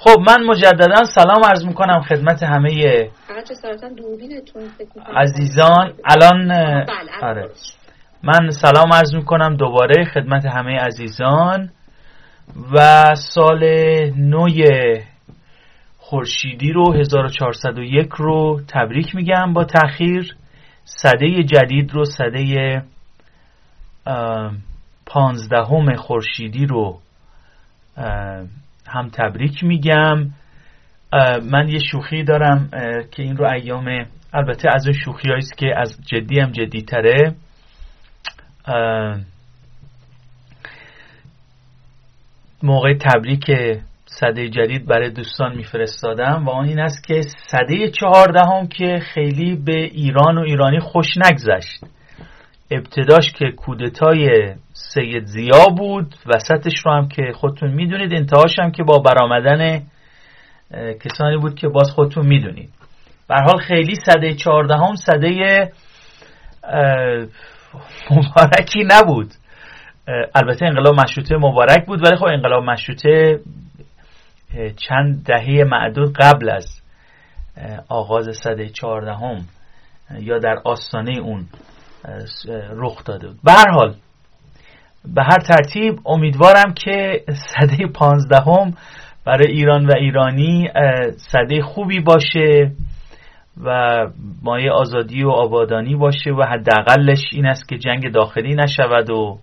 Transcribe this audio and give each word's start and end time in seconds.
خب 0.00 0.20
من 0.20 0.44
مجددا 0.44 1.04
سلام 1.04 1.44
عرض 1.44 1.64
می‌کنم 1.64 2.00
خدمت 2.00 2.42
همه 2.42 2.70
عزیزان. 5.16 5.92
الان 6.04 6.48
بله، 6.48 6.86
آره. 7.22 7.48
من 8.22 8.50
سلام 8.50 8.92
عرض 8.92 9.14
می‌کنم 9.14 9.56
دوباره 9.56 10.04
خدمت 10.04 10.46
همه 10.46 10.78
عزیزان. 10.78 11.70
و 12.72 13.04
سال 13.14 13.64
نو 14.16 14.48
خورشیدی 15.98 16.72
رو 16.72 16.92
1401 16.92 18.08
رو 18.10 18.60
تبریک 18.68 19.14
میگم 19.14 19.52
با 19.52 19.64
تاخیر 19.64 20.36
صده 20.84 21.42
جدید 21.42 21.92
رو 21.92 22.04
صده 22.04 22.82
پانزدهم 25.06 25.94
خورشیدی 25.96 26.66
رو 26.66 26.98
هم 28.88 29.08
تبریک 29.08 29.64
میگم. 29.64 30.30
من 31.50 31.68
یه 31.68 31.78
شوخی 31.78 32.24
دارم 32.24 32.68
که 33.10 33.22
این 33.22 33.36
رو 33.36 33.52
ایام 33.52 34.06
البته 34.32 34.68
از 34.74 34.86
اون 34.86 34.98
شوخی 35.04 35.32
است 35.32 35.58
که 35.58 35.66
از 35.76 35.98
جدی 36.06 36.40
هم 36.40 36.50
جدی 36.52 36.82
تره. 36.82 37.34
موقع 42.62 42.94
تبریک 42.94 43.50
صده 44.06 44.48
جدید 44.48 44.86
برای 44.86 45.10
دوستان 45.10 45.56
میفرستادم 45.56 46.44
و 46.46 46.50
آن 46.50 46.68
این 46.68 46.80
است 46.80 47.06
که 47.06 47.20
صده 47.22 47.90
چهاردهم 47.90 48.66
که 48.66 48.98
خیلی 49.14 49.56
به 49.56 49.76
ایران 49.76 50.38
و 50.38 50.40
ایرانی 50.40 50.80
خوش 50.80 51.06
نگذشت. 51.16 51.84
ابتداش 52.70 53.32
که 53.32 53.50
کودتای 53.50 54.54
سید 54.72 55.24
زیا 55.24 55.64
بود 55.76 56.14
وسطش 56.26 56.86
رو 56.86 56.92
هم 56.92 57.08
که 57.08 57.32
خودتون 57.34 57.70
می‌دونید. 57.70 58.12
انتهاش 58.14 58.58
هم 58.58 58.70
که 58.70 58.82
با 58.82 58.98
برآمدن 58.98 59.82
کسانی 61.04 61.36
بود 61.36 61.54
که 61.54 61.68
باز 61.68 61.90
خودتون 61.90 62.26
می‌دونید. 62.26 62.70
حال 63.30 63.58
خیلی 63.58 63.94
صده 63.94 64.34
چهاردهم 64.34 64.94
صده 64.96 65.72
مبارکی 68.10 68.84
نبود. 68.84 69.28
البته 70.34 70.66
انقلاب 70.66 71.00
مشروطه 71.00 71.36
مبارک 71.36 71.86
بود 71.86 72.06
ولی 72.06 72.16
خب 72.16 72.24
انقلاب 72.24 72.64
مشروطه 72.64 73.40
چند 74.76 75.24
دهه 75.24 75.64
معدود 75.64 76.16
قبل 76.16 76.50
از 76.50 76.66
آغاز 77.88 78.28
صده 78.44 78.68
چهاردهم 78.68 79.44
یا 80.20 80.38
در 80.38 80.56
آستانه 80.64 81.18
اون 81.18 81.46
رخ 82.76 83.04
داده 83.04 83.28
بود. 83.28 83.38
به 83.44 83.52
حال 83.52 83.94
به 85.14 85.22
هر 85.22 85.38
ترتیب 85.38 85.98
امیدوارم 86.06 86.74
که 86.74 87.24
صده 87.26 87.86
پانزدهم 87.94 88.74
برای 89.24 89.52
ایران 89.52 89.86
و 89.86 89.92
ایرانی 89.96 90.68
صده 91.16 91.62
خوبی 91.62 92.00
باشه 92.00 92.72
و 93.64 93.96
مایه 94.42 94.70
آزادی 94.70 95.22
و 95.22 95.30
آبادانی 95.30 95.94
باشه 95.96 96.30
و 96.30 96.42
حداقلش 96.42 97.24
این 97.32 97.46
است 97.46 97.68
که 97.68 97.78
جنگ 97.78 98.12
داخلی 98.12 98.54
نشود 98.54 99.10
و 99.10 99.38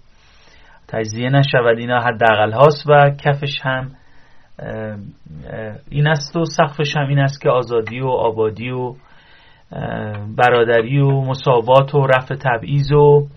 تجزیه 0.88 1.30
نشود. 1.30 1.78
اینا 1.78 2.00
حداقل 2.00 2.52
هاست 2.52 2.84
و 2.88 3.10
کفش 3.10 3.62
هم 3.62 3.92
این 5.90 6.08
است 6.08 6.38
و 6.38 6.46
سقفش 6.46 6.98
هم 6.98 7.08
این 7.08 7.20
است 7.20 7.42
که 7.42 7.50
آزادی 7.50 8.00
و 8.00 8.08
آبادی 8.08 8.70
و 8.70 8.96
برادری 10.38 11.00
و 11.00 11.22
مساوات 11.22 11.96
و 11.96 12.08
رفع 12.08 12.36
تبعیض 12.36 12.92
و 12.92 13.28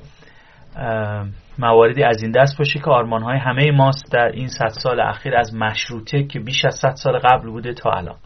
مواردی 1.58 2.02
از 2.02 2.22
این 2.22 2.32
دست 2.32 2.58
باشه 2.58 2.78
که 2.78 2.90
آرمان 2.90 3.22
های 3.22 3.38
همه 3.38 3.70
ماست 3.70 4.12
در 4.12 4.30
این 4.34 4.48
صد 4.48 4.68
سال 4.68 5.00
اخیر 5.00 5.36
از 5.36 5.54
مشروطه 5.54 6.24
که 6.24 6.38
بیش 6.40 6.64
از 6.64 6.74
صد 6.74 6.94
سال 6.94 7.18
قبل 7.18 7.50
بوده 7.50 7.72
تا 7.72 7.90
الان. 7.90 8.16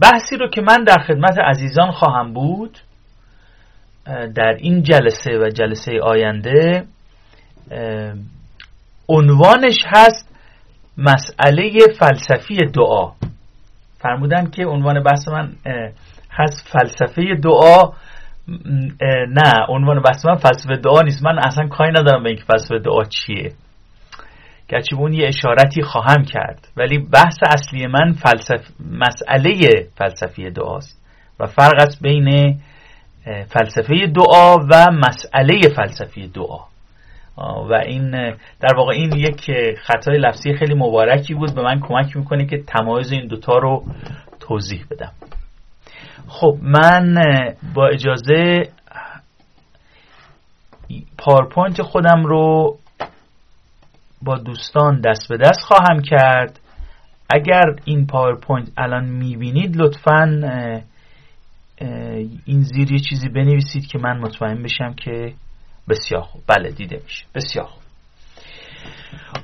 بحثی 0.00 0.36
رو 0.36 0.50
که 0.50 0.60
من 0.60 0.84
در 0.84 0.98
خدمت 0.98 1.38
عزیزان 1.38 1.90
خواهم 1.90 2.32
بود 2.32 2.78
در 4.34 4.56
این 4.58 4.82
جلسه 4.82 5.38
و 5.38 5.48
جلسه 5.48 6.00
آینده 6.02 6.86
عنوانش 9.08 9.78
هست 9.86 10.28
مسئله 10.98 11.72
فلسفی 11.98 12.56
دعا. 12.56 13.12
فرمودن 14.06 14.50
که 14.50 14.66
عنوان 14.66 15.02
بحث 15.02 15.28
من 15.28 15.52
هست 16.30 16.68
فلسفه 16.68 17.22
دعا. 17.42 17.92
نه 19.28 19.52
عنوان 19.68 20.02
بحث 20.02 20.26
من 20.26 20.34
فلسفه 20.34 20.76
دعا 20.76 21.02
نیست. 21.02 21.24
من 21.24 21.38
اصلا 21.38 21.68
کاری 21.68 21.90
ندارم 21.90 22.22
به 22.22 22.28
اینکه 22.28 22.44
فلسفه 22.44 22.78
دعا 22.78 23.04
چیه. 23.04 23.52
گرچه 24.68 24.96
اون 24.96 25.12
یه 25.12 25.28
اشارتی 25.28 25.82
خواهم 25.82 26.24
کرد 26.24 26.68
ولی 26.76 26.98
بحث 26.98 27.38
اصلی 27.54 27.86
من 27.86 28.12
فلسف... 28.12 28.70
مسئله 28.80 29.86
فلسفی 29.96 30.50
دعاست. 30.50 31.02
و 31.40 31.46
فرق 31.46 31.74
است 31.82 32.02
بین 32.02 32.58
فلسفه 33.48 34.06
دعا 34.06 34.56
و 34.56 34.90
مسئله 34.90 35.60
فلسفی 35.76 36.28
دعا. 36.28 36.58
و 37.38 37.74
این 37.86 38.10
در 38.60 38.74
واقع 38.76 38.92
این 38.92 39.12
یک 39.16 39.50
خطای 39.78 40.18
لفظی 40.18 40.54
خیلی 40.54 40.74
مبارکی 40.74 41.34
بود. 41.34 41.54
به 41.54 41.62
من 41.62 41.80
کمک 41.80 42.16
می‌کنه 42.16 42.46
که 42.46 42.62
تمایز 42.66 43.12
این 43.12 43.26
دوتا 43.26 43.58
رو 43.58 43.84
توضیح 44.40 44.84
بدم. 44.90 45.12
خب 46.28 46.56
من 46.62 47.14
با 47.74 47.88
اجازه 47.88 48.68
پاورپوینت 51.18 51.82
خودم 51.82 52.24
رو 52.24 52.76
با 54.22 54.38
دوستان 54.38 55.00
دست 55.00 55.28
به 55.28 55.36
دست 55.36 55.60
خواهم 55.60 56.02
کرد. 56.02 56.60
اگر 57.30 57.64
این 57.84 58.06
پاورپوینت 58.06 58.68
الان 58.76 59.04
می‌بینید 59.04 59.76
لطفا 59.76 60.40
این 62.46 62.62
زیر 62.62 62.92
یه 62.92 62.98
چیزی 62.98 63.28
بنویسید 63.28 63.86
که 63.86 63.98
من 63.98 64.18
مطمئن 64.18 64.62
بشم 64.62 64.94
که 64.94 65.34
بسیار 65.88 66.22
خوب. 66.22 66.42
بله 66.46 66.70
دیده 66.70 67.00
میشه. 67.04 67.24
بسیار 67.34 67.66
خوب. 67.66 67.82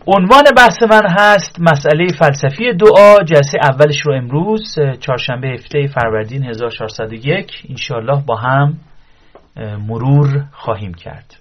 عنوان 0.06 0.42
بحث 0.56 0.82
من 0.82 1.02
هست 1.18 1.60
مسئله 1.60 2.06
فلسفی 2.18 2.72
دعا. 2.72 3.16
جلسه 3.24 3.58
اولش 3.62 4.00
رو 4.00 4.14
امروز 4.14 4.74
چهارشنبه 5.00 5.48
هفته 5.48 5.86
فروردین 5.86 6.44
1401 6.44 7.66
انشاءالله 7.70 8.22
با 8.26 8.36
هم 8.36 8.76
مرور 9.88 10.44
خواهیم 10.52 10.94
کرد. 10.94 11.36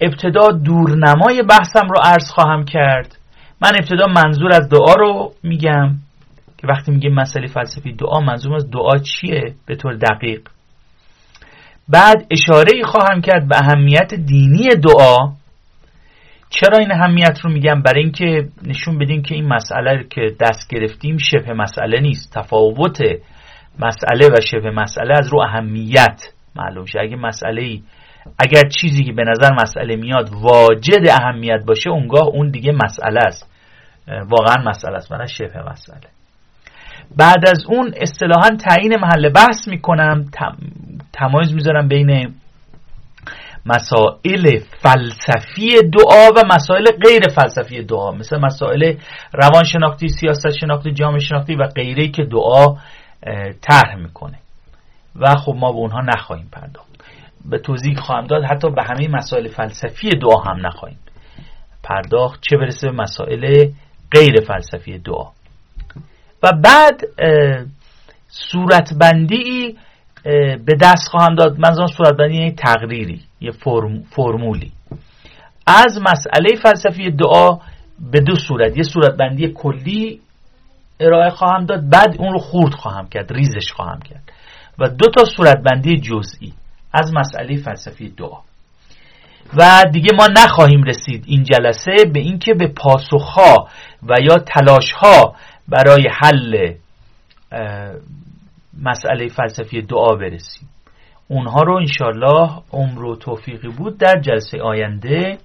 ابتدا 0.00 0.48
دورنمای 0.48 1.42
بحثم 1.42 1.88
رو 1.88 1.96
عرض 2.04 2.30
خواهم 2.30 2.64
کرد. 2.64 3.18
من 3.62 3.72
ابتدا 3.80 4.06
منظور 4.06 4.52
از 4.52 4.68
دعا 4.68 4.94
رو 4.94 5.32
میگم 5.42 5.94
که 6.58 6.66
وقتی 6.66 6.92
میگیم 6.92 7.14
مسئله 7.14 7.46
فلسفی 7.46 7.92
دعا 7.92 8.20
منظور 8.20 8.54
از 8.54 8.70
دعا 8.70 8.98
چیه؟ 8.98 9.54
به 9.66 9.76
طور 9.76 9.94
دقیق. 9.94 10.40
بعد 11.88 12.26
اشاره 12.30 12.82
خواهم 12.84 13.20
کرد 13.20 13.48
به 13.48 13.56
اهمیت 13.56 14.14
دینی 14.14 14.68
دعا. 14.68 15.32
چرا 16.50 16.78
این 16.78 16.92
اهمیت 16.92 17.40
رو 17.42 17.50
میگم؟ 17.50 17.82
برای 17.82 18.02
اینکه 18.02 18.48
نشون 18.62 18.98
بدیم 18.98 19.22
که 19.22 19.34
این 19.34 19.48
مسئله 19.48 20.04
که 20.10 20.36
دست 20.40 20.68
گرفتیم 20.68 21.16
شبه 21.18 21.54
مسئله 21.54 22.00
نیست. 22.00 22.32
تفاوت 22.38 22.98
مسئله 23.78 24.28
و 24.28 24.40
شبه 24.50 24.70
مسئله 24.70 25.14
از 25.18 25.28
رو 25.32 25.40
اهمیت 25.40 26.22
معلوم 26.56 26.86
شه. 26.86 27.00
اگه 27.00 27.16
مسئله 27.16 27.80
اگر 28.38 28.68
چیزی 28.68 29.04
که 29.04 29.12
به 29.12 29.24
نظر 29.24 29.50
مسئله 29.62 29.96
میاد 29.96 30.30
واجد 30.32 31.08
اهمیت 31.10 31.64
باشه 31.66 31.90
اونگاه 31.90 32.26
اون 32.26 32.50
دیگه 32.50 32.72
مسئله 32.72 33.20
است. 33.26 33.50
واقعا 34.08 34.64
مسئله 34.64 34.96
است 34.96 35.12
من 35.12 35.26
شبه 35.26 35.62
مسئله. 35.70 36.13
بعد 37.16 37.48
از 37.48 37.64
اون 37.68 37.94
اصطلاحا 37.96 38.48
تعیین 38.48 38.96
محل 38.96 39.28
بحث 39.28 39.68
می‌کنم. 39.68 40.24
تمایز 41.12 41.54
می‌ذارم 41.54 41.88
بین 41.88 42.34
مسائل 43.66 44.58
فلسفی 44.58 45.70
دعا 45.70 46.28
و 46.36 46.46
مسائل 46.54 46.84
غیر 46.84 47.28
فلسفی 47.28 47.82
دعا. 47.82 48.12
مثل 48.12 48.38
مسائل 48.40 48.94
روانشناختی 49.32 50.08
سیاست 50.08 50.50
شناختی 50.50 50.92
جامعه 50.92 51.18
شناختی 51.18 51.54
و 51.54 51.66
غیره 51.66 52.08
که 52.08 52.24
دعا 52.24 52.76
طرح 53.62 53.96
می‌کنه. 53.96 54.38
و 55.16 55.34
خب 55.34 55.54
ما 55.56 55.72
به 55.72 55.78
اونها 55.78 56.00
نخواهیم 56.00 56.48
پرداخت. 56.52 56.88
به 57.44 57.58
توضیح 57.58 57.96
خواهم 57.96 58.26
داد 58.26 58.44
حتی 58.44 58.70
به 58.70 58.82
همه 58.82 59.08
مسائل 59.08 59.48
فلسفی 59.48 60.10
دعا 60.10 60.40
هم 60.40 60.66
نخواهیم 60.66 60.98
پرداخت. 61.82 62.40
چه 62.50 62.56
برسه 62.56 62.90
به 62.90 63.02
مسائل 63.02 63.70
غیر 64.12 64.40
فلسفی 64.48 64.98
دعا. 64.98 65.30
و 66.44 66.52
بعد 66.64 67.00
صورتبندی 68.28 69.76
به 70.64 70.74
دست 70.80 71.08
خواهم 71.08 71.34
داد. 71.34 71.58
منظورم 71.58 71.86
صورتبندی 71.86 72.34
یعنی 72.34 72.52
تقریری 72.52 73.20
یه 73.40 73.50
فرم، 73.50 74.02
فرمولی. 74.02 74.72
از 75.66 76.00
مسئله 76.00 76.56
فلسفی 76.62 77.10
دعا 77.10 77.58
به 78.12 78.20
دو 78.20 78.34
صورت. 78.34 78.76
یه 78.76 78.82
صورتبندی 78.82 79.48
کلی 79.48 80.20
ارائه 81.00 81.30
خواهم 81.30 81.64
داد 81.66 81.90
بعد 81.90 82.16
اون 82.18 82.32
رو 82.32 82.38
خورد 82.38 82.74
خواهم 82.74 83.08
کرد 83.08 83.32
ریزش 83.32 83.72
خواهم 83.72 84.00
کرد. 84.00 84.32
و 84.78 84.88
دو 84.88 85.10
تا 85.10 85.24
صورتبندی 85.24 86.00
جزئی 86.00 86.52
از 86.92 87.12
مسئله 87.14 87.56
فلسفی 87.56 88.08
دعا. 88.08 88.38
و 89.56 89.84
دیگه 89.92 90.10
ما 90.18 90.26
نخواهیم 90.26 90.82
رسید 90.82 91.24
این 91.26 91.42
جلسه 91.42 92.04
به 92.12 92.20
اینکه 92.20 92.54
به 92.54 92.66
پاسخها 92.66 93.68
و 94.02 94.14
یا 94.22 94.38
تلاشها 94.38 95.34
برای 95.68 96.08
حل 96.20 96.74
مسئله 98.82 99.28
فلسفی 99.28 99.82
دعا 99.82 100.14
برسیم. 100.14 100.68
اونها 101.28 101.62
رو 101.62 101.76
انشالله 101.76 102.50
عمر 102.72 103.04
و 103.04 103.16
توفیقی 103.16 103.68
بود 103.68 103.98
در 103.98 104.20
جلسه 104.20 104.62
آینده 104.62 105.38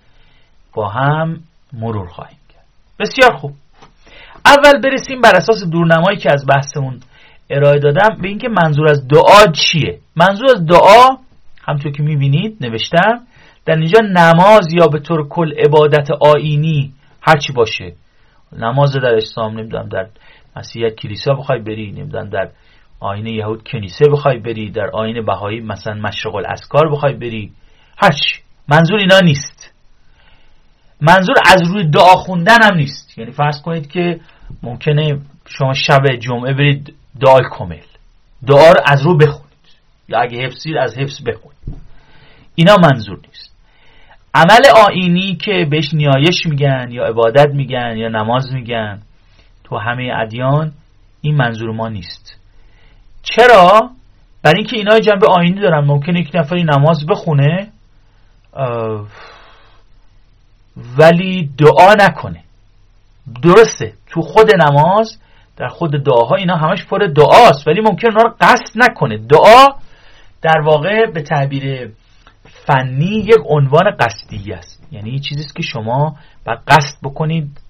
با 0.74 0.88
هم 0.90 1.40
مرور 1.74 2.08
خواهیم 2.08 2.38
کرد. 2.50 2.66
بسیار 3.00 3.38
خوب. 3.38 3.52
اول 4.46 4.82
برسیم 4.82 5.22
بر 5.22 5.36
اساس 5.36 5.64
دورنمایی 5.72 6.18
که 6.18 6.30
از 6.34 6.46
بحثمون 6.56 7.00
ارائه 7.50 7.80
دادم 7.80 8.22
به 8.22 8.28
اینکه 8.28 8.50
منظور 8.64 8.90
از 8.90 9.08
دعا 9.08 9.52
چیه؟ 9.52 10.00
منظور 10.16 10.48
از 10.56 10.66
دعا 10.66 11.18
همطور 11.64 11.92
که 11.92 12.04
می‌بینید 12.04 12.58
نوشتم 12.62 13.20
در 13.66 13.76
اینجا 13.76 14.00
نماز 14.00 14.68
یا 14.74 14.88
به 14.88 15.00
طور 15.00 15.28
کل 15.28 15.54
عبادت 15.66 16.08
آینی 16.22 16.94
هرچی 17.22 17.54
باشه 17.54 17.94
نماز 18.58 18.94
در 18.94 19.16
اسلام 19.16 19.60
نمی‌دونم 19.60 19.90
در 19.90 20.08
مسیحیت 20.56 20.96
کلیسا 20.96 21.34
بخوای 21.34 21.60
بری 21.60 21.92
نمی‌دونم 21.92 22.30
در 22.30 22.50
آین 23.00 23.26
یهود 23.26 23.68
کنیسه 23.68 24.06
بخوای 24.12 24.38
بری 24.38 24.72
در 24.72 24.90
آین 24.94 25.26
بهایی 25.26 25.60
مثلا 25.60 25.94
مشرق 25.94 26.36
الاسکار 26.36 26.92
بخوای 26.92 27.14
بری. 27.14 27.52
هرچی. 27.98 28.40
منظور 28.68 29.00
اینا 29.00 29.20
نیست. 29.20 29.74
منظور 31.02 31.36
از 31.46 31.62
روی 31.72 31.88
دعا 31.88 32.16
خوندن 32.16 32.58
هم 32.64 32.78
نیست. 32.78 33.18
یعنی 33.18 33.32
فرض 33.32 33.62
کنید 33.62 33.88
که 33.92 34.20
ممکنه 34.64 35.22
شما 35.46 35.74
شب 35.74 36.02
جمعه 36.20 36.54
برید 36.54 36.96
دعای 37.22 37.44
کمل 37.52 37.82
دعا 38.48 38.72
رو 38.72 38.82
از 38.86 39.02
رو 39.06 39.18
بخونید. 39.18 39.50
یا 40.08 40.20
اگه 40.20 40.38
حفظید 40.46 40.78
از 40.78 40.98
حفظ 40.98 41.22
بخونید. 41.28 41.60
اینا 42.56 42.76
منظور 42.76 43.20
نیست. 43.28 43.49
عمل 44.34 44.62
آینی 44.88 45.36
که 45.36 45.68
بهش 45.72 45.94
نیایش 45.94 46.46
میگن 46.46 46.88
یا 46.92 47.06
عبادت 47.06 47.48
میگن 47.54 47.98
یا 47.98 48.08
نماز 48.08 48.54
میگن 48.54 49.02
تو 49.64 49.78
همه 49.78 50.12
ادیان 50.16 50.72
این 51.22 51.36
منظور 51.36 51.72
ما 51.72 51.90
نیست. 51.90 52.40
چرا؟ 53.24 53.90
برای 54.44 54.58
اینکه 54.58 54.78
اینا 54.78 55.00
جنبه 55.00 55.28
آینی 55.28 55.62
دارن. 55.62 55.86
ممکنه 55.86 56.20
یک 56.20 56.32
نفری 56.34 56.64
نماز 56.64 57.06
بخونه 57.06 57.68
ولی 60.98 61.50
دعا 61.58 61.94
نکنه. 61.94 62.44
درسته 63.44 63.94
تو 64.08 64.22
خود 64.22 64.50
نماز 64.56 65.18
در 65.58 65.68
خود 65.68 65.92
دعاها 65.92 66.36
اینا 66.36 66.56
همش 66.56 66.86
پر 66.86 66.98
دعاست 66.98 67.68
ولی 67.68 67.82
ممکن 67.82 68.08
اونا 68.12 68.24
رو 68.24 68.36
قصد 68.42 68.76
نکنه. 68.76 69.18
دعا 69.18 69.68
در 70.42 70.62
واقع 70.66 71.06
به 71.14 71.22
تعبیر 71.22 71.92
فنی 72.70 73.26
یک 73.26 73.40
عنوان 73.46 73.92
قصدی 74.00 74.54
است. 74.54 74.88
یعنی 74.92 75.20
چیزی 75.20 75.42
است 75.42 75.56
که 75.56 75.64
شما 75.64 76.16
باید 76.46 76.60
قصد 76.68 76.98
بکنید 77.04 77.62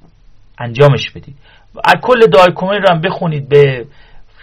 انجامش 0.59 1.11
بدید. 1.11 1.35
از 1.85 1.95
کل 2.01 2.19
دعای 2.33 2.53
کمیل 2.55 2.81
رو 2.81 2.89
هم 2.89 3.01
بخونید 3.01 3.49
به 3.49 3.85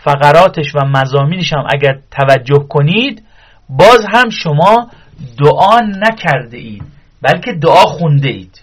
فقراتش 0.05 0.75
و 0.75 0.79
مزامینش 0.87 1.53
هم 1.53 1.67
اگر 1.75 1.99
توجه 2.11 2.67
کنید 2.69 3.23
باز 3.69 4.06
هم 4.14 4.31
شما 4.31 4.91
دعا 5.38 5.81
نکرده 5.81 6.56
اید 6.56 6.82
بلکه 7.23 7.53
دعا 7.53 7.85
خونده 7.85 8.29
اید. 8.29 8.62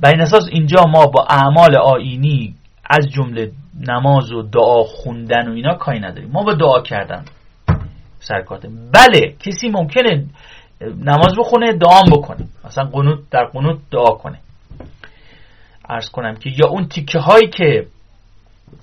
بر 0.00 0.10
این 0.10 0.20
اساس 0.20 0.44
اینجا 0.52 0.84
ما 0.84 1.06
با 1.06 1.26
اعمال 1.30 1.76
آینی 1.76 2.54
از 2.90 3.08
جمله 3.10 3.52
نماز 3.88 4.32
و 4.32 4.42
دعا 4.42 4.82
خوندن 4.82 5.48
و 5.48 5.52
اینا 5.52 5.74
کاری 5.74 6.00
نداریم. 6.00 6.30
ما 6.30 6.42
با 6.42 6.54
دعا 6.54 6.80
کردن 6.82 7.24
سرکاته 8.24 8.68
بله 8.92 9.34
کسی 9.40 9.68
ممکنه 9.68 10.24
نماز 10.80 11.34
بخونه 11.38 11.72
دعا 11.72 12.02
بکنه. 12.12 12.46
مثلا 12.64 12.84
قنوت 12.84 13.18
در 13.30 13.44
قنوت 13.44 13.78
دعا 13.90 14.14
کنه. 14.14 14.38
ارز 15.88 16.08
کنم 16.08 16.34
که 16.34 16.50
یا 16.50 16.68
اون 16.68 16.88
تیکه 16.88 17.18
هایی 17.18 17.48
که 17.48 17.86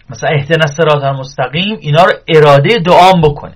مثلا 0.10 0.30
اهدنا 0.30 0.66
الصراط 0.68 1.04
المستقیم 1.04 1.78
اینا 1.82 2.04
رو 2.04 2.12
اراده 2.28 2.76
دعا 2.76 3.12
بکنه. 3.12 3.56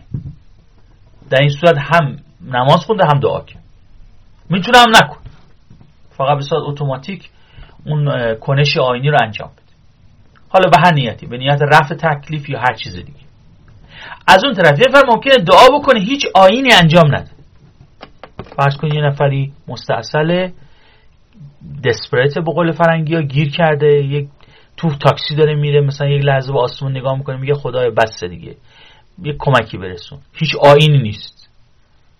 در 1.30 1.42
این 1.42 1.50
صورت 1.50 1.78
هم 1.78 2.18
نماز 2.42 2.80
خونده 2.86 3.04
هم 3.14 3.20
دعا 3.20 3.40
کنه 3.40 3.62
می‌تونه 4.50 4.78
هم 4.78 4.90
نکن 4.90 5.18
فقط 6.18 6.38
به 6.38 6.44
صورت 6.44 6.64
اتوماتیک 6.66 7.30
اون 7.86 8.36
کنش 8.36 8.78
آینی 8.78 9.10
رو 9.10 9.18
انجام 9.24 9.50
بده. 9.50 9.62
حالا 10.50 10.70
به 10.70 10.78
هر 10.86 10.94
نیتی 10.94 11.26
به 11.26 11.38
نیت 11.38 11.60
رفع 11.62 11.96
تکلیف 11.96 12.50
یا 12.50 12.60
هر 12.60 12.74
چیز 12.74 12.96
دیگه. 12.96 13.20
از 14.28 14.46
اون 14.46 14.54
طرف 14.54 14.80
یه 14.80 14.86
ممکنه 15.14 15.36
دعا 15.36 15.80
بکنه 15.80 16.00
هیچ 16.00 16.26
آینی 16.36 16.74
انجام 16.74 17.16
نده. 17.16 17.35
فرض 18.58 18.78
کنید 18.78 18.94
یه 18.94 19.02
نفری 19.02 19.54
مستاصل 19.68 20.50
دسپریت 21.84 22.36
به 22.36 22.52
قول 22.54 22.72
فرنگی 22.72 23.16
ها 23.16 23.22
گیر 23.22 23.52
کرده 23.52 23.88
یک 23.88 24.28
تو 24.78 24.90
تاکسی 24.90 25.36
داره 25.36 25.56
میره 25.56 25.82
مثلا 25.82 26.08
یک 26.08 26.26
لحظه 26.26 26.54
به 26.54 26.60
آسمون 26.60 26.98
نگاه 26.98 27.18
می‌کنه 27.18 27.38
میگه 27.38 27.54
خدای 27.54 27.90
بس 27.90 28.24
دیگه. 28.24 28.56
یه 29.24 29.36
کمکی 29.40 29.78
برسون. 29.78 30.20
هیچ 30.34 30.56
آینی 30.56 31.02
نیست. 31.02 31.50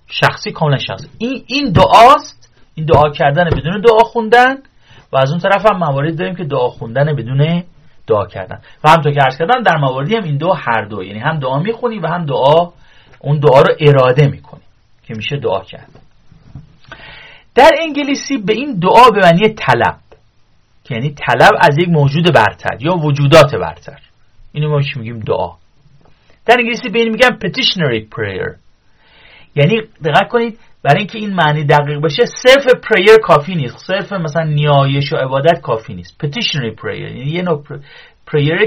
شخصی 0.08 0.52
کاملا 0.52 0.78
شخصی. 0.78 1.08
این 1.18 1.44
این 1.48 1.72
دعاست. 1.72 2.52
این 2.76 2.86
دعا 2.86 3.10
کردن 3.10 3.46
بدون 3.46 3.82
دعا 3.82 4.00
خوندن. 4.00 4.56
و 5.12 5.18
از 5.18 5.32
اون 5.32 5.40
طرف 5.40 5.66
هم 5.72 5.78
موارد 5.78 6.18
داریم 6.18 6.36
که 6.36 6.44
دعا 6.44 6.68
خوندن 6.68 7.16
بدون 7.16 7.64
دعا 8.08 8.26
کردن. 8.26 8.60
و 8.84 8.90
همطور 8.90 9.12
که 9.12 9.20
عرض 9.22 9.38
کردم 9.38 9.62
در 9.62 9.78
مواردی 9.78 10.16
هم 10.16 10.24
این 10.24 10.38
دو 10.38 10.54
هر 10.54 10.86
دو 10.86 11.04
یعنی 11.04 11.20
هم 11.20 11.40
دعا 11.40 11.60
می‌خونی 11.60 12.00
و 12.00 12.08
هم 12.08 12.26
دعا 12.26 12.72
اون 13.20 13.40
دعا 13.40 13.62
رو 13.62 13.76
اراده 13.80 14.28
می‌کنی 14.28 14.62
که 15.08 15.14
میشه 15.18 15.38
دعا 15.38 15.60
کرد. 15.60 16.05
در 17.56 17.72
انگلیسی 17.82 18.38
به 18.38 18.54
این 18.54 18.80
دعا 18.80 19.10
به 19.10 19.22
معنی 19.22 19.50
طلب 19.50 20.00
یعنی 20.90 21.16
طلب 21.28 21.52
از 21.62 21.78
یک 21.78 21.90
موجود 21.90 22.34
برتر 22.34 22.78
یا 22.80 22.94
وجودات 22.94 23.56
برتر. 23.56 24.00
اینو 24.52 24.70
ما 24.70 24.82
میگیم؟ 24.96 25.20
دعا. 25.20 25.52
در 26.46 26.56
انگلیسی 26.60 26.90
به 26.90 27.00
این 27.00 27.10
میگن 27.10 27.30
petitionary 27.30 28.16
prayer. 28.16 28.56
یعنی 29.56 29.82
دقت 30.06 30.30
کنید 30.30 30.60
برای 30.84 30.98
اینکه 30.98 31.18
این 31.18 31.34
معنی 31.34 31.64
دقیق 31.64 32.02
بشه 32.02 32.26
صرف 32.26 32.66
پریر 32.66 33.18
کافی 33.24 33.56
نیست. 33.56 33.78
صرف 33.88 34.14
مثلا 34.14 34.44
نیایش 34.44 35.14
و 35.14 35.16
عبادت 35.16 35.62
کافی 35.62 35.94
نیست. 35.94 36.26
petitionary 36.26 36.82
prayer. 36.82 37.02
یعنی 37.02 37.32
یه 37.32 37.42
نوع 37.42 37.64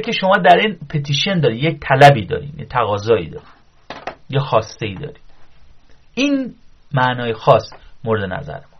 که 0.04 0.12
شما 0.12 0.32
در 0.44 0.56
این 0.56 0.78
پتیشن 0.90 1.40
دارید 1.40 1.64
یک 1.64 1.80
طلبی 1.80 2.26
دارید 2.26 2.60
یک 2.60 2.68
تقاضایی 2.68 3.30
دارید 3.30 3.48
یه 4.30 4.40
خواسته 4.40 4.86
ای 4.86 4.94
دارید. 4.94 5.20
این 6.14 6.54
معنای 6.92 7.32
خاص 7.32 7.70
مورد 8.04 8.32
نظر 8.32 8.60
ماست 8.72 8.77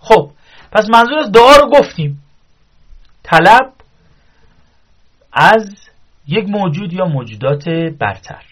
خب 0.00 0.30
پس 0.72 0.88
منظور 0.90 1.18
از 1.18 1.32
دعا 1.32 1.56
رو 1.56 1.70
گفتیم. 1.70 2.22
طلب 3.22 3.72
از 5.32 5.74
یک 6.26 6.48
موجود 6.48 6.92
یا 6.92 7.04
موجودات 7.04 7.68
برتر 7.98 8.42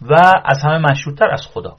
و 0.00 0.14
از 0.44 0.62
همه 0.62 0.78
مشهورتر 0.78 1.30
از 1.32 1.46
خدا. 1.54 1.76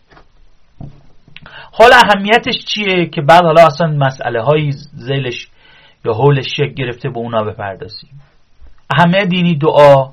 حالا 1.71 1.95
اهمیتش 1.95 2.65
چیه 2.65 3.05
که 3.05 3.21
بعد 3.21 3.43
حالا 3.43 3.65
اصلا 3.65 3.87
مسئله 3.87 4.41
های 4.41 4.71
زیلش 4.93 5.47
یا 6.05 6.13
حولش 6.13 6.45
شک 6.57 6.73
گرفته 6.73 7.09
به 7.09 7.17
اونا 7.17 7.43
بپردازیم؟ 7.43 8.21
اهمیت 8.97 9.27
دینی 9.29 9.55
دعا 9.55 10.11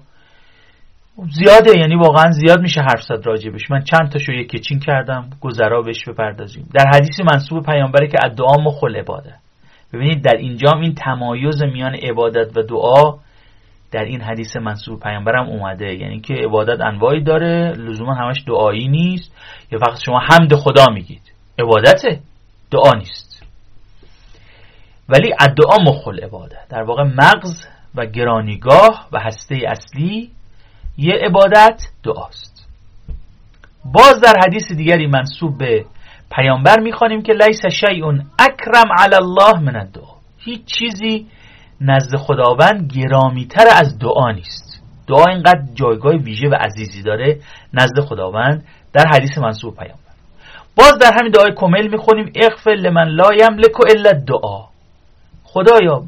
زیاده 1.17 1.79
یعنی 1.79 1.97
واقعا 1.97 2.31
زیاد 2.31 2.61
میشه 2.61 2.81
حرف 2.81 3.03
زد 3.03 3.27
راجبش. 3.27 3.71
من 3.71 3.81
چند 3.81 4.13
تاشو 4.13 4.33
یکی 4.33 4.59
چین 4.59 4.79
کردم 4.79 5.31
گذرا 5.41 5.83
بهش 5.83 6.09
بپردازیم. 6.09 6.69
در 6.75 6.87
حدیث 6.95 7.21
منصوب 7.21 7.67
پیامبره 7.67 8.09
که 8.09 8.17
دعا 8.37 8.57
مخل 8.65 8.97
عباده 8.97 9.35
ببینید 9.93 10.25
در 10.25 10.37
اینجام 10.37 10.81
این 10.81 10.95
تمایز 10.95 11.63
میان 11.63 11.95
عبادت 11.95 12.57
و 12.57 12.63
دعا 12.63 13.19
در 13.91 14.05
این 14.05 14.21
حدیث 14.21 14.57
منصوب 14.57 15.01
پیامبرم 15.01 15.49
اومده. 15.49 15.95
یعنی 15.95 16.21
که 16.21 16.35
عبادت 16.35 16.81
انواعی 16.81 17.23
داره 17.23 17.73
لزوما 17.73 18.15
همش 18.15 18.45
دعایی 18.47 18.89
نیست. 18.89 19.33
یا 19.73 19.79
فقط 19.79 19.99
شما 20.07 20.19
حمد 20.19 20.55
خدا 20.55 20.85
میگید. 20.93 21.23
عبادته 21.59 22.21
دعا 22.71 22.91
نیست. 22.99 23.47
ولی 25.09 25.31
دعا 25.39 25.77
مخل 25.89 26.25
عبادت 26.25 26.69
در 26.69 26.83
واقع 26.83 27.03
مغز 27.03 27.67
و 27.95 28.07
گرانیگاه 28.07 29.09
و 29.13 29.19
هسته 29.21 29.59
اصلی 29.69 30.31
یه 30.97 31.15
عبادت 31.15 31.83
دعاست. 32.03 32.67
باز 33.85 34.21
در 34.21 34.35
حدیث 34.47 34.73
دیگری 34.73 35.07
منصوب 35.07 35.59
به 35.59 35.85
پیامبر 36.37 36.81
می‌خوانیم 36.81 37.23
که 37.23 37.33
لیس 37.33 37.67
شیء 37.67 38.07
اکرم 38.39 38.89
علی 38.99 39.15
الله 39.15 39.61
من 39.61 39.77
الدعا 39.77 40.15
هیچ 40.39 40.65
چیزی 40.65 41.27
نزد 41.81 42.17
خداوند 42.17 42.93
گرامیتر 42.93 43.67
از 43.77 43.99
دعا 43.99 44.31
نیست. 44.31 44.83
دعا 45.09 45.25
اینقدر 45.25 45.63
جایگاه 45.75 46.15
ویژه 46.15 46.49
و 46.49 46.55
عزیزی 46.55 47.03
داره 47.03 47.41
نزد 47.75 48.01
خداوند 48.01 48.65
در 48.93 49.07
حدیث 49.07 49.39
منصوب 49.39 49.77
پیامبر. 49.77 50.05
باز 50.77 50.99
در 51.01 51.13
همین 51.21 51.33
دعای 51.33 51.53
کمل 51.57 51.89
می‌خونیم 51.89 52.33
اغفر 52.35 52.71
لمن 52.71 53.09
لا 53.09 53.29
یملک 53.35 53.81
الا 53.91 54.13
دعا 54.13 54.65
خدایا 55.45 56.03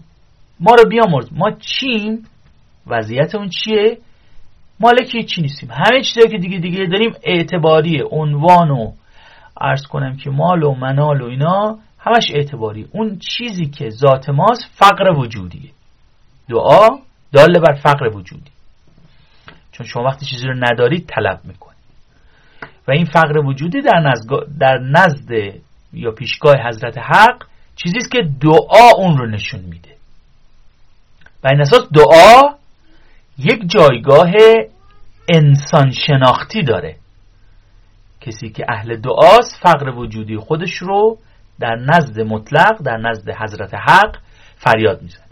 ما 0.61 0.75
رو 0.75 0.89
بیامرز. 0.89 1.29
ما 1.33 1.51
چیم؟ 1.51 2.27
وضعیت 2.87 3.35
اون 3.35 3.49
چیه؟ 3.49 3.99
مالکی 4.81 5.25
چی 5.25 5.43
نیستیم؟ 5.43 5.71
همه 5.71 6.03
چیزی 6.03 6.29
که 6.29 6.39
دیگه 6.39 6.59
دیگه 6.59 6.87
داریم 6.87 7.13
اعتباری 7.23 8.03
عنوان 8.11 8.71
و 8.71 8.93
ارز 9.61 9.87
کنم 9.87 10.17
که 10.17 10.31
مال 10.31 10.63
و 10.63 10.75
منال 10.75 11.23
و 11.23 11.25
اینا 11.25 11.79
همش 11.99 12.31
اعتباری. 12.35 12.89
اون 12.93 13.19
چیزی 13.19 13.67
که 13.67 13.91
ذات 13.91 14.29
ماست 14.29 14.71
فقر 14.75 15.19
وجودیه. 15.19 15.71
دعا 16.49 16.89
داله 17.33 17.61
بر 17.61 17.75
فقر 17.75 18.17
وجودی. 18.17 18.51
چون 19.73 19.87
شما 19.87 20.03
وقتی 20.03 20.27
چیزی 20.27 20.47
رو 20.47 20.55
ندارید 20.55 21.07
طلب 21.07 21.41
می‌کنید. 21.45 21.77
و 22.89 22.93
این 22.93 23.05
فقر 23.05 23.39
وجودی 23.39 23.81
در 23.81 24.01
نزد, 24.01 24.29
در 24.61 24.79
نزد 24.79 25.31
یا 25.93 26.11
پیشگاه 26.11 26.55
حضرت 26.69 26.99
حق 26.99 27.43
چیزی 27.77 27.97
است 27.97 28.11
که 28.11 28.19
دعا 28.41 28.91
اون 28.97 29.19
رو 29.19 29.27
نشون 29.27 29.61
میده. 29.61 29.97
و 31.45 31.49
این 31.49 31.61
اساس 31.61 31.89
دعا 31.93 32.56
یک 33.39 33.71
جایگاه 33.71 34.33
انسان 35.29 35.91
شناختی 35.91 36.63
داره. 36.63 36.97
کسی 38.21 38.51
که 38.51 38.65
اهل 38.69 38.97
دعاست 38.97 39.57
فقر 39.63 39.89
وجودی 39.89 40.37
خودش 40.37 40.77
رو 40.77 41.19
در 41.61 41.77
نزد 41.77 42.21
مطلق 42.21 42.83
در 42.83 42.97
نزد 42.97 43.31
حضرت 43.31 43.75
حق 43.75 44.17
فریاد 44.57 45.03
می‌زنه. 45.03 45.27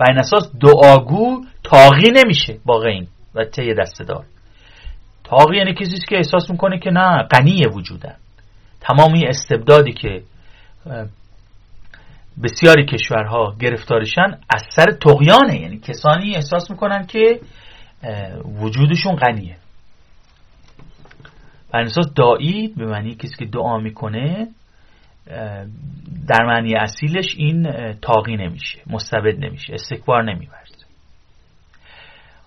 و 0.00 0.04
این 0.08 0.18
اساس 0.18 0.52
دعاگو 0.60 1.44
تاغی 1.64 2.10
نمیشه 2.10 2.58
با 2.64 2.78
غین 2.78 3.06
و 3.34 3.44
طی 3.44 3.74
دسته 3.74 4.04
دار 4.04 4.24
تاغی 5.24 5.56
یعنی 5.56 5.74
کسی 5.74 5.98
که 6.08 6.16
احساس 6.16 6.50
می‌کنه 6.50 6.78
که 6.78 6.90
نه 6.90 7.22
غنی 7.22 7.66
وجودن. 7.66 8.14
تمامی 8.80 9.26
استبدادی 9.26 9.92
که 9.92 10.22
بسیاری 12.42 12.86
کشورها 12.86 13.54
گرفتارشن 13.60 14.38
از 14.50 14.62
سر 14.76 14.86
تقیانه 14.90 15.60
یعنی 15.60 15.78
کسانی 15.78 16.34
احساس 16.34 16.70
می‌کنن 16.70 17.06
که 17.06 17.40
وجودشون 18.60 19.16
غنیه. 19.16 19.56
بر 21.72 21.80
اساس 21.80 22.06
دایی 22.16 22.74
به 22.76 22.86
معنی 22.86 23.14
کسی 23.14 23.36
که 23.38 23.44
دعا 23.44 23.78
می‌کنه 23.78 24.48
در 26.28 26.44
معنی 26.46 26.74
اصیلش 26.74 27.34
این 27.36 27.72
تاقی 27.92 28.36
نمیشه 28.36 28.78
مستبد 28.86 29.44
نمیشه 29.44 29.74
استکبار 29.74 30.22
نمیورزه. 30.22 30.78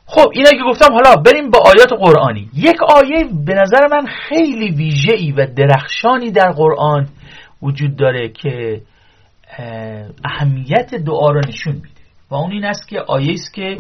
خب 0.06 0.30
اینا 0.34 0.50
که 0.50 0.64
گفتم 0.70 0.94
حالا 0.94 1.16
بریم 1.16 1.50
به 1.50 1.58
آیات 1.58 1.94
قرآنی. 2.00 2.50
یک 2.54 2.84
آیه 2.84 3.24
به 3.46 3.54
نظر 3.54 3.88
من 3.92 4.06
خیلی 4.06 4.72
ویژه‌ای 4.72 5.32
و 5.32 5.48
درخشانی 5.56 6.32
در 6.32 6.52
قرآن 6.52 7.08
وجود 7.62 7.96
داره 7.96 8.30
که 8.30 8.82
اهمیت 10.26 10.96
دعا 10.96 11.32
رو 11.32 11.42
نشون 11.48 11.74
میده. 11.74 11.88
و 12.30 12.36
اون 12.36 12.52
این 12.52 12.66
است 12.66 12.88
که 12.88 13.00
آیه 13.00 13.34
است 13.34 13.54
که 13.54 13.78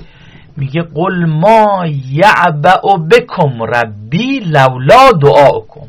میگه 0.57 0.81
قل 0.81 1.25
ما 1.25 1.85
یعبع 2.09 2.97
بکم 3.11 3.63
ربی 3.63 4.39
لولا 4.39 5.11
دعاکم. 5.11 5.87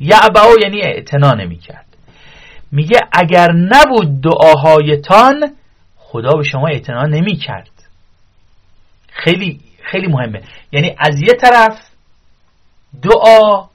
یعبع 0.00 0.40
یعنی 0.62 0.82
اعتنا 0.82 1.30
نمی‌کرد. 1.30 1.86
میگه 2.72 2.98
اگر 3.12 3.52
نبود 3.52 4.20
دعاهایتان 4.20 5.56
خدا 5.96 6.32
به 6.32 6.42
شما 6.42 6.68
اعتنا 6.68 7.02
نمی‌کرد. 7.02 7.70
خیلی 9.08 9.60
خیلی 9.90 10.06
مهمه. 10.06 10.42
یعنی 10.72 10.94
از 10.98 11.22
یه 11.22 11.34
طرف 11.40 11.78
دعا 13.02 13.68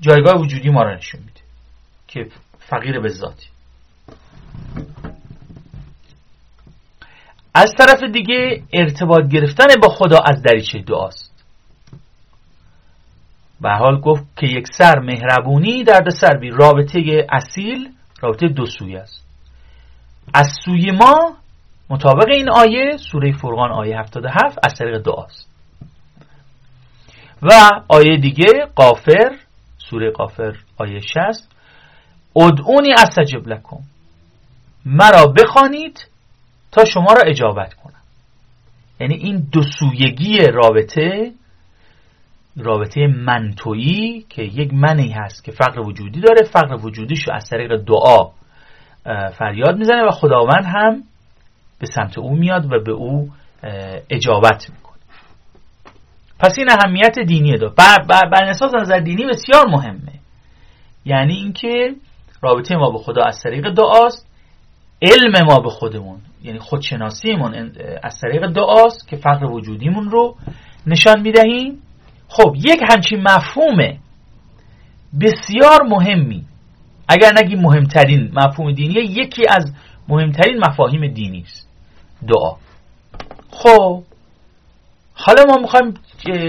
جایگاه 0.00 0.40
وجودی 0.40 0.70
ما 0.70 0.82
رو 0.82 0.94
نشون 0.94 1.20
میده 1.20 1.40
که 2.08 2.26
فقیر 2.58 3.00
به 3.00 3.08
ذاتی. 3.08 3.51
از 7.54 7.74
طرف 7.78 8.02
دیگه 8.12 8.62
ارتباط 8.72 9.28
گرفتن 9.28 9.66
با 9.82 9.88
خدا 9.88 10.18
از 10.24 10.42
دریچه 10.42 10.78
دعاست. 10.78 11.32
به 13.60 13.70
حال 13.70 14.00
گفت 14.00 14.24
که 14.36 14.46
یک 14.46 14.66
سر 14.78 14.98
مهربونی 14.98 15.84
درد 15.84 16.10
سر 16.10 16.36
بی. 16.36 16.50
رابطه 16.50 17.26
اصیل 17.30 17.88
رابطه 18.20 18.48
دو 18.48 18.66
سوی 18.66 18.96
است. 18.96 19.24
از 20.34 20.48
سوی 20.64 20.90
ما 20.90 21.36
مطابق 21.90 22.28
این 22.28 22.50
آیه 22.50 22.96
سوره 22.96 23.32
فرقان 23.32 23.70
آیه 23.72 23.98
77 23.98 24.58
از 24.62 24.74
طریق 24.78 24.98
دعاست. 24.98 25.48
و 27.42 27.52
آیه 27.88 28.16
دیگه 28.16 28.66
قافر 28.74 29.38
سوره 29.78 30.10
قافر 30.10 30.56
آیه 30.78 31.00
60 31.00 31.48
ادعونی 32.36 32.92
استجب 32.92 33.48
لکم. 33.48 33.78
مرا 34.86 35.26
بخوانید 35.26 36.11
تا 36.72 36.84
شما 36.84 37.12
را 37.12 37.22
اجابت 37.26 37.74
کنم. 37.74 38.02
یعنی 39.00 39.14
این 39.14 39.48
دو 39.52 39.62
سویگی 39.62 40.38
رابطه 40.38 41.32
رابطه 42.56 43.06
منتویی 43.06 44.26
که 44.28 44.42
یک 44.42 44.74
منی 44.74 45.08
هست 45.08 45.44
که 45.44 45.52
فقر 45.52 45.80
وجودی 45.80 46.20
داره 46.20 46.42
فقر 46.42 46.86
وجودیش 46.86 47.28
رو 47.28 47.34
از 47.34 47.50
طریق 47.50 47.76
دعا 47.76 48.30
فریاد 49.30 49.76
می‌زنه 49.76 50.04
و 50.04 50.10
خداوند 50.10 50.64
هم 50.64 51.02
به 51.78 51.86
سمت 51.86 52.18
او 52.18 52.36
میاد 52.36 52.72
و 52.72 52.80
به 52.84 52.92
او 52.92 53.30
اجابت 54.10 54.70
می‌کنه. 54.70 54.92
پس 56.38 56.58
این 56.58 56.68
اهمیت 56.70 57.18
دینی 57.26 57.58
داره. 57.58 57.72
بر, 58.08 58.44
اساس 58.44 58.74
نظر 58.74 58.98
دینی 58.98 59.26
بسیار 59.26 59.66
مهمه. 59.68 60.12
یعنی 61.04 61.34
اینکه 61.34 61.94
رابطه 62.42 62.76
ما 62.76 62.90
به 62.90 62.98
خدا 62.98 63.22
از 63.22 63.40
طریق 63.42 63.70
دعاست. 63.70 64.31
علم 65.02 65.46
ما 65.46 65.58
به 65.58 65.70
خودمون 65.70 66.20
یعنی 66.44 66.58
خودشناسیمون 66.58 67.72
از 68.02 68.20
طریق 68.20 68.46
دعاست 68.46 69.08
که 69.08 69.16
فقر 69.16 69.44
وجودیمون 69.44 70.10
رو 70.10 70.36
نشان 70.86 71.20
می‌دهیم 71.20 71.82
خب 72.28 72.54
یک 72.56 72.82
همچین 72.90 73.22
مفهوم 73.22 73.76
بسیار 75.20 75.82
مهمی 75.88 76.44
اگر 77.08 77.32
نگیم 77.42 77.60
مهمترین 77.60 78.30
مفهوم 78.34 78.72
دینی 78.72 78.94
یکی 78.94 79.42
از 79.48 79.72
مهمترین 80.08 80.60
مفاهیم 80.68 81.06
دینی 81.06 81.40
است 81.40 81.68
دعا. 82.28 82.56
خب 83.50 84.02
حالا 85.14 85.44
ما 85.48 85.56
می‌خوایم 85.60 85.94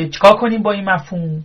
چیکار 0.10 0.33
کنیم 0.33 0.63
با 0.63 0.72
این 0.72 0.89
مفهوم؟ 0.89 1.43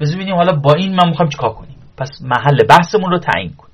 ببینیم 0.00 0.34
حالا 0.34 0.52
با 0.52 0.74
این 0.74 0.94
ما 0.94 1.08
می‌خوایم 1.08 1.30
چیکار 1.30 1.52
کنیم. 1.52 1.76
پس 1.96 2.08
محل 2.22 2.66
بحثمون 2.68 3.10
رو 3.10 3.18
تعیین 3.18 3.54
کنیم. 3.54 3.69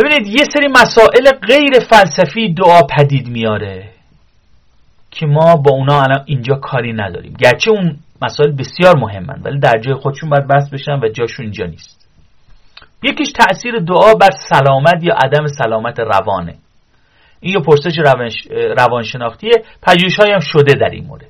ببینید 0.00 0.26
یه 0.26 0.44
سری 0.54 0.68
مسائل 0.68 1.30
غیر 1.48 1.80
فلسفی 1.90 2.54
دعا 2.54 2.80
پدید 2.96 3.28
میاره 3.28 3.88
که 5.10 5.26
ما 5.26 5.56
با 5.56 5.70
اونا 5.70 6.02
الان 6.02 6.24
اینجا 6.26 6.54
کاری 6.54 6.92
نداریم. 6.92 7.34
گرچه 7.38 7.70
اون 7.70 7.96
مسائل 8.22 8.52
بسیار 8.52 8.96
مهمن 8.96 9.40
ولی 9.44 9.58
در 9.58 9.78
جای 9.78 9.94
خودشون 9.94 10.30
باید 10.30 10.46
بحث 10.46 10.70
بشن 10.70 10.92
و 10.92 11.08
جاشون 11.08 11.44
اینجا 11.44 11.66
نیست. 11.66 12.08
یکیش 13.02 13.32
تأثیر 13.32 13.78
دعا 13.78 14.14
بر 14.14 14.30
سلامت 14.30 15.02
یا 15.02 15.14
عدم 15.14 15.46
سلامت 15.46 16.00
روانه. 16.00 16.54
این 17.40 17.54
یه 17.54 17.60
پرسش 17.60 17.98
روانشناختیه. 18.78 19.52
پجوش 19.82 20.20
هم 20.20 20.40
شده 20.40 20.74
در 20.74 20.90
این 20.90 21.06
مورد. 21.06 21.26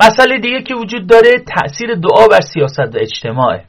مسئله 0.00 0.38
دیگه 0.38 0.62
که 0.62 0.74
وجود 0.74 1.06
داره 1.06 1.30
تأثیر 1.56 1.94
دعا 1.94 2.28
بر 2.28 2.40
سیاست 2.40 2.94
و 2.94 2.98
اجتماعه. 2.98 3.64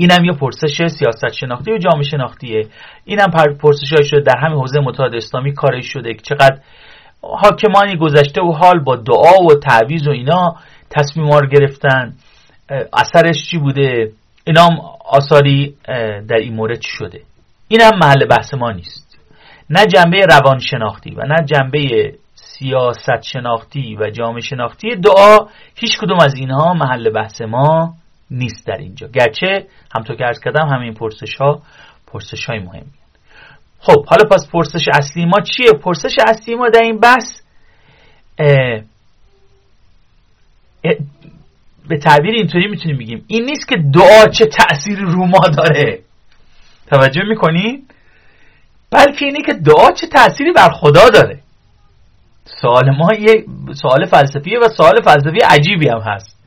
اینم 0.00 0.24
یه 0.24 0.32
پرسش 0.32 0.86
سیاست 0.86 1.32
شناختی 1.32 1.72
و 1.72 1.78
جامعه 1.78 2.02
شناختیه 2.02 2.66
اینم 3.04 3.26
پرسش 3.60 3.92
های 3.92 4.04
شده 4.04 4.20
در 4.20 4.38
همین 4.38 4.58
حوزه 4.58 4.80
متحد 4.80 5.14
اسلامی 5.14 5.54
کارش 5.54 5.86
شده 5.86 6.14
که 6.14 6.22
چقدر 6.22 6.58
حاکمانی 7.22 7.96
گذشته 7.96 8.42
و 8.42 8.52
حال 8.52 8.78
با 8.78 8.96
دعا 8.96 9.44
و 9.50 9.54
تعویز 9.54 10.08
و 10.08 10.10
اینا 10.10 10.56
تصمیم 10.90 11.30
رو 11.30 11.48
گرفتن. 11.48 12.14
اثرش 12.92 13.50
چی 13.50 13.58
بوده؟ 13.58 14.12
اینام 14.44 14.80
آثاری 15.04 15.74
در 16.28 16.36
این 16.36 16.54
مورد 16.54 16.78
چی 16.78 16.90
شده؟ 16.90 17.20
اینم 17.68 17.98
محل 17.98 18.26
بحث 18.26 18.54
ما 18.54 18.72
نیست. 18.72 19.18
نه 19.70 19.86
جنبه 19.86 20.26
روان 20.30 20.58
شناختی 20.58 21.10
و 21.10 21.22
نه 21.22 21.44
جنبه 21.46 22.12
سیاست 22.34 23.22
شناختی 23.22 23.96
و 24.00 24.10
جامعه 24.10 24.40
شناختی 24.40 24.96
دعا 24.96 25.36
هیچ 25.74 25.98
کدوم 25.98 26.18
از 26.20 26.34
اینها 26.34 26.74
محل 26.74 27.10
بحث 27.10 27.40
ما 27.40 27.94
نیست 28.30 28.66
در 28.66 28.76
اینجا. 28.76 29.08
گرچه 29.08 29.66
همطور 29.96 30.16
که 30.16 30.24
ارز 30.24 30.40
کردم 30.40 30.68
همین 30.68 30.94
پرسش 30.94 31.36
ها 31.36 31.62
پرسش 32.06 32.44
های 32.44 32.58
مهمی. 32.58 32.90
خب 33.80 34.06
حالا 34.06 34.24
پس 34.30 34.48
پرسش 34.52 34.88
اصلی 34.94 35.24
ما 35.24 35.40
چیه؟ 35.40 35.72
پرسش 35.72 36.16
اصلی 36.26 36.54
ما 36.54 36.68
در 36.68 36.82
این 36.82 37.00
بحث 37.00 37.40
به 41.88 41.98
تعبیر 41.98 42.34
اینطوری 42.34 42.68
می‌تونیم 42.68 42.98
بگیم. 42.98 43.24
این 43.26 43.44
نیست 43.44 43.68
که 43.68 43.74
دعا 43.94 44.26
چه 44.26 44.46
تأثیری 44.46 45.02
رو 45.02 45.26
ما 45.26 45.48
داره. 45.56 46.00
توجه 46.90 47.22
می‌کنین 47.28 47.86
بلکه 48.90 49.24
اینه 49.24 49.42
که 49.46 49.52
دعا 49.52 49.90
چه 49.92 50.06
تأثیری 50.06 50.52
بر 50.52 50.68
خدا 50.68 51.08
داره. 51.08 51.40
سوال 52.44 52.90
ما 52.96 53.08
یه 53.14 53.44
سوال 53.74 54.04
فلسفیه 54.04 54.58
و 54.58 54.68
سوال 54.68 55.02
فلسفی 55.04 55.38
عجیبی 55.44 55.88
هم 55.88 56.00
هست. 56.00 56.37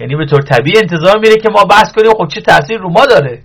یعنی 0.00 0.16
به 0.16 0.26
طور 0.26 0.42
طبیعی 0.42 0.78
انتظار 0.78 1.18
میره 1.18 1.36
که 1.36 1.48
ما 1.52 1.64
بحث 1.64 1.92
کنیم 1.92 2.12
خب 2.12 2.28
چه 2.28 2.40
تاثیر 2.40 2.78
رو 2.78 2.90
ما 2.90 3.06
داره. 3.06 3.42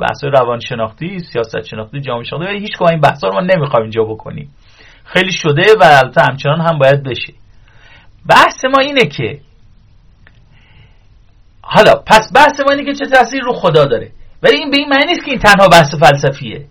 بحث 0.00 0.24
روان 0.24 0.60
شناختی 0.60 1.18
سیاست 1.32 1.62
شناختی 1.62 2.00
جامعه 2.00 2.24
شناختی 2.24 2.46
ولی 2.46 2.60
هیچ 2.60 2.82
این 2.82 3.00
بحثا 3.00 3.28
رو 3.28 3.34
ما 3.34 3.40
نمی‌خوایم 3.40 3.82
اینجا 3.82 4.04
بکنیم. 4.04 4.50
خیلی 5.04 5.32
شده 5.32 5.64
و 5.80 5.82
البته 5.82 6.22
همچنان 6.30 6.60
هم 6.60 6.78
باید 6.78 7.02
بشه. 7.02 7.32
بحث 8.28 8.64
ما 8.64 8.80
اینه 8.80 9.04
که 9.04 9.38
حالا 11.62 11.94
پس 12.06 12.30
بحث 12.34 12.60
ما 12.60 12.72
اینه 12.72 12.84
که 12.84 12.98
چه 12.98 13.06
تاثیر 13.06 13.42
رو 13.42 13.52
خدا 13.52 13.84
داره. 13.84 14.10
ولی 14.42 14.56
این 14.56 14.70
به 14.70 14.76
این 14.76 14.88
معنی 14.88 15.04
نیست 15.06 15.24
که 15.24 15.30
این 15.30 15.40
تنها 15.40 15.68
بحث 15.68 15.94
فلسفیه. 15.94 16.64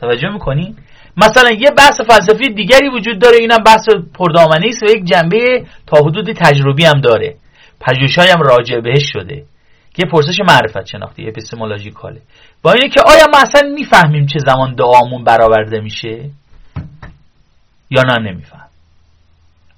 توجه 0.00 0.28
می‌کنی؟ 0.28 0.76
مثلا 1.16 1.50
یه 1.50 1.70
بحث 1.78 2.00
فلسفی 2.00 2.48
دیگری 2.48 2.88
وجود 2.88 3.18
داره 3.18 3.36
اینم 3.36 3.62
بحث 3.66 3.88
پردامنی 4.18 4.68
است 4.68 4.82
و 4.82 4.86
یک 4.86 5.04
جنبه 5.04 5.66
تا 5.86 5.96
حدودی 5.96 6.34
تجربی 6.34 6.84
هم 6.84 7.00
داره. 7.00 7.34
پژوهش‌های 7.86 8.28
هم 8.28 8.40
راجع 8.40 8.80
بهش 8.80 9.12
شده. 9.12 9.44
که 9.94 10.06
پرسش 10.12 10.40
معرفت 10.40 10.86
شناختی 10.86 11.28
اپیستمولوژیکاله. 11.28 12.20
با 12.62 12.72
اینه 12.72 12.88
که 12.88 13.00
آیا 13.06 13.26
ما 13.32 13.38
اصلا 13.38 13.68
می‌فهمیم 13.68 14.26
چه 14.26 14.38
زمان 14.38 14.74
دعامون 14.74 15.24
برآورده 15.24 15.80
میشه؟ 15.80 16.30
یا 17.90 18.02
نه 18.02 18.30
نمیفهم. 18.30 18.68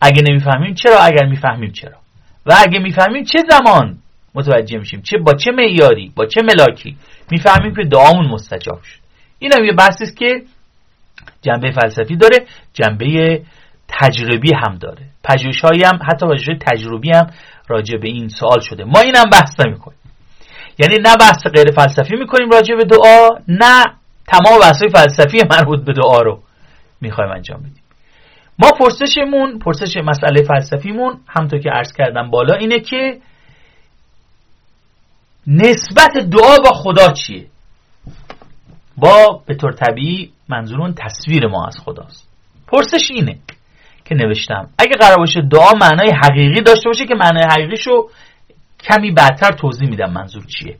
اگه 0.00 0.22
نمی‌فهمیم 0.22 0.74
چرا 0.74 0.98
اگر 0.98 1.26
می‌فهمیم 1.26 1.70
چرا. 1.70 1.96
و 2.46 2.54
اگه 2.58 2.78
می‌فهمیم 2.78 3.24
چه 3.24 3.38
زمان 3.50 3.98
متوجه 4.34 4.78
میشیم؟ 4.78 5.02
چه 5.02 5.18
با 5.18 5.34
چه 5.34 5.50
معیاری 5.50 6.12
با 6.16 6.26
چه 6.26 6.42
ملاکی 6.42 6.96
می‌فهمیم 7.30 7.74
که 7.74 7.82
دعامون 7.82 8.26
مستجاب 8.28 8.82
شد. 8.82 8.98
این 9.38 9.52
هم 9.52 9.64
یه 9.64 9.72
بحثی 9.72 10.04
است 10.04 10.16
که 10.16 10.42
جنبه 11.42 11.70
فلسفی 11.70 12.16
داره 12.16 12.46
جنبه 12.72 13.42
تجربی 13.88 14.50
هم 14.54 14.78
داره. 14.78 15.02
پژوهش‌هایی 15.24 15.84
هم 15.84 15.98
حتی 16.08 16.26
پژوهش 16.26 16.58
تجربی 16.60 17.10
هم 17.10 17.26
راجع 17.68 17.98
به 17.98 18.08
این 18.08 18.28
سوال 18.28 18.60
شده. 18.60 18.84
ما 18.84 19.00
این 19.00 19.16
هم 19.16 19.30
بحث 19.32 19.60
نمی‌کنیم. 19.66 19.98
یعنی 20.78 20.96
نه 20.96 21.16
بحث 21.20 21.46
غیر 21.54 21.70
فلسفی 21.70 22.16
می‌کنیم 22.16 22.50
راجع 22.50 22.74
به 22.74 22.84
دعا 22.84 23.28
نه 23.48 23.84
تمام 24.26 24.60
بحث‌های 24.60 24.90
فلسفی 24.90 25.38
مربوط 25.50 25.84
به 25.84 25.92
دعا 25.92 26.18
رو 26.18 26.40
می‌خوایم 27.00 27.30
انجام 27.30 27.60
بدیم. 27.60 27.82
ما 28.58 28.70
پرسشمون 28.70 29.58
پرسش 29.58 29.96
مسئله 29.96 30.42
فلسفیمون 30.42 31.20
همطور 31.28 31.60
که 31.60 31.70
عرض 31.70 31.92
کردم 31.92 32.30
بالا 32.30 32.54
اینه 32.54 32.80
که 32.80 33.18
نسبت 35.46 36.12
دعا 36.16 36.56
با 36.64 36.70
خدا 36.74 37.12
چیه؟ 37.12 37.46
با 38.96 39.42
به 39.46 39.54
طور 39.54 39.72
طبیعی 39.72 40.32
منظورون 40.48 40.94
تصویر 40.94 41.46
ما 41.46 41.66
از 41.66 41.76
خداست. 41.84 42.28
پرسش 42.66 43.10
اینه. 43.10 43.38
که 44.08 44.14
نوشتم. 44.14 44.68
اگه 44.78 44.96
قرار 45.00 45.18
باشه 45.18 45.40
دعا 45.40 45.72
معنای 45.80 46.10
حقیقی 46.24 46.60
داشته 46.60 46.88
باشه 46.88 47.06
که 47.06 47.14
معنای 47.14 47.44
حقیقیشو 47.50 48.08
کمی 48.80 49.10
بعدتر 49.10 49.52
توضیح 49.52 49.88
میدم 49.88 50.12
منظور 50.12 50.44
چیه. 50.44 50.76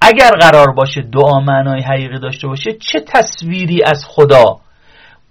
اگر 0.00 0.30
قرار 0.40 0.72
باشه 0.72 1.00
دعا 1.00 1.40
معنای 1.40 1.82
حقیقی 1.82 2.18
داشته 2.18 2.48
باشه 2.48 2.72
چه 2.72 3.00
تصویری 3.00 3.82
از 3.84 4.04
خدا 4.08 4.60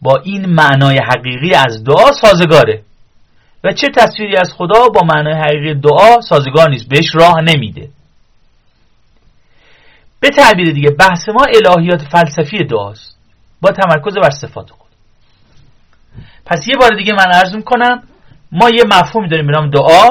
با 0.01 0.21
این 0.23 0.45
معنای 0.45 0.97
حقیقی 0.97 1.53
از 1.53 1.83
دعا 1.83 2.11
سازگاره؟ 2.11 2.83
و 3.63 3.71
چه 3.71 3.87
تصویری 3.95 4.37
از 4.37 4.53
خدا 4.53 4.87
با 4.87 5.01
معنای 5.15 5.33
حقیقی 5.33 5.73
دعا 5.73 6.21
سازگار 6.21 6.69
نیست؟ 6.69 6.89
بهش 6.89 7.15
راه 7.15 7.35
نمیده. 7.41 7.89
به 10.19 10.29
تعبیر 10.29 10.71
دیگه 10.71 10.89
بحث 10.89 11.29
ما 11.29 11.43
الهیات 11.43 12.01
فلسفی 12.01 12.63
دعاست. 12.63 13.17
با 13.61 13.69
تمرکز 13.69 14.15
بر 14.15 14.29
صفات 14.29 14.71
پس 16.51 16.67
یه 16.67 16.75
بار 16.79 16.89
دیگه 16.97 17.13
من 17.13 17.25
عرض 17.33 17.55
می‌کنم 17.55 18.03
ما 18.51 18.69
یه 18.69 18.83
مفهومی 18.83 19.27
داریم 19.27 19.47
به 19.47 19.51
نام 19.51 19.69
دعا. 19.69 20.07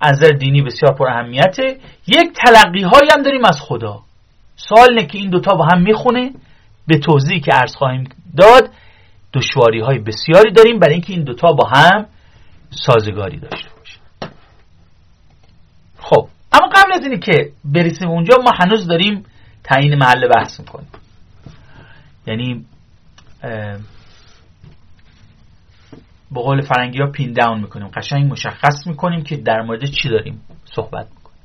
از 0.00 0.12
نظر 0.12 0.28
دینی 0.28 0.62
بسیار 0.62 0.94
پر 0.94 1.08
اهمیته. 1.08 1.78
یک 2.06 2.32
تلقی 2.32 2.82
هایی 2.82 3.08
هم 3.16 3.22
داریم 3.22 3.44
از 3.44 3.60
خدا. 3.60 4.00
سوال 4.56 4.88
اینه 4.88 5.06
که 5.06 5.18
این 5.18 5.30
دوتا 5.30 5.54
با 5.54 5.66
هم 5.72 5.82
می‌خونه. 5.82 6.30
به 6.86 6.98
توضیحی 6.98 7.40
که 7.40 7.52
عرض 7.52 7.74
خواهیم 7.74 8.08
داد 8.36 8.70
دشواری 9.34 9.80
های 9.80 9.98
بسیاری 9.98 10.52
داریم. 10.52 10.78
برای 10.78 10.94
اینکه 10.94 11.12
این 11.12 11.24
دوتا 11.24 11.52
با 11.52 11.68
هم 11.68 12.06
سازگاری 12.70 13.38
داشته 13.38 13.68
باشه 13.78 13.98
خب 15.98 16.28
اما 16.52 16.68
قبل 16.76 16.92
از 16.92 17.00
اینی 17.02 17.18
که 17.18 17.52
برسیم 17.64 18.08
اونجا 18.08 18.36
ما 18.44 18.50
هنوز 18.60 18.86
داریم 18.86 19.24
تعیین 19.64 19.94
محل 19.94 20.28
بحث 20.28 20.60
می‌کنیم. 20.60 20.88
یعنی 22.26 22.64
به 26.30 26.40
قول 26.40 26.60
فرنگی 26.60 26.98
ها 26.98 27.06
پین 27.06 27.32
داون 27.32 27.60
می‌کنیم. 27.60 27.88
قشنگ 27.88 28.32
مشخص 28.32 28.86
می‌کنیم 28.86 29.22
که 29.22 29.36
در 29.36 29.62
مورد 29.62 29.84
چی 29.84 30.08
داریم 30.08 30.40
صحبت 30.64 31.06
می‌کنیم. 31.10 31.38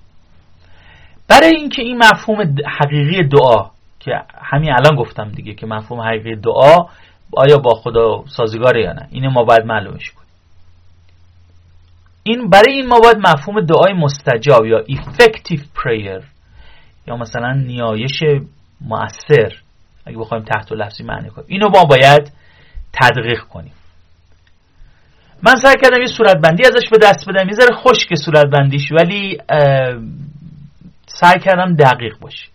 برای 1.27 1.55
اینکه 1.55 1.81
این 1.81 1.97
مفهوم 1.97 2.55
حقیقی 2.81 3.23
دعا 3.23 3.69
که 3.99 4.11
همین 4.41 4.71
الان 4.71 4.95
گفتم 4.95 5.31
دیگه 5.31 5.53
که 5.53 5.65
مفهوم 5.65 6.01
حقیقی 6.01 6.35
دعا 6.35 6.85
آیا 7.31 7.57
با 7.57 7.73
خدا 7.75 8.23
سازگاره 8.27 8.81
یا 8.81 8.93
نه 8.93 9.07
اینو 9.11 9.29
ما 9.29 9.43
باید 9.43 9.65
معلومش 9.65 10.11
کنیم. 10.11 10.25
این 12.23 12.49
برای 12.49 12.73
این 12.73 12.87
ما 12.87 12.99
باید 12.99 13.17
مفهوم 13.17 13.61
دعای 13.61 13.93
مستجاب 13.93 14.65
یا 14.65 14.83
effective 14.83 15.61
prayer 15.61 16.23
یا 17.07 17.17
مثلا 17.17 17.53
نیایش 17.53 18.23
مؤثر 18.81 19.53
اگه 20.05 20.17
بخوایم 20.17 20.43
تحت 20.43 20.71
و 20.71 20.75
لفظی 20.75 21.03
معنی 21.03 21.29
کنیم 21.29 21.47
اینو 21.49 21.69
ما 21.69 21.85
باید 21.85 22.31
تدقیق 22.93 23.39
کنیم. 23.39 23.73
من 25.43 25.55
سعی 25.55 25.75
کردم 25.83 26.01
یه 26.01 26.07
صورتبندی 26.17 26.63
ازش 26.65 26.89
به 26.91 26.97
دست 26.97 27.29
بدم. 27.29 27.47
یه 27.47 27.53
ذره 27.53 27.75
خشک 27.75 28.15
صورتبندیش 28.15 28.91
ولی 28.91 29.37
سعی 31.07 31.39
کردم 31.39 31.75
دقیق 31.75 32.19
باشه. 32.19 32.47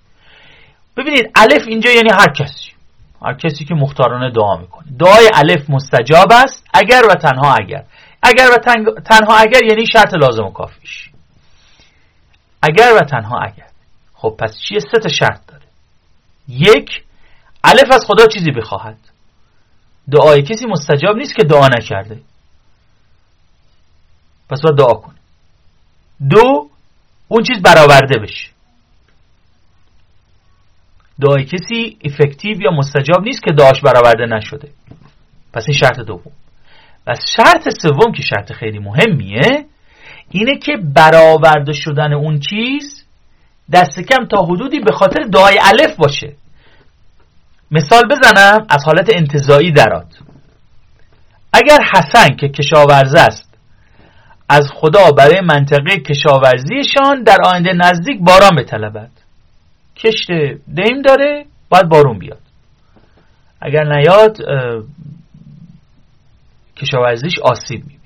ببینید 0.96 1.30
الف 1.34 1.66
اینجا 1.66 1.90
یعنی 1.90 2.10
هر 2.10 2.32
کسی. 2.32 2.70
هر 3.22 3.34
کسی 3.34 3.64
که 3.64 3.74
مختارانه 3.74 4.30
دعا 4.30 4.56
می‌کنه. 4.56 4.84
دعای 4.98 5.30
الف 5.34 5.70
مستجاب 5.70 6.32
است. 6.32 6.66
اگر 6.74 7.02
و 7.10 7.14
تنها 7.14 7.54
اگر. 7.54 7.84
اگر 8.22 8.48
و 8.52 8.56
تنها 9.00 9.36
اگر 9.36 9.64
یعنی 9.64 9.86
شرط 9.86 10.14
لازم 10.14 10.44
و 10.44 10.50
کافیش. 10.50 11.10
اگر 12.62 12.92
و 12.96 13.04
تنها 13.04 13.38
اگر. 13.38 13.66
خب 14.14 14.36
پس 14.38 14.58
چیه؟ 14.58 14.80
سه 14.80 14.98
تا 15.02 15.08
شرط 15.08 15.40
داره. 15.48 15.62
یک 16.48 17.02
الف 17.64 17.92
از 17.92 18.04
خدا 18.06 18.26
چیزی 18.26 18.50
بخواهد. 18.50 18.98
دعای 20.10 20.42
کسی 20.42 20.66
مستجاب 20.66 21.16
نیست 21.16 21.34
که 21.34 21.44
دعا 21.44 21.66
نکرده. 21.66 22.20
پس 24.50 24.60
باید 24.60 24.76
دعا 24.76 24.94
کنه 24.94 25.14
دو 26.30 26.68
اون 27.28 27.42
چیز 27.42 27.62
برآورده 27.62 28.18
بشه. 28.18 28.48
دعای 31.20 31.44
کسی 31.44 31.98
افکتیو 32.04 32.62
یا 32.62 32.70
مستجاب 32.70 33.22
نیست 33.22 33.42
که 33.42 33.52
دعاش 33.52 33.80
برآورده 33.80 34.26
نشده. 34.26 34.68
پس 35.52 35.64
این 35.68 35.78
شرط 35.78 36.00
دوم. 36.00 36.32
و 37.06 37.14
شرط 37.36 37.68
سوم 37.82 38.12
که 38.12 38.22
شرط 38.22 38.52
خیلی 38.52 38.78
مهمیه 38.78 39.66
اینه 40.30 40.58
که 40.58 40.72
برآورده 40.94 41.72
شدن 41.72 42.12
اون 42.12 42.40
چیز 42.40 43.04
دست 43.72 44.00
کم 44.00 44.26
تا 44.26 44.42
حدودی 44.42 44.80
به 44.80 44.92
خاطر 44.92 45.22
دعای 45.32 45.58
الف 45.62 45.96
باشه. 45.96 46.32
مثال 47.70 48.02
بزنم 48.10 48.66
از 48.68 48.84
حالت 48.86 49.10
انتظایی 49.14 49.72
درات. 49.72 50.18
اگر 51.52 51.78
حسن 51.94 52.36
که 52.36 52.48
کشاورزه 52.48 53.20
است 53.20 53.49
از 54.52 54.70
خدا 54.74 55.10
برای 55.18 55.40
منطقه 55.40 55.96
کشاورزیشان 55.96 57.22
در 57.26 57.36
آینده 57.44 57.72
نزدیک 57.72 58.20
باران 58.20 58.56
بطلبد. 58.56 59.10
کشت 59.96 60.30
دیم 60.74 61.02
داره 61.04 61.44
باید 61.68 61.88
بارون 61.88 62.18
بیاد. 62.18 62.40
اگر 63.60 63.84
نیاد 63.84 64.36
کشاورزیش 66.76 67.38
آسیب 67.38 67.80
می‌بینه. 67.80 68.00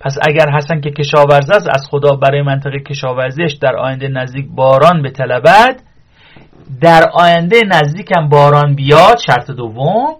پس 0.00 0.16
اگر 0.28 0.50
حسن 0.56 0.80
که 0.80 0.90
کشاورزه 0.90 1.54
است 1.54 1.68
از 1.68 1.86
خدا 1.90 2.10
برای 2.16 2.42
منطقه 2.42 2.78
کشاورزیش 2.78 3.52
در 3.52 3.76
آینده 3.76 4.08
نزدیک 4.08 4.46
باران 4.48 5.02
به 5.02 5.10
طلبت 5.10 5.82
در 6.80 7.10
آینده 7.12 7.60
نزدیکم 7.66 8.28
باران 8.28 8.74
بیاد 8.74 9.18
شرط 9.26 9.50
دوم. 9.50 10.16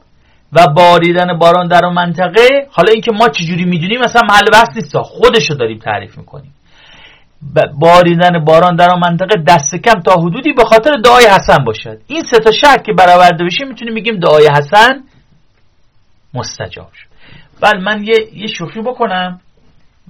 و 0.54 0.66
باریدن 0.76 1.38
باران 1.38 1.68
در 1.68 1.84
اون 1.84 1.94
منطقه 1.94 2.66
حالا 2.70 2.92
اینکه 2.92 3.12
ما 3.12 3.28
چجوری 3.28 3.64
می‌دونیم 3.64 4.00
مثلا 4.00 4.22
محل 4.28 4.50
بحث 4.52 4.68
نیست. 4.76 4.98
خودشو 4.98 5.54
داریم 5.54 5.78
تعریف 5.78 6.18
می‌کنیم. 6.18 6.54
باریدن 7.78 8.44
باران 8.44 8.76
در 8.76 8.90
آن 8.90 8.98
منطقه 8.98 9.42
دست 9.48 9.74
کم 9.74 10.00
تا 10.00 10.12
حدودی 10.12 10.52
به 10.52 10.64
خاطر 10.64 10.90
دعای 11.04 11.26
حسن 11.26 11.64
باشد. 11.64 11.98
این 12.06 12.22
سه 12.22 12.38
تا 12.38 12.52
شرط 12.52 12.82
که 12.82 12.92
برآورده 12.92 13.44
بشه 13.44 13.64
می‌تونیم 13.64 13.94
بگیم 13.94 14.20
دعای 14.20 14.48
حسن 14.56 15.04
مستجاب 16.34 16.90
شد. 16.92 17.06
بله 17.60 17.80
من 17.80 18.04
یه, 18.04 18.14
یه 18.32 18.46
شوخی 18.46 18.80
بکنم. 18.80 19.40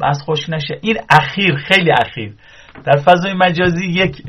بس 0.02 0.22
خوش 0.24 0.48
نشه. 0.48 0.78
این 0.80 0.96
اخیر 1.11 1.57
خیلی 1.57 1.90
اخیر. 1.92 2.35
در 2.85 2.96
فضای 2.96 3.35
مجازی 3.35 3.87
یک 3.87 4.22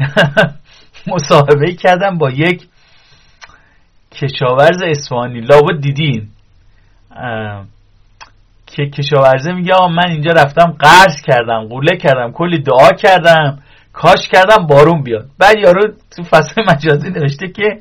مصاحبه 1.08 1.74
کردم 1.74 2.18
با 2.18 2.30
یک 2.30 2.68
کشاورز 4.22 4.82
اسفانی 4.84 5.42
لابد 5.42 5.82
دیدین. 5.82 6.28
که 8.68 8.90
کشاورزه 8.90 9.52
میگه 9.52 9.74
آقا 9.74 9.88
من 9.88 10.10
اینجا 10.10 10.32
رفتم 10.32 10.76
قرض 10.80 11.22
کردم 11.22 11.68
قوله 11.70 11.98
کردم 11.98 12.32
کلی 12.32 12.60
دعا 12.60 12.90
کردم 12.90 13.60
کاش 13.94 14.28
کردم 14.28 14.68
بارون 14.68 15.04
بیاد. 15.04 15.26
بعد 15.40 15.56
یارو 15.60 15.82
تو 16.16 16.24
فصل 16.24 16.64
مجازی 16.68 17.10
نوشته 17.10 17.48
که 17.48 17.80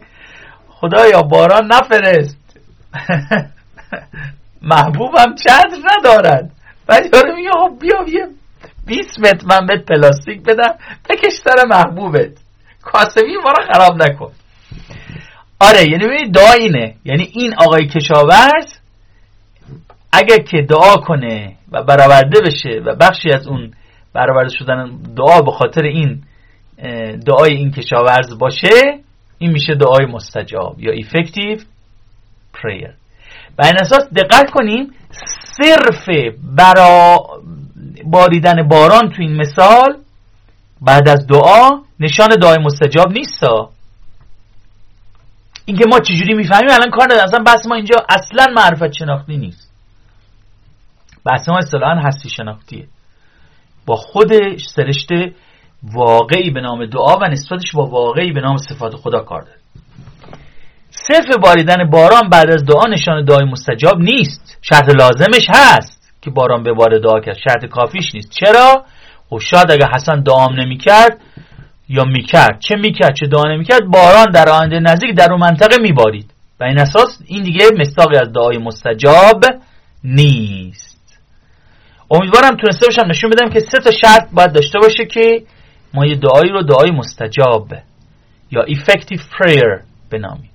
خدایا 0.69 1.23
باران 1.23 1.67
نفرست. 1.73 2.39
محبوبم 4.73 5.35
چند 5.35 5.73
ندارد. 5.91 6.51
بعد 6.87 7.15
یارو 7.15 7.37
میگه 7.37 7.51
خب 7.51 7.79
بیا 7.81 8.03
بیا 8.07 8.27
20 8.87 9.19
متر 9.19 9.47
من 9.47 9.67
بهت 9.67 9.85
پلاستیک 9.85 10.43
بدم 10.43 10.75
بکش 11.11 11.33
سر 11.45 11.67
محبوبت. 11.67 12.31
کاسبی 12.83 13.37
ما 13.45 13.51
رو 13.51 13.73
خراب 13.73 14.03
نکن. 14.03 14.33
آره 15.61 15.83
یعنی 15.91 16.05
ببینید 16.05 16.35
دعا 16.35 16.53
اینه 16.53 16.95
یعنی 17.05 17.29
این 17.33 17.55
آقای 17.59 17.87
کشاورز 17.87 18.75
اگر 20.13 20.39
که 20.39 20.63
دعا 20.63 20.97
کنه 20.97 21.57
و 21.73 21.83
برآورده 21.83 22.41
بشه 22.41 22.81
و 22.87 22.95
بخشی 22.95 23.31
از 23.31 23.47
اون 23.47 23.71
برآورده 24.13 24.55
شدن 24.59 24.99
دعا 25.17 25.41
به 25.41 25.51
خاطر 25.51 25.83
این 25.83 26.23
دعای 27.27 27.55
این 27.55 27.71
کشاورز 27.71 28.39
باشه 28.39 28.99
این 29.39 29.51
میشه 29.51 29.75
دعای 29.75 30.07
مستجاب 30.07 30.81
یا 30.81 30.93
effective 30.95 31.61
prayer. 32.55 32.95
و 33.59 33.65
این 33.65 33.75
اساس 33.81 34.09
دقت 34.17 34.51
کنیم 34.51 34.93
صرف 35.57 36.09
برا 36.57 37.19
باریدن 38.05 38.69
باران 38.69 39.11
تو 39.11 39.23
این 39.23 39.37
مثال 39.37 39.97
بعد 40.81 41.09
از 41.09 41.27
دعا 41.27 41.71
نشان 42.01 42.29
دعای 42.29 42.59
مستجاب 42.59 43.13
نیست 43.13 43.45
اینکه 45.65 45.85
ما 45.89 45.99
چجوری 46.01 46.35
می‌فهمیم؟ 46.35 46.71
الان 46.71 46.91
کار 46.91 47.05
ندارم. 47.05 47.25
اصلا 47.25 47.45
بحث 47.47 47.67
ما 47.67 47.75
اینجا 47.75 47.97
اصلا 48.09 48.53
معرفت 48.57 48.93
شناختی 48.93 49.37
نیست. 49.37 49.71
بحث 51.25 51.49
ما 51.49 51.59
اصطلاحا 51.59 52.01
هستی 52.09 52.29
شناختیه. 52.29 52.87
با 53.87 53.97
خود 53.97 54.33
سرشت 54.59 55.09
واقعی 55.83 56.51
به 56.51 56.61
نام 56.61 56.87
دعا 56.87 57.17
و 57.17 57.25
نسبتش 57.25 57.73
با 57.75 57.87
واقعی 57.87 58.33
به 58.33 58.41
نام 58.41 58.57
صفات 58.57 58.97
خدا 58.97 59.19
کار 59.19 59.43
داره. 59.43 59.59
صرف 60.91 61.37
باریدن 61.43 61.91
باران 61.91 62.29
بعد 62.31 62.51
از 62.51 62.65
دعا 62.65 62.87
نشان 62.91 63.25
دعای 63.25 63.45
مستجاب 63.45 63.99
نیست. 63.99 64.59
شرط 64.63 64.89
لازمش 64.89 65.47
هست 65.49 66.13
که 66.23 66.31
باران 66.31 66.63
به 66.63 66.73
بار 66.73 66.99
دعا 66.99 67.21
کرد. 67.21 67.37
شرط 67.37 67.65
کافیش 67.65 68.15
نیست. 68.15 68.31
چرا؟ 68.31 68.85
و 69.33 69.37
خب 69.37 69.39
شاید 69.39 69.71
اگه 69.71 69.87
حسن 69.95 70.21
دعام 70.21 70.61
نمی‌کرد 70.61 71.21
یا 71.89 72.05
می‌کرد. 72.05 72.61
چه 72.61 72.77
می‌کرد؟ 72.77 73.15
چه 73.15 73.27
دعا 73.27 73.43
نمی‌کرد؟ 73.43 73.85
باران 73.87 74.31
در 74.35 74.49
آینده 74.49 74.81
نزدیک 74.81 75.15
در 75.17 75.33
اون 75.33 75.41
منطقه 75.41 75.83
میبارید. 75.83 76.31
و 76.61 76.65
این 76.65 76.79
اساس 76.79 77.19
این 77.27 77.43
دیگه 77.43 77.67
مستاقی 77.79 78.17
از 78.17 78.33
دعای 78.33 78.59
مستجاب 78.59 79.45
نیست. 80.05 81.21
امیدوارم 82.11 82.57
تونسته 82.57 82.87
باشم 82.87 83.07
نشون 83.11 83.31
بدم 83.31 83.51
که 83.51 83.61
سه 83.61 83.79
تا 83.79 83.91
شرط 83.91 84.29
باید 84.33 84.53
داشته 84.53 84.79
باشه 84.79 85.05
که 85.05 85.43
ما 85.95 86.07
یه 86.07 86.15
دعایی 86.15 86.51
رو 86.51 86.63
دعای 86.63 86.91
مستجاب 86.91 87.69
یا 88.51 88.63
effective 88.67 89.21
prayer 89.21 89.83
بنامیم. 90.11 90.51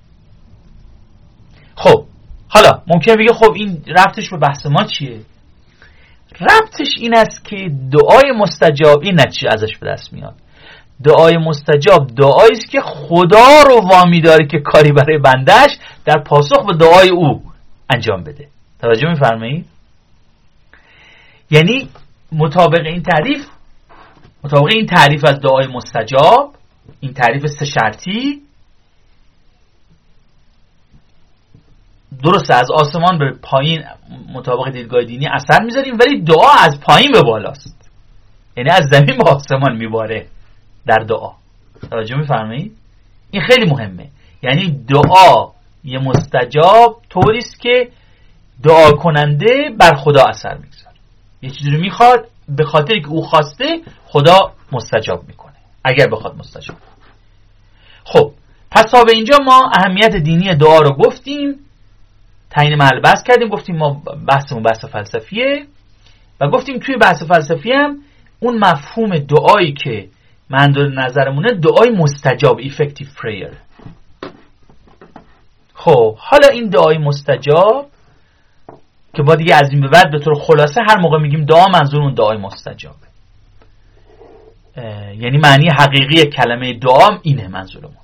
خب 1.74 2.04
حالا 2.48 2.82
ممکن 2.86 3.14
بگه 3.14 3.32
خب 3.32 3.52
این 3.54 3.84
ربطش 3.86 4.30
به 4.30 4.36
بحث 4.36 4.66
ما 4.66 4.84
چیه؟ 4.84 5.20
ربطش 6.40 6.88
این 6.96 7.16
است 7.16 7.44
که 7.44 7.56
دعای 7.92 8.32
مستجاب 8.32 9.02
این 9.02 9.20
نتیجه 9.20 9.48
ازش 9.52 9.76
به 9.76 9.86
دست 9.86 10.12
میاد. 10.12 10.34
دعای 11.04 11.36
مستجاب 11.36 12.10
دعایی 12.16 12.52
است 12.52 12.70
که 12.70 12.80
خدا 12.80 13.62
رو 13.66 13.88
وامی 13.88 14.20
داره 14.20 14.46
که 14.46 14.58
کاری 14.58 14.92
برای 14.92 15.18
بندش 15.18 15.78
در 16.04 16.22
پاسخ 16.26 16.66
به 16.66 16.76
دعای 16.76 17.08
او 17.08 17.42
انجام 17.94 18.24
بده. 18.24 18.48
توجه 18.80 19.08
میفرمایید؟ 19.08 19.66
یعنی 21.50 21.88
مطابق 22.32 22.86
این 22.86 23.02
تعریف 23.02 23.46
مطابق 24.44 24.68
این 24.74 24.86
تعریف 24.86 25.24
از 25.24 25.40
دعای 25.40 25.66
مستجاب 25.66 26.54
این 27.00 27.14
تعریف 27.14 27.46
سه 27.46 27.64
شرطی 27.64 28.42
درسته 32.22 32.54
از 32.54 32.70
آسمان 32.70 33.18
به 33.18 33.32
پایین 33.42 33.84
مطابق 34.34 34.70
دیدگاه 34.72 35.04
دینی 35.04 35.26
اثر 35.26 35.62
می‌ذاریم 35.62 35.94
ولی 36.00 36.20
دعا 36.22 36.52
از 36.58 36.80
پایین 36.80 37.12
به 37.12 37.22
بالاست. 37.22 37.90
یعنی 38.56 38.70
از 38.70 38.84
زمین 38.90 39.18
به 39.18 39.30
آسمان 39.30 39.76
میباره. 39.76 40.26
در 40.86 40.98
دعا. 41.08 41.32
توجه 41.90 42.16
میفرمایید؟ 42.16 42.76
این 43.30 43.42
خیلی 43.42 43.70
مهمه. 43.70 44.08
یعنی 44.42 44.84
دعا 44.88 45.50
یه 45.84 45.98
مستجاب 45.98 47.00
طوریست 47.10 47.60
که 47.60 47.88
دعا 48.62 48.90
کننده 48.90 49.70
بر 49.78 49.94
خدا 49.94 50.24
اثر 50.24 50.54
می‌گذاره. 50.54 50.96
یه 51.42 51.50
چیزی 51.50 51.70
رو 51.70 51.80
می‌خواد 51.80 52.28
به 52.48 52.64
خاطر 52.64 52.98
که 52.98 53.08
او 53.08 53.22
خواسته 53.22 53.80
خدا 54.06 54.52
مستجاب 54.72 55.24
می‌کنه. 55.28 55.54
اگر 55.84 56.06
بخواد 56.06 56.36
مستجاب. 56.36 56.76
خب 58.04 58.32
پس 58.70 58.90
تا 58.90 59.04
به 59.04 59.12
اینجا 59.12 59.36
ما 59.44 59.70
اهمیت 59.74 60.16
دینی 60.16 60.54
دعا 60.54 60.78
رو 60.78 60.96
گفتیم. 60.96 61.54
تعیین 62.50 62.74
محل 62.74 63.00
بحث 63.00 63.22
کردیم 63.22 63.48
گفتیم 63.48 63.76
ما 63.76 64.02
بحثمون 64.28 64.62
بحث 64.62 64.84
فلسفیه. 64.84 65.66
و 66.40 66.48
گفتیم 66.48 66.78
توی 66.78 66.96
بحث 66.96 67.22
فلسفی 67.22 67.72
هم 67.72 67.98
اون 68.40 68.58
مفهوم 68.58 69.18
دعایی 69.18 69.72
که 69.72 70.08
من 70.50 70.74
نظرمونه 70.96 71.54
دعای 71.54 71.90
مستجاب 71.90 72.60
effective 72.60 73.08
prayer. 73.20 73.54
خب 75.74 76.16
حالا 76.18 76.48
این 76.48 76.68
دعای 76.68 76.98
مستجاب 76.98 77.86
که 79.14 79.22
با 79.22 79.34
دیگه 79.34 79.54
از 79.54 79.70
این 79.70 79.80
به 79.80 79.88
بعد 79.88 80.10
به 80.12 80.18
طور 80.18 80.34
خلاصه 80.34 80.80
هر 80.88 81.00
موقع 81.00 81.18
میگیم 81.18 81.44
دعا 81.44 81.64
منظور 81.66 82.02
اون 82.02 82.14
دعای 82.14 82.38
مستجابه. 82.38 82.96
یعنی 85.18 85.38
معنی 85.38 85.68
حقیقی 85.78 86.30
کلمه 86.30 86.72
دعا 86.72 87.08
اینه 87.22 87.48
منظورمون. 87.48 87.96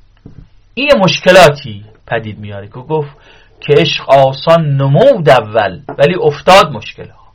این 0.74 0.90
مشکلاتی 0.98 1.84
پدید 2.06 2.38
میاره 2.38 2.66
که 2.66 2.74
گفت 2.74 3.16
که 3.60 3.74
عشق 3.78 4.10
آسان 4.10 4.76
نمود 4.76 5.28
اول 5.28 5.80
ولی 5.98 6.14
افتاد 6.22 6.72
مشکل 6.72 7.08
ها 7.08 7.26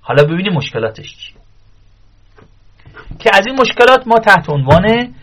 حالا 0.00 0.24
ببینیم 0.24 0.52
مشکلاتش 0.52 1.16
چی 1.16 1.32
که 3.18 3.30
از 3.34 3.46
این 3.46 3.56
مشکلات 3.60 4.06
ما 4.06 4.18
تحت 4.18 4.50
عنوان 4.50 5.14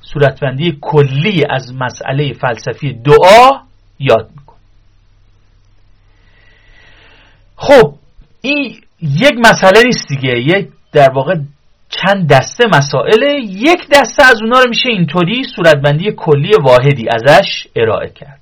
صورتبندی 0.00 0.78
کلی 0.80 1.44
از 1.50 1.74
مسئله 1.74 2.32
فلسفی 2.32 2.92
دعا 2.92 3.60
یاد 3.98 4.30
می‌کنیم. 4.30 4.60
خب 7.56 7.94
این 8.40 8.80
یک 9.02 9.34
مسئله 9.38 9.82
نیست 9.84 10.08
دیگه. 10.08 10.38
یک 10.38 10.68
در 10.92 11.10
واقع 11.10 11.34
چند 11.88 12.28
دسته 12.28 12.64
مسائل. 12.66 13.22
یک 13.44 13.88
دسته 13.92 14.24
از 14.24 14.42
اونا 14.42 14.60
رو 14.60 14.68
میشه 14.68 14.88
اینطوری 14.88 15.44
صورتبندی 15.56 16.12
کلی 16.16 16.52
واحدی 16.62 17.08
ازش 17.14 17.66
ارائه 17.76 18.10
کرد. 18.10 18.39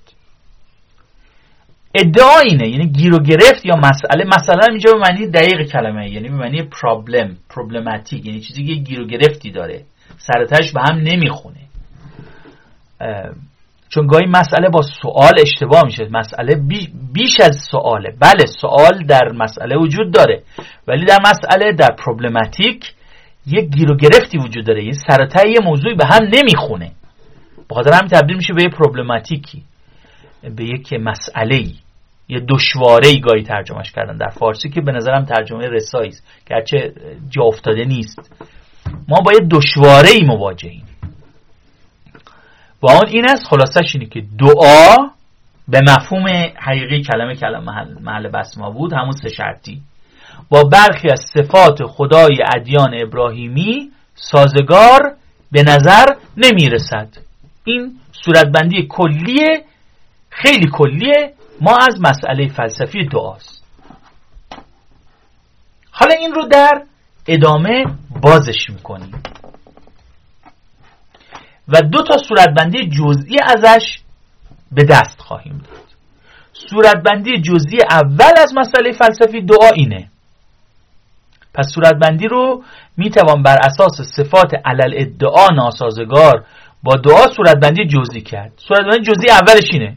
ادعا 1.94 2.38
اینه 2.38 2.68
یعنی 2.68 2.86
گیر 2.86 3.14
و 3.14 3.18
گرفت 3.18 3.66
یا 3.66 3.76
مسئله. 3.76 4.24
مثلا 4.24 4.66
اینجا 4.70 4.92
به 4.92 4.98
معنی 4.98 5.26
دقیق 5.26 5.70
کلمه 5.72 6.10
یعنی 6.10 6.28
به 6.28 6.34
معنی 6.34 6.62
پرابلم 6.62 7.36
پروبلماتیک 7.50 8.26
یعنی 8.26 8.40
چیزی 8.40 8.64
که 8.64 8.74
گیر 8.74 9.00
و 9.00 9.06
گرفتی 9.06 9.50
داره. 9.50 9.84
سرتش 10.18 10.72
به 10.72 10.80
هم 10.80 10.96
نمی‌خونه. 10.96 11.60
چون 13.88 14.06
گاهی 14.06 14.26
مسئله 14.26 14.68
با 14.68 14.82
سوال 14.82 15.34
اشتباه 15.40 15.84
میشه. 15.84 16.08
مسئله 16.12 16.62
بیش 17.12 17.40
از 17.40 17.58
سواله. 17.70 18.14
بله 18.20 18.46
سوال 18.60 19.04
در 19.08 19.32
مسئله 19.32 19.76
وجود 19.76 20.12
داره 20.14 20.42
ولی 20.88 21.04
در 21.04 21.18
مسئله 21.20 21.72
در 21.72 21.96
پروبلماتیک 21.98 22.94
یک 23.46 23.70
گیر 23.70 23.90
و 23.90 23.96
گرفتی 23.96 24.38
وجود 24.38 24.66
داره. 24.66 24.80
این 24.80 24.92
سرتای 24.92 25.50
یه 25.52 25.60
موضوعی 25.64 25.94
به 25.94 26.04
هم 26.06 26.22
نمی‌خونه. 26.24 26.90
بخاطر 27.70 27.92
همین 27.92 28.08
تبدیل 28.08 28.36
میشه 28.36 28.52
به 28.52 28.62
یه 28.62 28.68
پروبلماتیکی 28.68 29.62
به 30.42 30.64
یک 30.64 30.92
مسئله 30.92 31.54
ای 31.54 31.74
یه 32.28 32.40
دشواره 32.48 33.08
ای 33.08 33.20
گاهی 33.20 33.42
ترجمهش 33.42 33.92
کردن. 33.92 34.16
در 34.16 34.28
فارسی 34.28 34.68
که 34.68 34.80
به 34.80 34.92
نظرم 34.92 35.24
ترجمه 35.24 35.68
رسایی 35.68 36.08
است 36.08 36.26
گرچه 36.50 36.92
جا 37.30 37.42
افتاده 37.42 37.84
نیست. 37.84 38.32
ما 39.08 39.20
با 39.20 39.32
یه 39.32 39.48
دشواره 39.50 40.08
ای 40.08 40.24
مواجهیم. 40.24 40.84
و 42.82 42.90
آن 42.90 43.06
این 43.08 43.24
است 43.24 43.46
خلاصش 43.46 43.94
اینه 43.94 44.06
که 44.06 44.22
دعا 44.38 44.96
به 45.68 45.80
مفهوم 45.80 46.26
حقیقی 46.56 47.02
کلمه 47.02 47.34
کلمه 47.34 47.64
محل, 47.64 47.94
محل 48.02 48.28
بس 48.28 48.58
ما 48.58 48.70
بود 48.70 48.92
همون 48.92 49.12
سه 49.12 49.28
شرطی. 49.28 49.82
با 50.48 50.62
برخی 50.62 51.08
از 51.12 51.20
صفات 51.34 51.84
خدای 51.86 52.38
ادیان 52.56 52.94
ابراهیمی 53.02 53.90
سازگار 54.14 55.16
به 55.52 55.62
نظر 55.62 56.06
نمی‌رسد. 56.36 57.08
این 57.64 57.92
صورتبندی 58.24 58.86
کلیه 58.88 59.64
خیلی 60.42 60.70
کلیه. 60.72 61.34
ما 61.60 61.76
از 61.76 62.00
مسئله 62.00 62.48
فلسفی 62.48 63.04
دعاست. 63.04 63.64
حالا 65.90 66.14
این 66.14 66.32
رو 66.32 66.46
در 66.46 66.82
ادامه 67.26 67.84
بازش 68.22 68.70
می‌کنیم. 68.70 69.22
و 71.68 71.80
دو 71.80 72.02
تا 72.02 72.18
صورتبندی 72.18 72.88
جزئی 72.88 73.36
ازش 73.42 73.98
به 74.72 74.84
دست 74.84 75.20
خواهیم 75.20 75.58
داد. 75.58 75.84
صورتبندی 76.52 77.40
جزئی 77.40 77.78
اول 77.90 78.32
از 78.36 78.52
مسئله 78.56 78.92
فلسفی 78.92 79.40
دعا 79.40 79.70
اینه. 79.74 80.10
پس 81.54 81.66
صورتبندی 81.74 82.28
رو 82.28 82.62
می‌توان 82.96 83.42
بر 83.42 83.58
اساس 83.62 84.00
صفات 84.16 84.52
علل 84.64 84.94
ادعا 84.96 85.48
ناسازگار 85.48 86.44
با 86.82 86.94
دعا 86.96 87.26
صورتبندی 87.36 87.86
جزئی 87.86 88.20
کرد. 88.20 88.52
صورتبندی 88.56 89.02
جزئی 89.02 89.30
اولش 89.30 89.70
اینه. 89.72 89.96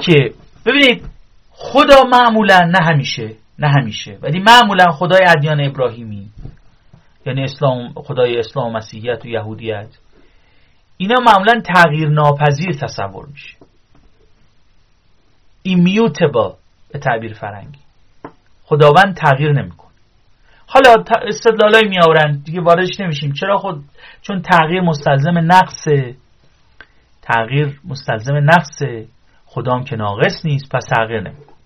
که 0.00 0.34
ببینید 0.66 1.04
خدا 1.50 2.02
معمولا 2.12 2.58
نه 2.58 2.86
همیشه 2.86 3.34
نه 3.58 3.68
همیشه 3.68 4.18
ولی 4.22 4.38
معمولا 4.38 4.84
خدای 4.84 5.20
ادیان 5.26 5.60
ابراهیمی 5.60 6.28
یعنی 7.26 7.42
اسلام 7.42 7.92
خدای 7.92 8.38
اسلام 8.38 8.76
مسیحیت 8.76 9.24
و 9.24 9.28
یهودیت 9.28 9.88
اینا 11.00 11.14
معمولا 11.26 11.60
تغییر 11.60 12.08
ناپذیر 12.08 12.72
تصور 12.72 13.26
میشه. 13.26 13.56
ایمیوتبل 15.62 16.50
به 16.92 16.98
تعبیر 16.98 17.34
فرنگی. 17.34 17.78
خداوند 18.64 19.16
تغییر 19.16 19.52
نمی‌کنه. 19.52 19.90
حالا 20.66 21.04
استدلالای 21.28 21.88
میآورن 21.88 22.42
دیگه 22.44 22.60
واردش 22.60 23.00
نمیشیم. 23.00 23.32
چرا 23.32 23.58
خود 23.58 23.84
چون 24.22 24.42
تغییر 24.42 24.80
مستلزم 24.80 25.38
نقص 25.38 25.84
تغییر 27.22 27.80
مستلزم 27.84 28.36
نقص 28.36 28.82
خدام 29.52 29.84
که 29.84 29.96
ناقص 29.96 30.44
نیست 30.44 30.68
پس 30.72 30.84
تغییر 30.96 31.20
نمی‌کنه. 31.20 31.56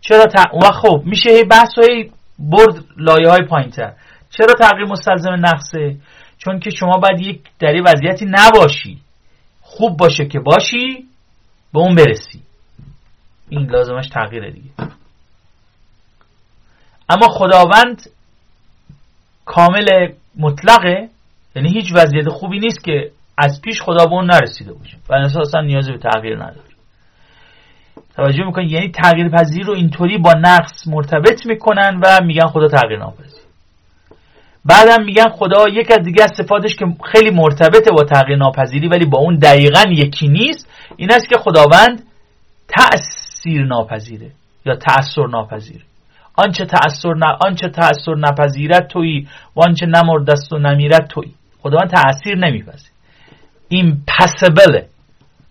چرا 0.00 0.26
ت... 0.26 0.34
و 0.62 0.72
خب 0.72 1.02
میشه 1.04 1.30
هی 1.30 1.44
بحث 1.44 1.78
های 1.78 2.10
برد 2.38 2.84
لایه 2.96 3.30
های 3.30 3.46
پایین 3.50 3.70
تر 3.70 3.92
چرا 4.30 4.54
تغییر 4.60 4.84
مستلزم 4.84 5.32
نقصه؟ 5.32 5.96
چون 6.38 6.60
که 6.60 6.70
شما 6.70 6.92
باید 6.92 7.20
یک 7.20 7.40
در 7.58 7.74
وضعیتی 7.84 8.26
نباشی. 8.28 8.98
خوب 9.60 9.96
باشه 9.96 10.26
که 10.26 10.40
باشی 10.40 11.06
به 11.72 11.78
اون 11.78 11.94
برسی. 11.94 12.42
این 13.48 13.70
لازمش 13.70 14.08
تغییره 14.08 14.50
دیگه. 14.50 14.70
اما 17.08 17.28
خداوند 17.28 18.02
کامل 19.44 20.12
مطلقه 20.36 21.08
یعنی 21.56 21.68
هیچ 21.68 21.92
وضعیت 21.94 22.28
خوبی 22.28 22.58
نیست 22.58 22.84
که 22.84 23.10
از 23.38 23.60
پیش 23.62 23.82
خدا 23.82 24.06
به 24.06 24.12
اون 24.12 24.30
نرسیده 24.30 24.72
باشه 24.72 24.96
و 25.08 25.14
اساسا 25.14 25.60
نیازی 25.60 25.92
به 25.92 25.98
تغییر 25.98 26.36
نداره. 26.36 26.74
توجه 28.16 28.44
می‌کنن 28.44 28.68
یعنی 28.68 28.90
تغییر 28.90 29.28
پذیر 29.28 29.66
رو 29.66 29.74
اینطوری 29.74 30.18
با 30.18 30.32
نقص 30.32 30.86
مرتبط 30.86 31.46
می‌کنن 31.46 32.00
و 32.02 32.24
میگن 32.24 32.46
خدا 32.46 32.68
تغییر 32.68 32.98
ناپذیر. 32.98 33.44
بعدم 34.64 35.04
میگن 35.04 35.28
خدا 35.28 35.68
یک 35.68 35.90
از 35.90 36.04
دیگه 36.04 36.22
از 36.22 36.32
صفاتش 36.36 36.76
که 36.76 36.86
خیلی 37.12 37.30
مرتبطه 37.30 37.90
با 37.90 38.04
تغییر 38.04 38.38
ناپذیری 38.38 38.88
ولی 38.88 39.06
با 39.06 39.18
اون 39.18 39.38
دقیقا 39.38 39.82
یکی 39.88 40.28
نیست 40.28 40.68
این 40.96 41.12
است 41.12 41.28
که 41.28 41.36
خداوند 41.38 42.02
تأثیر 42.68 43.64
ناپذیره 43.64 44.30
یا 44.66 44.76
تأثیر 44.76 45.26
ناپذیره 45.26 45.84
آنچه 46.36 46.64
تأثیر 46.64 47.14
نه 47.14 47.36
آنچه 47.46 47.68
تأثیر 47.68 48.14
نپذیرد 48.16 48.86
تویی 48.86 49.28
و 49.56 49.60
آنچه 49.60 49.86
نمردست 49.86 50.52
و 50.52 50.58
نمیرد 50.58 51.06
تویی. 51.06 51.34
خداوند 51.62 51.90
تأثیر 51.90 52.34
نمیپذیره. 52.34 52.93
این 53.68 54.02
پسبله 54.06 54.88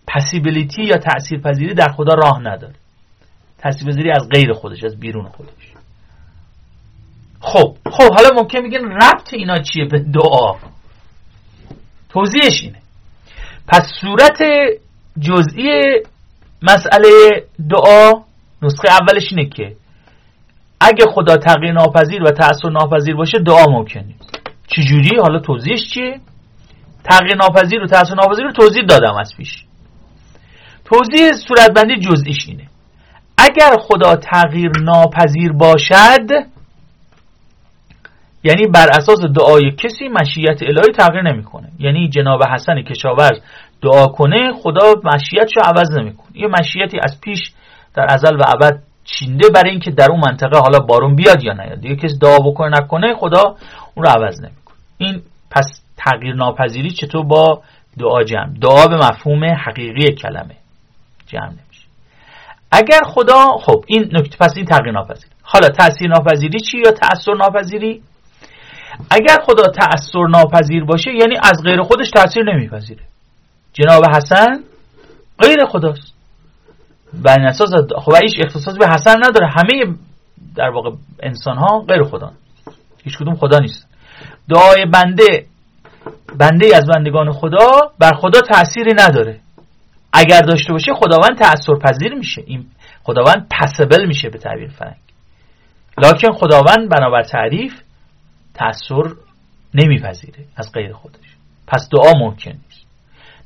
پسیبیلیتی 0.06 0.82
یا 0.82 0.96
تأثیر 0.96 1.40
پذیری 1.40 1.74
در 1.74 1.92
خدا 1.92 2.14
راه 2.14 2.40
نداره. 2.40 2.74
تأثیر 3.58 3.88
پذیری 3.88 4.10
از 4.10 4.28
غیر 4.28 4.52
خودش 4.52 4.84
از 4.84 5.00
بیرون 5.00 5.28
خودش. 5.28 5.50
خب 7.40 7.76
خب 7.90 8.14
حالا 8.14 8.28
ممکن 8.42 8.58
میگن 8.58 8.84
ربط 8.84 9.32
اینا 9.32 9.58
چیه 9.58 9.84
به 9.84 9.98
دعا؟ 9.98 10.56
توضیحش 12.08 12.62
اینه. 12.62 12.78
پس 13.68 13.82
صورت 14.00 14.38
جزئی 15.20 15.70
مسئله 16.62 17.08
دعا 17.70 18.12
نسخه 18.62 18.88
اولش 18.90 19.28
اینه 19.30 19.48
که 19.48 19.76
اگه 20.80 21.06
خدا 21.14 21.36
تغییر 21.36 21.72
ناپذیر 21.72 22.22
و 22.22 22.30
تأثیر 22.30 22.70
ناپذیر 22.70 23.14
باشه 23.16 23.38
دعا 23.38 23.64
ممکن 23.68 24.00
نیست. 24.00 24.40
چجوری؟ 24.66 25.16
حالا 25.16 25.38
توضیحش 25.38 25.80
چیه؟ 25.94 26.20
تغییر 27.04 27.36
ناپذیر 27.36 27.82
و 27.82 27.86
تأثیر 27.86 28.16
ناپذیر 28.16 28.44
رو 28.44 28.52
توضیح 28.52 28.82
دادم 28.88 29.16
از 29.20 29.32
پیش. 29.36 29.64
توضیح 30.84 31.32
صورتبندی 31.48 31.96
جزئیش 31.96 32.48
اینه. 32.48 32.66
اگر 33.38 33.76
خدا 33.80 34.16
تغییر 34.16 34.70
ناپذیر 34.82 35.52
باشد 35.52 36.30
یعنی 38.44 38.66
بر 38.66 38.88
اساس 38.98 39.20
دعای 39.20 39.70
کسی 39.70 40.08
مشیت 40.08 40.62
الهی 40.62 40.92
تغییر 40.98 41.22
نمی‌کنه. 41.22 41.68
یعنی 41.78 42.08
جناب 42.08 42.44
حسن 42.44 42.82
کشاورز 42.82 43.40
دعا 43.82 44.06
کنه 44.06 44.52
خدا 44.62 44.92
مشیتشو 45.04 45.60
عوض 45.64 45.90
نمی‌کنه. 45.90 46.28
یه 46.34 46.48
مشیتی 46.60 46.98
از 47.02 47.20
پیش 47.20 47.40
در 47.94 48.06
ازل 48.08 48.36
و 48.36 48.42
ابد 48.54 48.82
چینده 49.04 49.48
برای 49.48 49.70
اینکه 49.70 49.90
در 49.90 50.10
اون 50.10 50.20
منطقه 50.28 50.58
حالا 50.58 50.78
بارون 50.78 51.16
بیاد 51.16 51.44
یا 51.44 51.52
نیاد. 51.52 51.84
یه 51.84 51.96
کسی 51.96 52.18
دعا 52.18 52.38
بکنه 52.38 52.68
نکنه 52.68 53.14
خدا 53.14 53.42
اون 53.94 54.06
رو 54.06 54.12
عوض 54.12 54.40
نمی‌کنه. 54.40 54.76
این 54.98 55.22
پس 55.50 55.83
تغییر 56.04 56.34
ناپذیری 56.34 56.90
چطور 56.90 57.24
با 57.24 57.62
دعا 57.98 58.24
جمع؟ 58.24 58.52
دعا 58.62 58.86
به 58.86 58.96
مفهوم 58.96 59.44
حقیقی 59.44 60.14
کلمه. 60.14 60.56
جمع 61.26 61.46
نمیشه. 61.46 61.86
اگر 62.72 63.00
خدا 63.06 63.46
خب 63.46 63.84
این 63.86 64.02
نکته 64.12 64.36
پس 64.40 64.52
این 64.56 64.66
تغییر 64.66 64.92
ناپذیر 64.92 65.28
حالا 65.42 65.68
تاثیر 65.68 66.08
ناپذیری 66.08 66.60
چی 66.60 66.78
یا 66.78 66.90
تاثیر 66.90 67.34
ناپذیری 67.34 68.02
اگر 69.10 69.36
خدا 69.46 69.62
تأثیر 69.62 70.26
ناپذیر 70.26 70.84
باشه 70.84 71.10
یعنی 71.10 71.36
از 71.42 71.62
غیر 71.64 71.82
خودش 71.82 72.10
تاثیر 72.10 72.42
نمیپذیره. 72.52 73.02
جناب 73.72 74.04
حسن 74.16 74.64
غیر 75.38 75.64
خداست. 75.66 76.14
این 77.12 77.46
اساس 77.46 77.70
خب 77.98 78.12
هیچ 78.22 78.40
اختصاص 78.44 78.76
به 78.76 78.86
حسن 78.88 79.16
نداره. 79.16 79.48
همه 79.48 79.94
در 80.56 80.70
واقع 80.70 80.90
انسان 81.22 81.56
ها 81.56 81.80
غیر 81.88 82.02
خدا 82.02 82.32
هیچ 83.04 83.18
کدوم 83.18 83.34
خدا 83.34 83.58
نیست. 83.58 83.88
دعای 84.48 84.86
بنده 84.86 85.46
بنده 86.38 86.76
از 86.76 86.86
بندگان 86.86 87.32
خدا 87.32 87.70
بر 87.98 88.12
خدا 88.12 88.40
تأثیری 88.40 88.92
نداره. 88.98 89.40
اگر 90.12 90.40
داشته 90.40 90.72
باشه 90.72 90.92
خداوند 90.94 91.38
تأثیر 91.38 91.74
پذیر 91.74 92.14
میشه. 92.14 92.42
این 92.46 92.66
خداوند 93.02 93.46
پسبل 93.50 94.06
میشه 94.06 94.28
به 94.28 94.38
تعبیر 94.38 94.68
فرنگ. 94.68 94.96
لکن 95.98 96.32
خداوند 96.32 96.88
بنابر 96.88 97.22
تعریف 97.22 97.72
تأثیر 98.54 99.16
نمیپذیره 99.74 100.44
از 100.56 100.72
غیر 100.72 100.92
خودش. 100.92 101.36
پس 101.66 101.88
دعا 101.92 102.12
ممکن 102.18 102.50
نیست. 102.50 102.86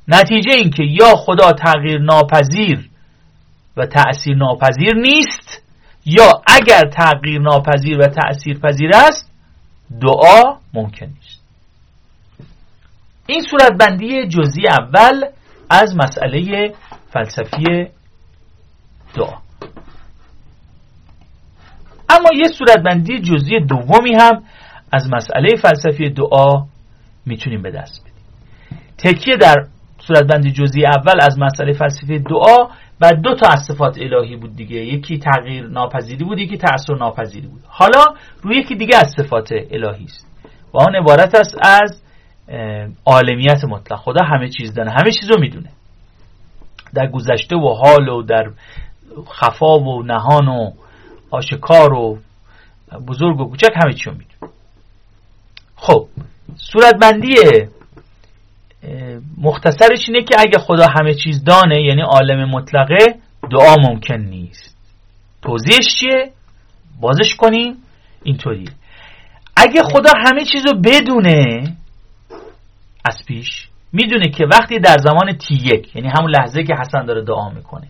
نتیجه 0.07 0.51
این 0.51 0.69
که 0.69 0.83
یا 0.83 1.15
خدا 1.15 1.51
تغییر 1.51 1.99
ناپذیر 1.99 2.89
و 3.77 3.85
تأثیر 3.85 4.37
ناپذیر 4.37 4.95
نیست 4.95 5.63
یا 6.05 6.41
اگر 6.47 6.81
تغییر 6.89 7.41
ناپذیر 7.41 7.99
و 7.99 8.07
تأثیر 8.07 8.59
پذیر 8.59 8.91
است 8.95 9.31
دعا 10.01 10.57
ممکن 10.73 11.05
نیست. 11.05 11.38
این 13.29 13.41
صورتبندی 13.41 14.27
جزئی 14.27 14.67
اول 14.67 15.23
از 15.69 15.95
مسئله 15.97 16.73
فلسفی 17.13 17.87
دعا 19.15 19.37
اما 22.09 22.29
یه 22.35 22.47
صورتبندی 22.57 23.19
جزئی 23.19 23.59
دومی 23.59 24.15
هم 24.15 24.43
از 24.91 25.09
مسئله 25.13 25.55
فلسفی 25.55 26.09
دعا 26.09 26.65
می‌تونیم 27.25 27.61
به 27.61 27.71
دست 27.71 28.01
بدیم. 28.01 28.13
تکیه 28.97 29.37
در 29.37 29.55
صورتبندی 29.99 30.51
جزئی 30.51 30.85
اول 30.85 31.15
از 31.21 31.39
مسئله 31.39 31.73
فلسفی 31.73 32.19
دعا 32.19 32.69
و 33.01 33.11
دو 33.23 33.35
تا 33.35 33.49
از 33.49 33.63
صفات 33.67 33.97
الهی 33.97 34.35
بود 34.35 34.55
دیگه. 34.55 34.75
یکی 34.75 35.17
تغییر 35.17 35.67
ناپذیری 35.67 36.25
بود 36.25 36.39
یکی 36.39 36.57
تأثیر 36.57 36.95
ناپذیری 36.95 37.47
بود. 37.47 37.61
حالا 37.67 38.03
روی 38.41 38.57
یکی 38.57 38.75
دیگه 38.75 38.97
از 38.97 39.13
صفات 39.17 39.49
الهی 39.51 40.05
است. 40.05 40.27
و 40.73 40.77
آن 40.77 40.95
عبارت 40.95 41.35
است 41.35 41.57
از 41.61 42.01
عالمیت 43.05 43.63
مطلق. 43.63 43.99
خدا 43.99 44.25
همه 44.25 44.49
چیز 44.49 44.73
دانه. 44.73 44.91
همه 44.91 45.11
چیز 45.11 45.31
رو 45.31 45.41
می‌دونه. 45.41 45.69
در 46.93 47.07
گذشته 47.07 47.55
و 47.55 47.73
حال 47.73 48.09
و 48.09 48.21
در 48.23 48.51
خفا 49.31 49.79
و 49.79 50.03
نهان 50.03 50.47
و 50.47 50.71
آشکار 51.31 51.93
و 51.93 52.19
بزرگ 53.07 53.39
و 53.39 53.49
کوچک 53.49 53.71
همه 53.83 53.93
چی 53.93 54.09
رو 54.09 54.11
می‌دونه. 54.11 54.53
خب 55.75 56.07
صورتبندی 56.55 57.35
مختصرش 59.37 60.09
اینه 60.09 60.23
که 60.23 60.35
اگه 60.39 60.59
خدا 60.59 60.87
همه 60.87 61.13
چیز 61.13 61.43
دانه 61.43 61.81
یعنی 61.81 62.01
عالم 62.01 62.49
مطلقه 62.49 63.05
دعا 63.51 63.75
ممکن 63.89 64.17
نیست. 64.17 64.77
توضیحش 65.41 65.95
چیه؟ 65.99 66.31
بازش 67.01 67.35
کنیم. 67.35 67.77
اینطوریه 68.23 68.69
اگه 69.57 69.83
خدا 69.83 70.11
همه 70.27 70.45
چیز 70.45 70.65
رو 70.65 70.81
بدونه 70.81 71.45
از 73.05 73.17
پیش 73.27 73.67
می‌دونه 73.93 74.29
که 74.29 74.45
وقتی 74.45 74.79
در 74.79 74.97
زمان 74.97 75.37
تی 75.37 75.55
یک 75.55 75.95
یعنی 75.95 76.07
همون 76.17 76.31
لحظه 76.31 76.63
که 76.63 76.75
حسن 76.79 77.05
داره 77.05 77.21
دعا 77.23 77.49
می‌کنه 77.49 77.87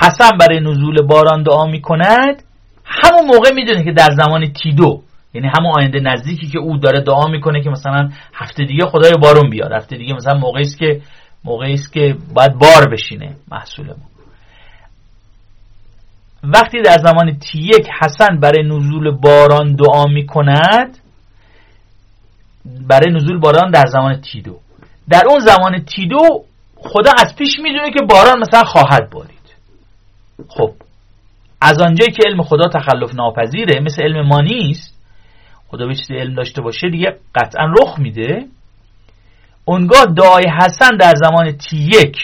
حسن 0.00 0.30
برای 0.40 0.60
نزول 0.60 1.02
باران 1.06 1.42
دعا 1.42 1.66
می‌کند 1.66 2.42
همون 2.84 3.26
موقع 3.26 3.54
می‌دونه 3.54 3.84
که 3.84 3.92
در 3.92 4.08
زمان 4.10 4.52
تی 4.52 4.72
دو 4.72 5.02
یعنی 5.34 5.48
همون 5.58 5.72
آینده 5.78 6.00
نزدیکی 6.00 6.46
که 6.46 6.58
او 6.58 6.76
داره 6.76 7.00
دعا 7.00 7.26
می‌کنه 7.26 7.62
که 7.62 7.70
مثلا 7.70 8.08
هفته 8.34 8.64
دیگه 8.64 8.86
خدای 8.86 9.12
بارون 9.22 9.50
بیاد. 9.50 9.72
هفته 9.72 9.96
دیگه 9.96 10.14
مثلا 10.14 10.38
موقعی 10.38 10.62
است 10.62 10.78
که 10.78 11.00
موقعی 11.44 11.74
است 11.74 11.92
که 11.92 12.16
باید 12.34 12.52
بار 12.58 12.88
بشینه 12.92 13.36
محصول 13.50 13.86
ما. 13.86 14.12
وقتی 16.44 16.82
در 16.82 16.98
زمان 16.98 17.38
تی 17.38 17.58
یک 17.58 17.88
حسن 18.00 18.40
برای 18.40 18.68
نزول 18.68 19.10
باران 19.10 19.76
دعا 19.76 20.04
می‌کند 20.04 20.98
برای 22.64 23.12
نزول 23.14 23.38
باران 23.40 23.70
در 23.70 23.86
زمان 23.86 24.20
تی 24.20 24.42
دو 24.42 24.58
در 25.08 25.22
اون 25.28 25.40
زمان 25.40 25.84
تی 25.84 26.06
دو 26.06 26.44
خدا 26.76 27.10
از 27.18 27.36
پیش 27.36 27.58
می‌دونه 27.58 27.90
که 27.90 28.04
باران 28.10 28.38
مثلا 28.40 28.64
خواهد 28.64 29.10
بارید 29.10 29.56
خب 30.48 30.72
از 31.60 31.80
آنجایی 31.80 32.12
که 32.12 32.22
علم 32.26 32.42
خدا 32.42 32.68
تخلف 32.68 33.14
ناپذیره 33.14 33.80
مثل 33.80 34.02
علم 34.02 34.26
ما 34.26 34.40
نیست 34.40 34.92
خدا 35.68 35.86
به 35.86 35.94
علم 36.10 36.34
داشته 36.34 36.62
باشه 36.62 36.90
دیگه 36.90 37.16
قطعا 37.34 37.64
رخ 37.82 37.98
میده. 37.98 38.46
اونگاه 39.64 40.04
دعای 40.16 40.44
حسن 40.60 40.96
در 41.00 41.12
زمان 41.14 41.52
تی 41.52 41.76
یک 41.76 42.18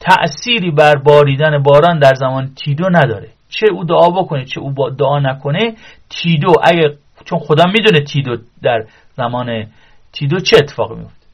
تأثیری 0.00 0.70
بر 0.70 0.94
باریدن 0.94 1.62
باران 1.62 1.98
در 1.98 2.14
زمان 2.14 2.54
تی 2.54 2.74
دو 2.74 2.84
نداره. 2.88 3.28
چه 3.48 3.66
او 3.72 3.84
دعا 3.84 4.10
بکنه 4.10 4.44
چه 4.44 4.60
او 4.60 4.90
دعا 4.90 5.18
نکنه 5.18 5.74
تی 6.08 6.38
دو 6.38 6.52
اگه 6.62 6.96
چون 7.24 7.38
خدا 7.38 7.64
می‌دونه 7.66 8.00
تی 8.00 8.22
دو 8.22 8.36
در 8.62 8.84
زمان 9.18 9.66
تی 10.12 10.26
دو 10.26 10.40
چه 10.40 10.56
اتفاقی 10.56 10.94
میفته 10.94 11.26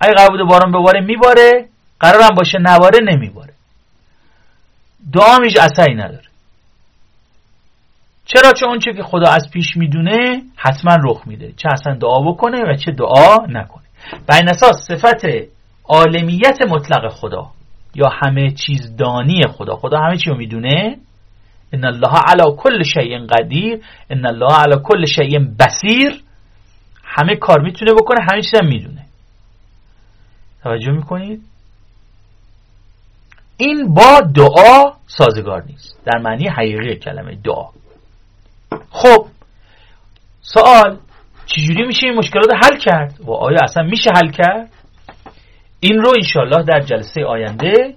اگه 0.00 0.14
قرار 0.14 0.30
بوده 0.30 0.44
باران 0.44 0.72
بباره 0.72 1.00
میباره. 1.00 1.68
قرارم 2.00 2.34
باشه 2.36 2.58
نباره 2.60 2.98
نمیباره. 3.02 3.52
دعا 5.12 5.38
میش 5.38 5.56
اثری 5.56 5.94
نداره. 5.94 6.28
چرا؟ 8.24 8.52
چون 8.52 8.68
اونچه 8.68 8.92
که 8.92 9.02
خدا 9.02 9.30
از 9.30 9.50
پیش 9.52 9.76
می‌دونه 9.76 10.42
حتما 10.56 10.96
رخ 11.04 11.26
میده. 11.26 11.52
چه 11.56 11.68
اصلا 11.72 11.94
دعا 11.94 12.20
بکنه 12.20 12.58
و 12.62 12.76
چه 12.76 12.92
دعا 12.92 13.36
نکنه. 13.36 13.84
بر 14.26 14.36
این 14.36 14.48
اساس 14.48 14.76
صفت 14.88 15.24
عالمیت 15.84 16.58
مطلق 16.68 17.08
خدا 17.12 17.46
یا 17.94 18.06
همه 18.22 18.50
چیز 18.50 18.96
دانی 18.96 19.42
خدا. 19.58 19.76
خدا 19.76 19.98
همه 19.98 20.16
چی 20.16 20.30
رو 20.30 20.36
می‌دونه. 20.36 20.96
ان 21.72 21.84
الله 21.84 22.18
علی 22.26 22.56
کل 22.56 22.82
شیء 22.82 23.26
قدیر. 23.26 23.80
ان 24.10 24.26
الله 24.26 24.54
علی 24.54 24.76
کل 24.84 25.06
شیء 25.06 25.38
بصیر. 25.38 26.22
همه 27.18 27.36
کار 27.36 27.60
می‌تونه 27.60 27.92
بکنه 27.92 28.18
همه 28.32 28.42
چیز 28.42 28.60
هم 28.62 28.66
می‌دونه. 28.66 29.04
توجه 30.62 30.92
می‌کنید؟ 30.92 31.42
این 33.56 33.94
با 33.94 34.20
دعا 34.20 34.92
سازگار 35.06 35.64
نیست. 35.66 35.98
در 36.04 36.18
معنی 36.18 36.48
حقیقی 36.48 36.96
کلمه 36.96 37.38
دعا. 37.44 37.68
خب 38.90 39.26
سوال 40.40 40.98
چجوری 41.46 41.86
میشه 41.86 42.06
این 42.06 42.18
مشکلات 42.18 42.50
حل 42.64 42.78
کرد؟ 42.78 43.20
و 43.20 43.32
آیا 43.32 43.58
اصلا 43.62 43.82
میشه 43.82 44.10
حل 44.10 44.30
کرد؟ 44.30 44.70
این 45.80 46.02
رو 46.02 46.12
انشالله 46.16 46.62
در 46.62 46.80
جلسه 46.80 47.24
آینده 47.24 47.94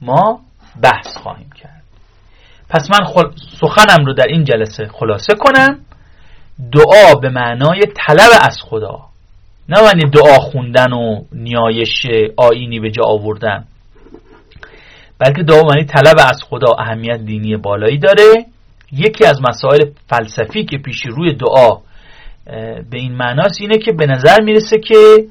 ما 0.00 0.40
بحث 0.82 1.16
خواهیم 1.16 1.50
کرد. 1.50 1.82
پس 2.68 2.88
من 2.90 3.30
سخنم 3.60 4.06
رو 4.06 4.14
در 4.14 4.26
این 4.28 4.44
جلسه 4.44 4.88
خلاصه 4.88 5.34
کنم. 5.34 5.78
دعا 6.72 7.14
به 7.14 7.28
معنای 7.28 7.80
طلب 8.06 8.30
از 8.40 8.56
خدا. 8.62 9.00
نه 9.68 9.82
معنی 9.82 10.10
دعا 10.10 10.36
خوندن 10.38 10.92
و 10.92 11.22
نیایش 11.32 12.06
آینی 12.36 12.80
به 12.80 12.90
جا 12.90 13.02
آوردن. 13.04 13.64
بلکه 15.18 15.42
دعا 15.42 15.62
معنی 15.62 15.84
طلب 15.84 16.16
از 16.18 16.42
خدا 16.48 16.72
اهمیت 16.78 17.16
دینی 17.16 17.56
بالایی 17.56 17.98
داره. 17.98 18.46
یکی 18.92 19.24
از 19.24 19.40
مسائل 19.48 19.84
فلسفی 20.08 20.64
که 20.64 20.78
پیش 20.78 21.02
روی 21.06 21.34
دعا 21.34 21.78
به 22.90 22.98
این 22.98 23.12
معناست 23.12 23.60
اینه 23.60 23.78
که 23.78 23.92
به 23.92 24.06
نظر 24.06 24.40
می‌رسه 24.40 24.78
که 24.78 25.24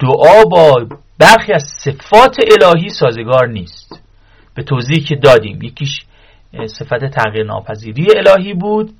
دعا 0.00 0.44
با 0.50 0.86
برخی 1.18 1.52
از 1.52 1.64
صفات 1.84 2.36
الهی 2.62 2.88
سازگار 2.88 3.48
نیست. 3.48 4.02
به 4.54 4.62
توضیحی 4.62 5.00
که 5.00 5.16
دادیم 5.16 5.62
یکیش 5.62 6.04
صفت 6.66 7.04
تغییر 7.04 7.44
ناپذیری 7.46 8.06
الهی 8.16 8.54
بود. 8.54 8.90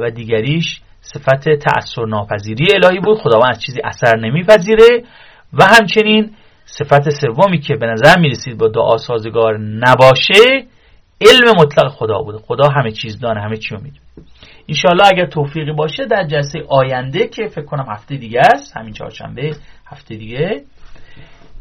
و 0.00 0.10
دیگریش 0.10 0.80
صفت 1.00 1.48
تأثیر 1.48 2.04
ناپذیری 2.04 2.66
الهی 2.74 3.00
بود. 3.00 3.18
خداوند 3.18 3.50
از 3.50 3.62
چیزی 3.62 3.80
اثر 3.84 4.16
نمیپذیره. 4.16 5.04
و 5.52 5.64
همچنین 5.64 6.30
صفت 6.64 7.10
سومی 7.10 7.58
که 7.58 7.74
به 7.76 7.86
نظر 7.86 8.18
می‌رسید 8.18 8.58
با 8.58 8.68
دعا 8.68 8.96
سازگار 8.96 9.58
نباشه 9.58 10.64
علم 11.20 11.52
مطلق 11.58 11.88
خدا 11.88 12.22
بوده 12.22 12.38
خدا 12.38 12.68
همه 12.68 12.90
چیز 12.90 13.20
دانه 13.20 13.40
همه 13.40 13.56
چی 13.56 13.74
رو 13.74 13.80
می‌دونه. 13.80 14.00
انشالله 14.68 15.06
اگر 15.06 15.26
توفیقی 15.26 15.72
باشه 15.72 16.04
در 16.04 16.26
جلسه 16.26 16.58
آینده 16.68 17.28
که 17.28 17.48
فکر 17.48 17.64
کنم 17.64 17.86
هفته 17.90 18.16
دیگه 18.16 18.40
است 18.40 18.76
همین 18.76 18.92
چهارشنبه 18.92 19.56
هفته 19.86 20.16
دیگه 20.16 20.62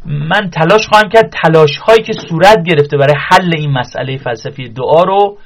من 0.05 0.49
تلاش 0.49 0.87
خواهم 0.87 1.09
کرد 1.09 1.33
تلاش 1.43 1.77
هایی 1.77 2.03
که 2.03 2.13
صورت 2.29 2.63
گرفته 2.63 2.97
برای 2.97 3.15
حل 3.29 3.51
این 3.57 3.71
مسئله 3.71 4.17
فلسفی 4.17 4.69
دعا 4.69 5.03
رو 5.03 5.37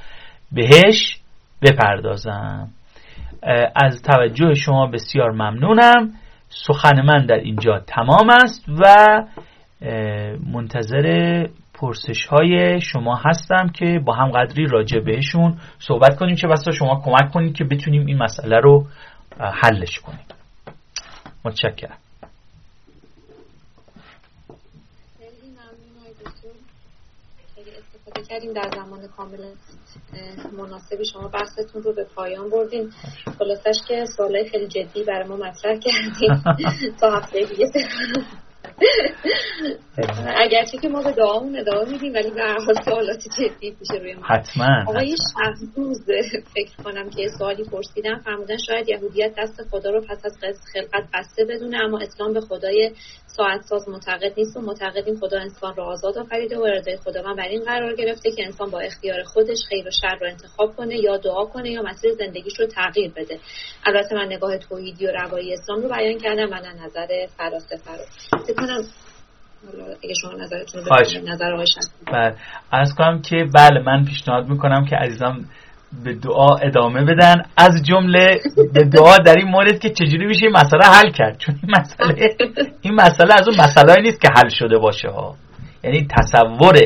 بهش 0.52 1.18
بپردازم. 1.62 2.70
از 3.76 4.02
توجه 4.02 4.54
شما 4.54 4.88
بسیار 4.88 5.32
ممنونم. 5.32 6.13
سخن 6.50 7.02
من 7.02 7.26
در 7.26 7.36
اینجا 7.36 7.80
تمام 7.80 8.30
است 8.30 8.65
و 8.70 8.84
منتظر 10.54 11.48
پرسش 11.74 12.26
های 12.26 12.82
شما 12.82 13.15
هستم 13.26 13.70
که 13.70 14.02
با 14.06 14.13
هم 14.13 14.32
قدری 14.32 14.67
راجع 14.67 15.00
بهشون 15.00 15.58
صحبت 15.80 16.15
کنیم. 16.20 16.36
چه 16.36 16.48
بسا 16.48 16.72
شما 16.72 17.02
کمک 17.06 17.32
کنید 17.32 17.56
که 17.56 17.63
بتونیم 17.63 18.06
این 18.06 18.17
مسئله 18.17 18.60
رو 18.60 18.86
حلش 19.39 20.00
کنیم. 20.00 20.26
متشکرم. 21.46 21.98
کردیم 28.30 28.54
در 28.54 28.70
زمان 28.76 29.08
کامل 29.08 29.54
مناسبی 30.52 31.06
شما 31.06 31.28
بحثتون 31.28 31.84
رو 31.84 31.93
به 31.93 32.04
پایان 32.04 32.50
بردین. 32.50 32.91
خلاصش 33.39 33.82
که 33.88 34.06
سوالای 34.17 34.50
خیلی 34.50 34.67
جدی 34.67 35.04
برای 35.04 35.28
ما 35.28 35.36
مطرح 35.36 35.80
کردیم 35.80 36.43
تا 37.02 37.12
هفته 37.12 37.46
دیگه. 37.46 37.72
اگرچه 40.44 40.78
که 40.78 40.90
ما 40.90 41.04
به 41.04 41.12
دعامون 41.12 41.60
ادامه 41.60 41.92
میدیم 41.92 42.13
ولی 42.13 42.32
به 42.32 42.42
هر 42.42 42.58
حال 42.66 42.76
سوالات 42.86 43.24
جدی 43.38 43.72
پیش 43.72 44.02
روی 44.02 44.13
ما. 44.13 44.28
حتما 44.28 44.84
آقای 44.88 45.16
شهروز 45.34 46.02
فکر 46.56 46.84
کنم 46.84 47.10
که 47.10 47.28
سوالی 47.38 47.63
پرسیدم. 47.63 48.22
فرمودن 48.26 48.58
شاید 48.58 48.90
یهودیت 48.90 49.34
دست 49.38 49.63
خدا 49.72 49.90
رو 49.90 50.02
پس 50.02 50.22
از 50.26 50.58
خلقت 50.74 51.04
بسته 51.13 51.46
بدونه 51.46 51.78
اما 51.78 52.00
اسلام 52.00 52.34
به 52.34 52.42
خدای 52.42 52.92
ساعت 53.38 53.62
ساز 53.62 53.90
معتقد 53.90 54.34
نیست 54.38 54.58
و 54.58 54.62
معتقدیم 54.62 55.16
خدا 55.16 55.40
انسان 55.40 55.76
را 55.76 55.86
آزاد 55.86 56.18
آفریده 56.18 56.58
و 56.58 56.62
اراده 56.62 56.98
خداوند 56.98 57.38
بر 57.38 57.48
این 57.48 57.63
قرار 57.63 57.96
گرفته 57.96 58.32
که 58.32 58.46
انسان 58.46 58.70
با 58.70 58.80
اختیار 58.80 59.24
خودش 59.24 59.58
خیر 59.70 59.88
و 59.88 59.92
شر 60.02 60.16
رو 60.22 60.28
انتخاب 60.28 60.76
کنه 60.76 60.98
یا 60.98 61.18
دعا 61.18 61.46
کنه 61.46 61.72
یا 61.72 61.82
مسیر 61.82 62.12
زندگیش 62.12 62.60
رو 62.60 62.68
تغییر 62.68 63.12
بده. 63.16 63.40
البته 63.86 64.16
من 64.16 64.26
نگاه 64.26 64.58
توحیدی 64.58 65.08
و 65.08 65.12
روایی 65.12 65.54
اسلام 65.54 65.82
رو 65.82 65.90
بیان 65.90 66.18
کردم 66.18 66.50
من 66.50 66.63
نظر 66.86 67.28
فلاسفه 67.38 67.92
رو. 67.92 68.04
کنم 68.67 68.84
اگه 70.03 70.13
شما 70.21 70.32
نظرتون 70.32 70.82
نظر 71.27 71.53
آقای 71.53 71.65
بله. 72.13 72.36
از 72.71 72.95
کنم 72.97 73.21
که 73.21 73.45
بله 73.56 73.80
من 73.86 74.06
پیشنهاد 74.06 74.49
می‌کنم 74.49 74.86
که 74.86 74.95
عزیزم 74.95 75.45
به 76.03 76.13
دعا 76.13 76.56
ادامه 76.56 77.03
بدن. 77.03 77.36
از 77.58 77.84
جمله 77.84 78.39
به 78.73 78.84
دعا 78.84 79.17
در 79.17 79.36
این 79.38 79.47
مورد 79.47 79.80
که 79.80 79.89
چجوری 79.89 80.25
میشه 80.25 80.45
این 80.45 80.56
مسئله 80.56 80.86
حل 80.86 81.12
کرد؟ 81.12 81.38
چون 81.38 81.60
این 81.63 81.71
مسئله 81.80 82.36
این 82.82 82.93
مسئله 82.93 83.34
از 83.34 83.47
اون 83.47 83.58
مسئله 83.58 84.01
نیست 84.01 84.21
که 84.21 84.27
حل 84.36 84.49
شده 84.49 84.77
باشه 84.77 85.10
ها. 85.10 85.36
یعنی 85.84 86.08
تصور 86.17 86.80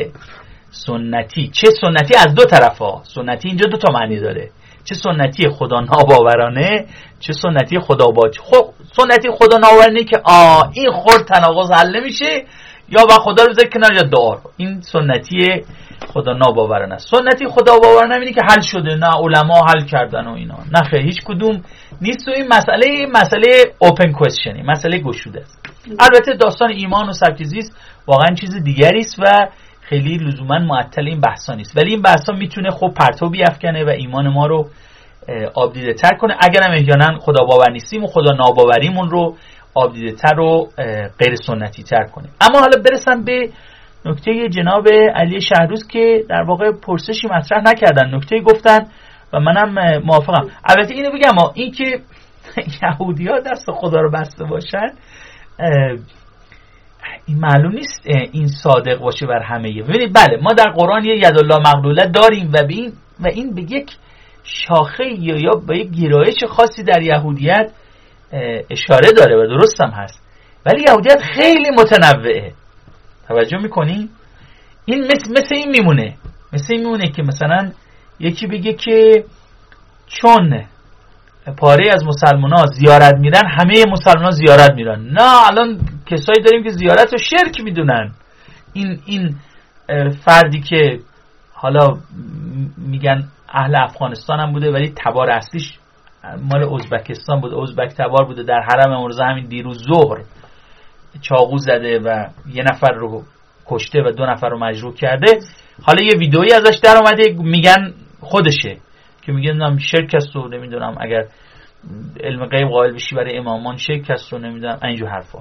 سنتی. 0.70 1.48
چه 1.48 1.68
سنتی؟ 1.80 2.14
از 2.16 2.34
دو 2.34 2.44
طرف 2.44 2.78
ها 2.78 3.02
سنتی 3.04 3.48
اینجا 3.48 3.66
دو 3.66 3.76
تا 3.76 3.92
معنی 3.92 4.20
داره. 4.20 4.50
چه 4.84 4.94
سنتی 4.94 5.48
خدا 5.48 5.80
ناباورانه 5.80 6.86
چه 7.20 7.32
سنتی 7.32 7.80
خدا 7.80 8.04
باج 8.04 8.38
خب 8.38 8.70
سنتی 8.96 9.30
خدا 9.30 9.58
ناباورانه 9.58 10.04
که 10.04 10.20
آ 10.24 10.62
این 10.72 10.90
خورد 10.92 11.24
تناقض 11.24 11.70
حل 11.70 11.96
نمیشه 11.96 12.44
یا 12.88 13.04
با 13.04 13.14
خدا 13.14 13.44
رو 13.44 13.54
کنار 13.72 13.92
یا 13.92 14.02
دعا 14.02 14.38
این 14.56 14.80
سنتی 14.80 15.64
خدا 16.08 16.32
ناباورانه 16.32 16.98
سنتی 16.98 17.46
خدا 17.46 17.78
باورانه 17.78 18.14
اینه 18.14 18.32
که 18.32 18.40
حل 18.50 18.60
شده 18.60 18.94
نه 18.94 19.10
علما 19.16 19.66
حل 19.68 19.84
کردن 19.84 20.26
و 20.26 20.34
اینا. 20.34 20.58
نه 20.72 20.88
خیلی 20.90 21.04
هیچ 21.04 21.22
کدوم 21.24 21.64
نیست. 22.00 22.28
و 22.28 22.30
این 22.30 22.48
مسئله 22.48 23.06
مسئله 23.12 23.74
اوپن 23.78 24.12
کوشنی 24.12 24.62
مسئله 24.62 24.98
گشوده 24.98 25.40
است. 25.40 25.58
البته 26.00 26.32
داستان 26.32 26.70
ایمان 26.70 27.08
و 27.08 27.12
سبک 27.12 27.42
واقعا 28.06 28.34
چیز 28.34 28.62
دیگری 28.64 29.00
است 29.00 29.18
و 29.18 29.48
خیلی 29.92 30.16
لزوما 30.16 30.58
معطل 30.58 31.06
این 31.06 31.20
بحثا 31.20 31.54
نیست. 31.54 31.78
ولی 31.78 31.90
این 31.90 32.02
بحثا 32.02 32.32
می‌تونه 32.32 32.70
خب 32.70 32.94
پرتو 32.94 33.30
بیافکنه 33.30 33.84
و 33.84 33.88
ایمان 33.88 34.28
ما 34.28 34.46
رو 34.46 34.68
آبدیده 35.54 35.94
تر 35.94 36.16
کنه. 36.16 36.36
اگرم 36.40 36.72
احیانا 36.72 37.18
خدا 37.18 37.44
باور 37.44 37.70
نیستیم 37.70 38.04
و 38.04 38.06
خدا 38.06 38.36
ناباوریمون 38.36 39.10
رو 39.10 39.36
آبدیده 39.74 40.12
تر 40.12 40.40
و 40.40 40.68
غیر 41.18 41.34
سنتی 41.46 41.82
تر 41.82 42.04
کنه. 42.04 42.28
اما 42.40 42.58
حالا 42.58 42.82
برسم 42.84 43.24
به 43.24 43.48
نکته 44.04 44.48
جناب 44.48 44.88
علی 45.14 45.40
شهروز 45.40 45.86
که 45.86 46.24
در 46.28 46.42
واقع 46.42 46.70
پرسشی 46.86 47.28
مطرح 47.28 47.62
نکردن. 47.66 48.14
نکته 48.14 48.40
گفتن 48.40 48.78
و 49.32 49.40
منم 49.40 50.02
موافقم. 50.04 50.48
البته 50.68 50.94
اینو 50.94 51.10
بگم 51.10 51.32
این 51.54 51.72
که 51.72 51.84
یهودی 52.82 53.26
ها 53.28 53.40
دست 53.40 53.70
خدا 53.70 54.00
رو 54.00 54.10
بسته 54.10 54.44
باشن 54.44 54.88
این 57.26 57.38
معلوم 57.38 57.72
نیست 57.72 58.02
این 58.32 58.48
صادق 58.48 58.98
باشه 58.98 59.26
بر 59.26 59.42
همه 59.42 59.82
ببینید 59.82 60.12
بله 60.14 60.36
ما 60.42 60.52
در 60.52 60.70
قرآن 60.70 61.04
یه 61.04 61.26
الله 61.26 61.58
مغلوله 61.58 62.06
داریم 62.06 62.50
و 62.54 62.62
به 62.62 62.74
این 62.74 62.92
و 63.20 63.26
این 63.26 63.54
به 63.54 63.62
یک 63.62 63.90
شاخه 64.44 65.04
یا 65.04 65.36
یا 65.36 65.50
به 65.66 65.78
یک 65.78 65.90
گرایش 65.90 66.44
خاصی 66.44 66.82
در 66.82 67.02
یهودیت 67.02 67.70
اشاره 68.70 69.12
داره 69.16 69.36
و 69.36 69.46
درست 69.46 69.80
هم 69.80 69.90
هست. 69.90 70.22
ولی 70.66 70.82
یهودیت 70.88 71.18
خیلی 71.34 71.70
متنوعه. 71.78 72.52
توجه 73.28 73.58
می‌کنی؟ 73.58 74.08
این 74.84 75.04
مثل, 75.04 75.30
مثل 75.30 75.54
این 75.54 75.70
میمونه. 75.70 76.14
مثل 76.52 76.66
این 76.74 76.80
میمونه 76.80 77.08
که 77.08 77.22
مثلا 77.22 77.70
یکی 78.20 78.46
بگه 78.46 78.72
که 78.72 79.24
چون 80.06 80.64
پاره 81.56 81.90
از 81.94 82.04
مسلمان 82.04 82.52
ها 82.52 82.66
زیارت 82.66 83.14
میرن 83.14 83.42
همه 83.46 83.84
مسلمان 83.92 84.24
ها 84.24 84.30
زیارت 84.30 84.72
میرن. 84.74 85.00
نه 85.00 85.46
الان 85.46 85.80
کسایی 86.12 86.42
داریم 86.44 86.62
که 86.62 86.70
زیارت 86.70 87.12
رو 87.12 87.18
شرک 87.18 87.60
می‌دونن. 87.60 88.12
این 88.72 89.00
این 89.06 89.36
فردی 90.24 90.60
که 90.60 90.98
حالا 91.52 91.98
میگن 92.76 93.28
اهل 93.48 93.74
افغانستان 93.76 94.40
هم 94.40 94.52
بوده 94.52 94.72
ولی 94.72 94.92
تبار 95.04 95.30
اصلیش 95.30 95.78
مال 96.52 96.74
ازبکستان 96.74 97.40
بوده 97.40 97.62
ازبک 97.62 97.88
تبار 97.88 98.24
بوده. 98.24 98.42
در 98.42 98.60
حرم 98.60 98.92
امروز 98.92 99.20
همین 99.20 99.46
دیروز 99.46 99.84
ظهر 99.84 100.22
چاقو 101.20 101.58
زده 101.58 101.98
و 101.98 102.26
یه 102.54 102.64
نفر 102.72 102.92
رو 102.92 103.22
کشته 103.66 104.02
و 104.02 104.10
دو 104.10 104.26
نفر 104.26 104.48
رو 104.48 104.58
مجروح 104.58 104.94
کرده. 104.94 105.26
حالا 105.82 106.02
یه 106.02 106.18
ویدئویی 106.18 106.52
ازش 106.52 106.78
در 106.82 106.96
اومده 106.96 107.42
میگن 107.42 107.94
خودشه. 108.20 108.76
که 109.22 109.32
میگن 109.32 109.50
نمی‌دونم 109.50 109.78
شرک 109.78 110.14
است 110.14 110.36
و 110.36 110.48
نمی‌دونم 110.48 110.96
اگر 111.00 111.24
علم 112.20 112.46
غیب 112.46 112.68
قائل 112.68 112.94
بشی 112.94 113.14
برای 113.14 113.38
امامان 113.38 113.76
شرک 113.76 114.10
است 114.10 114.32
و 114.32 114.38
نمی‌دونم. 114.38 114.78
اینجور 114.82 115.08
حرفا. 115.08 115.38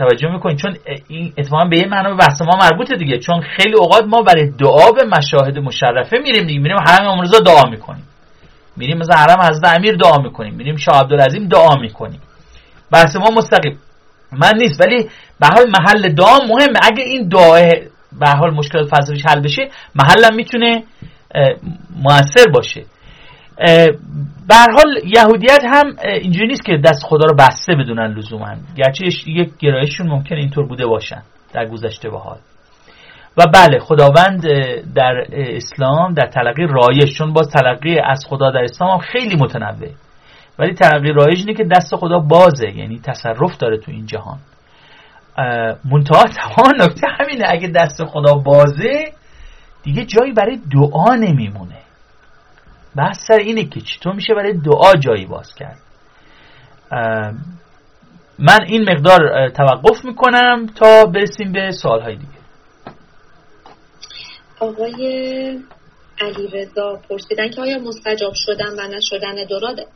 توجه 0.00 0.28
می‌کنید 0.28 0.58
چون 0.58 0.76
این 1.08 1.32
اتفاقا 1.38 1.64
به 1.64 1.76
این 1.76 1.88
معنا 1.88 2.14
بحث 2.14 2.42
ما 2.42 2.58
مربوطه 2.62 2.96
دیگه. 2.96 3.18
چون 3.18 3.40
خیلی 3.56 3.74
اوقات 3.74 4.04
ما 4.04 4.22
برای 4.22 4.50
دعا 4.50 4.92
به 4.92 5.04
مشاهد 5.04 5.58
مشرفه 5.58 6.18
میریم 6.18 6.46
دیگه. 6.46 6.60
میریم 6.60 6.78
حرم 6.86 7.08
امروزا 7.08 7.38
دعا 7.38 7.70
می‌کنیم. 7.70 8.04
میریم 8.76 8.98
مثلا 8.98 9.16
حرم 9.16 9.40
حضرت 9.40 9.76
امیر 9.76 9.96
دعا 9.96 10.16
می‌کنیم. 10.16 10.54
میریم 10.54 10.76
شاه 10.76 11.00
عبدالعظیم 11.00 11.48
دعا 11.48 11.74
می‌کنیم. 11.74 12.20
بحث 12.92 13.16
ما 13.16 13.30
مستقیم. 13.36 13.78
من 14.32 14.52
نیست 14.58 14.80
ولی 14.80 15.08
به 15.40 15.46
حال 15.46 15.66
محل 15.78 16.14
دعا 16.14 16.38
مهمه. 16.48 16.78
اگه 16.82 17.02
این 17.02 17.28
دعا 17.28 17.60
به 18.20 18.28
حال 18.38 18.54
مشکلات 18.54 18.88
فلسفیش 18.88 19.26
حل 19.26 19.40
بشه 19.40 19.68
محلم 19.94 20.36
می‌تونه 20.36 20.82
موثر 22.02 22.46
باشه. 22.54 22.84
به 24.48 24.54
حال 24.76 24.96
یهودیت 25.16 25.64
هم 25.64 25.96
اینجوری 26.20 26.46
نیست 26.46 26.64
که 26.64 26.76
دست 26.84 27.02
خدا 27.04 27.26
رو 27.26 27.36
بسته 27.36 27.74
بدونن 27.74 28.14
لزوما. 28.14 28.54
گرچه 28.76 29.04
یک 29.26 29.50
گرایششون 29.58 30.08
ممکن 30.08 30.36
اینطور 30.36 30.66
بوده 30.66 30.86
باشن 30.86 31.22
در 31.52 31.66
گذشته 31.66 32.10
به 32.10 32.18
حال. 32.18 32.38
و 33.36 33.42
بله 33.54 33.78
خداوند 33.78 34.42
در 34.94 35.24
اسلام 35.32 36.14
در 36.14 36.26
تلقی 36.26 36.66
رایج 36.66 37.16
چون 37.18 37.32
باز 37.32 37.48
تلقی 37.48 37.98
از 37.98 38.24
خدا 38.28 38.50
در 38.50 38.64
اسلام 38.64 38.90
هم 38.90 38.98
خیلی 38.98 39.36
متنوع. 39.36 39.88
ولی 40.58 40.74
تلقی 40.74 41.12
رایج 41.12 41.38
اینه 41.38 41.54
که 41.54 41.64
دست 41.64 41.96
خدا 41.96 42.18
بازه 42.18 42.70
یعنی 42.76 43.00
تصرف 43.04 43.56
داره 43.56 43.78
تو 43.78 43.90
این 43.92 44.06
جهان. 44.06 44.38
منتها 45.84 46.24
تمام 46.24 46.82
نکته 46.82 47.06
همینه 47.18 47.44
اگه 47.48 47.68
دست 47.68 48.04
خدا 48.04 48.34
بازه 48.34 49.12
دیگه 49.82 50.04
جایی 50.04 50.32
برای 50.32 50.58
دعا 50.72 51.14
نمیمونه. 51.14 51.76
بحث 52.96 53.16
سر 53.28 53.38
اینه 53.38 53.64
که 53.64 53.80
چطور 53.80 54.14
میشه 54.14 54.34
برای 54.34 54.52
دعا 54.52 54.94
جایی 54.94 55.26
باز 55.26 55.54
کرد. 55.54 55.78
من 58.38 58.58
این 58.66 58.90
مقدار 58.90 59.48
توقف 59.48 60.04
می‌کنم 60.04 60.66
تا 60.66 61.04
برسیم 61.04 61.52
به 61.52 61.70
سوال 61.70 62.14
دیگه. 62.14 62.40
آقای 64.60 65.58
علی 66.20 66.46
رضا 66.46 67.00
پرسیدن 67.08 67.50
که 67.50 67.60
آیا 67.60 67.78
مستجاب 67.78 68.32
شدن 68.34 68.70
و 68.78 68.96
نشدن 68.96 69.34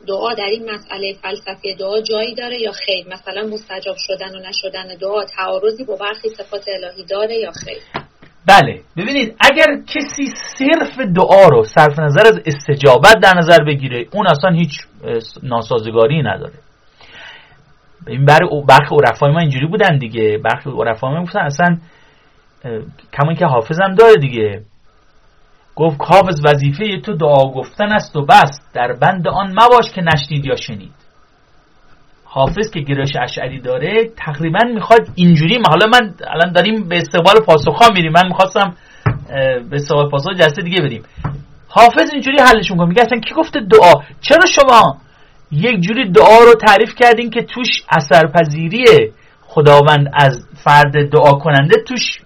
دعا 0.07 0.33
در 0.33 0.45
این 0.45 0.71
مسئله 0.71 1.13
فلسفی 1.21 1.75
دعا 1.75 2.01
جایی 2.01 2.35
داره 2.35 2.61
یا 2.61 2.71
خیر؟ 2.71 3.07
مثلا 3.07 3.47
مستجاب 3.47 3.95
شدن 3.99 4.35
و 4.35 4.39
نشدن 4.39 4.97
دعا 5.01 5.25
تعارضی 5.25 5.83
با 5.83 5.95
برخی 5.95 6.29
صفات 6.29 6.65
الهی 6.67 7.03
داره 7.03 7.35
یا 7.35 7.51
خیر؟ 7.51 7.77
بله. 8.47 8.81
ببینید 8.97 9.35
اگر 9.39 9.65
کسی 9.87 10.25
صرف 10.57 10.99
دعا 10.99 11.47
رو 11.47 11.63
صرف 11.63 11.99
نظر 11.99 12.27
از 12.27 12.41
استجابت 12.45 13.15
در 13.23 13.33
نظر 13.37 13.63
بگیره 13.63 14.05
اون 14.13 14.27
اصلا 14.27 14.51
هیچ 14.51 14.71
ناسازگاری 15.43 16.23
نداره. 16.23 16.53
این 18.07 18.25
برای 18.25 18.49
برخی 18.67 18.95
عرفای 18.95 19.31
ما 19.31 19.39
اینجوری 19.39 19.67
بودن 19.67 19.97
دیگه. 19.97 20.37
برخی 20.37 20.69
عرفای 20.69 21.13
ما 21.13 21.23
گفتن 21.23 21.39
اصلا 21.39 21.77
کمون 23.13 23.35
که 23.35 23.45
حافظم 23.45 23.95
داره 23.95 24.15
دیگه. 24.15 24.61
گفت 25.75 25.97
حافظ 25.99 26.41
وظیفه 26.45 26.99
تو 27.01 27.13
دعا 27.13 27.51
گفتن 27.51 27.91
است 27.91 28.15
و 28.15 28.25
بس. 28.25 28.59
در 28.73 28.93
بند 28.93 29.27
آن 29.27 29.51
مباش 29.51 29.91
که 29.91 30.01
نشنید 30.01 30.45
یا 30.45 30.55
شنید. 30.55 31.04
حافظ 32.35 32.71
که 32.71 32.79
گرایش 32.79 33.11
اشعری 33.21 33.59
داره 33.59 34.09
تقریبا 34.17 34.59
می‌خواد 34.73 35.07
اینجوری 35.15 35.59
حالا 35.69 35.85
من 35.85 36.13
الان 36.27 36.51
داریم 36.51 36.87
به 36.89 36.97
استقبال 36.97 37.35
پاسخ 37.45 37.91
میریم. 37.95 38.11
من 38.11 38.27
می‌خواستم 38.27 38.75
به 39.69 39.75
استقبال 39.75 40.09
پاسخ 40.09 40.33
جلسه 40.39 40.61
دیگه 40.61 40.81
بریم. 40.81 41.03
حافظ 41.67 42.09
اینجوری 42.13 42.37
حلش 42.39 42.71
می‌کنه 42.71 42.87
میگه 42.87 43.01
اصلا 43.01 43.19
کی 43.19 43.33
گفته 43.33 43.59
دعا؟ 43.59 43.93
چرا 44.21 44.45
شما 44.45 44.97
یک 45.51 45.79
جوری 45.79 46.11
دعا 46.11 46.39
رو 46.39 46.53
تعریف 46.67 46.95
کردین 46.95 47.29
که 47.29 47.41
توش 47.41 47.67
اثرپذیری 47.89 48.85
خداوند 49.41 50.07
از 50.13 50.47
فرد 50.63 51.09
دعا 51.11 51.31
کننده 51.31 51.75
توش 51.87 52.19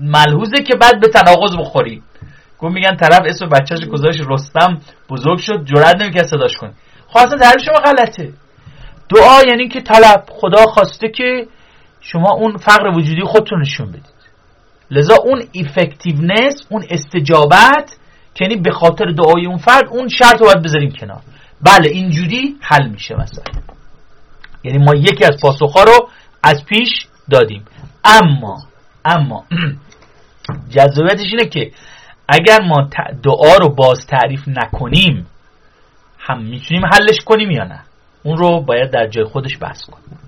ملحوظه 0.00 0.62
که 0.62 0.76
بعد 0.76 1.00
به 1.00 1.08
تناقض 1.08 1.56
بخوری. 1.56 2.02
گفت 2.58 2.74
میگن 2.74 2.96
طرف 2.96 3.22
اسم 3.26 3.48
بچهش 3.48 3.84
گذاشت 3.84 4.20
رستم 4.28 4.80
بزرگ 5.10 5.38
شد 5.38 5.64
جرأت 5.64 6.02
نمی‌کنه 6.02 6.22
صداش 6.22 6.56
کنه. 6.56 6.70
خب 7.08 7.18
اصلا 7.18 7.52
شما 7.64 7.78
غلطه. 7.78 8.32
دعا 9.16 9.42
یعنی 9.48 9.68
که 9.68 9.80
طلب. 9.80 10.24
خدا 10.28 10.66
خواسته 10.66 11.08
که 11.08 11.46
شما 12.00 12.30
اون 12.32 12.56
فقر 12.56 12.88
وجودی 12.88 13.22
خودتون 13.22 13.60
نشون 13.60 13.88
بدید. 13.88 14.20
لذا 14.90 15.16
اون 15.24 15.42
افکتیونس 15.54 16.66
اون 16.68 16.84
استجابت 16.90 17.96
که 18.34 18.44
یعنی 18.44 18.56
به 18.56 18.70
خاطر 18.70 19.04
دعای 19.04 19.46
اون 19.46 19.58
فرد 19.58 19.88
اون 19.90 20.08
شرط 20.08 20.40
رو 20.40 20.46
باید 20.46 20.62
بذاریم 20.62 20.90
کنار. 20.90 21.20
بله 21.62 21.90
اینجوری 21.90 22.56
حل 22.60 22.88
میشه 22.88 23.14
مثلا 23.14 23.44
یعنی 24.64 24.78
ما 24.78 24.94
یکی 24.94 25.24
از 25.24 25.36
پاسخها 25.42 25.82
رو 25.82 26.08
از 26.42 26.64
پیش 26.64 27.06
دادیم. 27.30 27.64
اما 28.04 28.56
اما 29.04 29.44
جذابیتش 30.74 31.26
اینه 31.32 31.48
که 31.48 31.72
اگر 32.28 32.60
ما 32.62 32.88
دعا 33.22 33.56
رو 33.60 33.68
باز 33.68 34.06
تعریف 34.06 34.48
نکنیم 34.48 35.26
هم 36.18 36.42
می‌تونیم 36.42 36.82
حلش 36.86 37.20
کنیم 37.24 37.50
یا 37.50 37.64
نه؟ 37.64 37.80
اون 38.22 38.36
رو 38.36 38.60
باید 38.60 38.90
در 38.90 39.06
جای 39.06 39.24
خودش 39.24 39.58
بحث 39.60 39.84
کنیم 39.84 40.20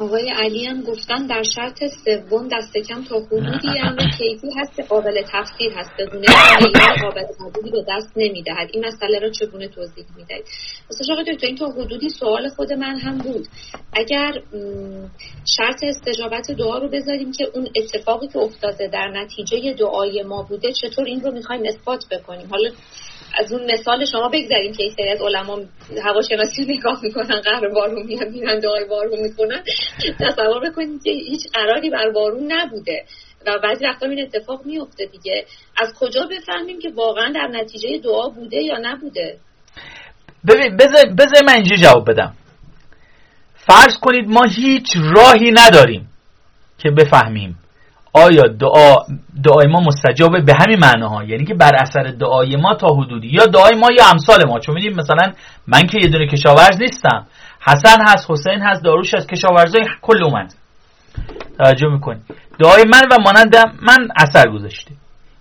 آقای 0.00 0.30
علی 0.30 0.66
هم 0.66 0.82
گفتن 0.82 1.26
در 1.26 1.42
شرط 1.42 1.84
سوم 2.04 2.48
دست 2.52 2.76
کم 2.88 3.04
تا 3.04 3.16
حدودی 3.20 3.78
امر 3.82 4.10
کیفی 4.18 4.48
هست 4.56 4.80
قابل 4.88 5.22
تفسیر 5.32 5.72
هست. 5.72 5.90
بدون 5.98 6.24
قابل 7.02 7.22
قبولی 7.40 7.70
به 7.70 7.84
دست 7.88 8.12
نمی‌دهد. 8.16 8.68
این 8.72 8.86
مسئله 8.86 9.18
را 9.18 9.30
چگونه 9.30 9.68
توضیح 9.68 10.04
می‌دهید؟ 10.16 10.44
مثلا 10.90 11.14
آقای 11.14 11.34
دکتر 11.34 11.46
این 11.46 11.56
تا 11.56 11.66
حدودی 11.66 12.08
سوال 12.08 12.48
خود 12.48 12.72
من 12.72 12.98
هم 12.98 13.18
بود. 13.18 13.48
اگر 13.92 14.32
شرط 15.56 15.84
استجابت 15.84 16.50
دعا 16.50 16.78
رو 16.78 16.88
بذاریم 16.88 17.32
که 17.32 17.48
اون 17.54 17.68
اتفاقی 17.76 18.28
که 18.28 18.38
افتاده 18.38 18.88
در 18.92 19.08
نتیجه 19.08 19.74
دعای 19.78 20.22
ما 20.22 20.42
بوده 20.42 20.72
چطور 20.72 21.04
این 21.04 21.20
رو 21.20 21.32
می‌خوایم 21.32 21.62
اثبات 21.66 22.04
بکنیم؟ 22.10 22.46
حالا 22.50 22.70
از 23.38 23.52
اون 23.52 23.72
مثال 23.72 24.04
شما 24.04 24.28
بگذاریم 24.28 24.72
که 24.72 24.82
این 24.82 24.92
سری 24.92 25.08
از 25.08 25.22
علما 25.22 25.60
هواشناسی 26.04 26.64
رو 26.64 26.72
نگاه 26.72 27.00
می‌کنن 27.02 27.40
قهر 27.40 27.68
بارون 27.68 28.06
میاد 28.06 28.28
میرن 28.28 28.58
دعای 28.58 28.84
بارون 28.84 29.20
می‌کنن 29.20 29.62
تصور 30.20 30.70
بکنید 30.70 31.02
که 31.04 31.10
هیچ 31.10 31.40
قراری 31.52 31.90
بر 31.90 32.10
بارون 32.10 32.52
نبوده 32.52 33.04
و 33.46 33.58
بعضی 33.62 33.86
وقتا 33.86 34.06
این 34.06 34.22
اتفاق 34.22 34.60
میفته 34.64 35.06
دیگه. 35.06 35.44
از 35.76 35.94
کجا 36.00 36.28
بفهمیم 36.30 36.80
که 36.80 36.90
واقعا 36.94 37.32
در 37.34 37.48
نتیجه 37.52 37.98
دعا 37.98 38.28
بوده 38.28 38.56
یا 38.56 38.78
نبوده؟ 38.80 39.38
ببین 40.48 40.76
بذار 41.16 41.44
من 41.46 41.52
اینجا 41.54 41.76
جواب 41.76 42.10
بدم. 42.10 42.34
فرض 43.54 43.98
کنید 44.00 44.28
ما 44.28 44.44
هیچ 44.44 44.96
راهی 44.96 45.50
نداریم 45.50 46.08
که 46.78 46.90
بفهمیم. 46.90 47.58
آیا 48.12 48.42
دعا 48.42 48.94
دعای 49.44 49.66
ما 49.66 49.80
مستجابه 49.80 50.40
به 50.40 50.54
همین 50.60 50.78
معناها؟ 50.78 51.24
یعنی 51.24 51.44
که 51.44 51.54
بر 51.54 51.72
اثر 51.80 52.02
دعای 52.02 52.56
ما 52.56 52.74
تا 52.74 52.86
حدودی. 52.86 53.28
یا 53.28 53.46
دعای 53.46 53.74
ما 53.74 53.88
یا 53.98 54.04
امثال 54.10 54.38
ما. 54.48 54.58
چون 54.58 54.74
میدیم 54.74 54.92
مثلا 54.96 55.32
من 55.66 55.86
که 55.86 55.98
یه 56.04 56.10
دونه 56.10 56.26
کشاورز 56.26 56.80
نیستم. 56.80 57.26
حسن 57.60 57.96
هست 58.08 58.30
حسین 58.30 58.60
هست 58.62 58.84
داروش 58.84 59.14
هست 59.14 59.28
کشاورزای 59.28 59.84
کل 60.02 60.24
اومد. 60.24 60.54
توجه 61.58 61.88
می‌کنی. 61.88 62.20
دعای 62.58 62.84
من 62.92 63.02
و 63.12 63.22
مانندم 63.24 63.72
من 63.82 64.08
اثر 64.16 64.50
گذاشته. 64.50 64.90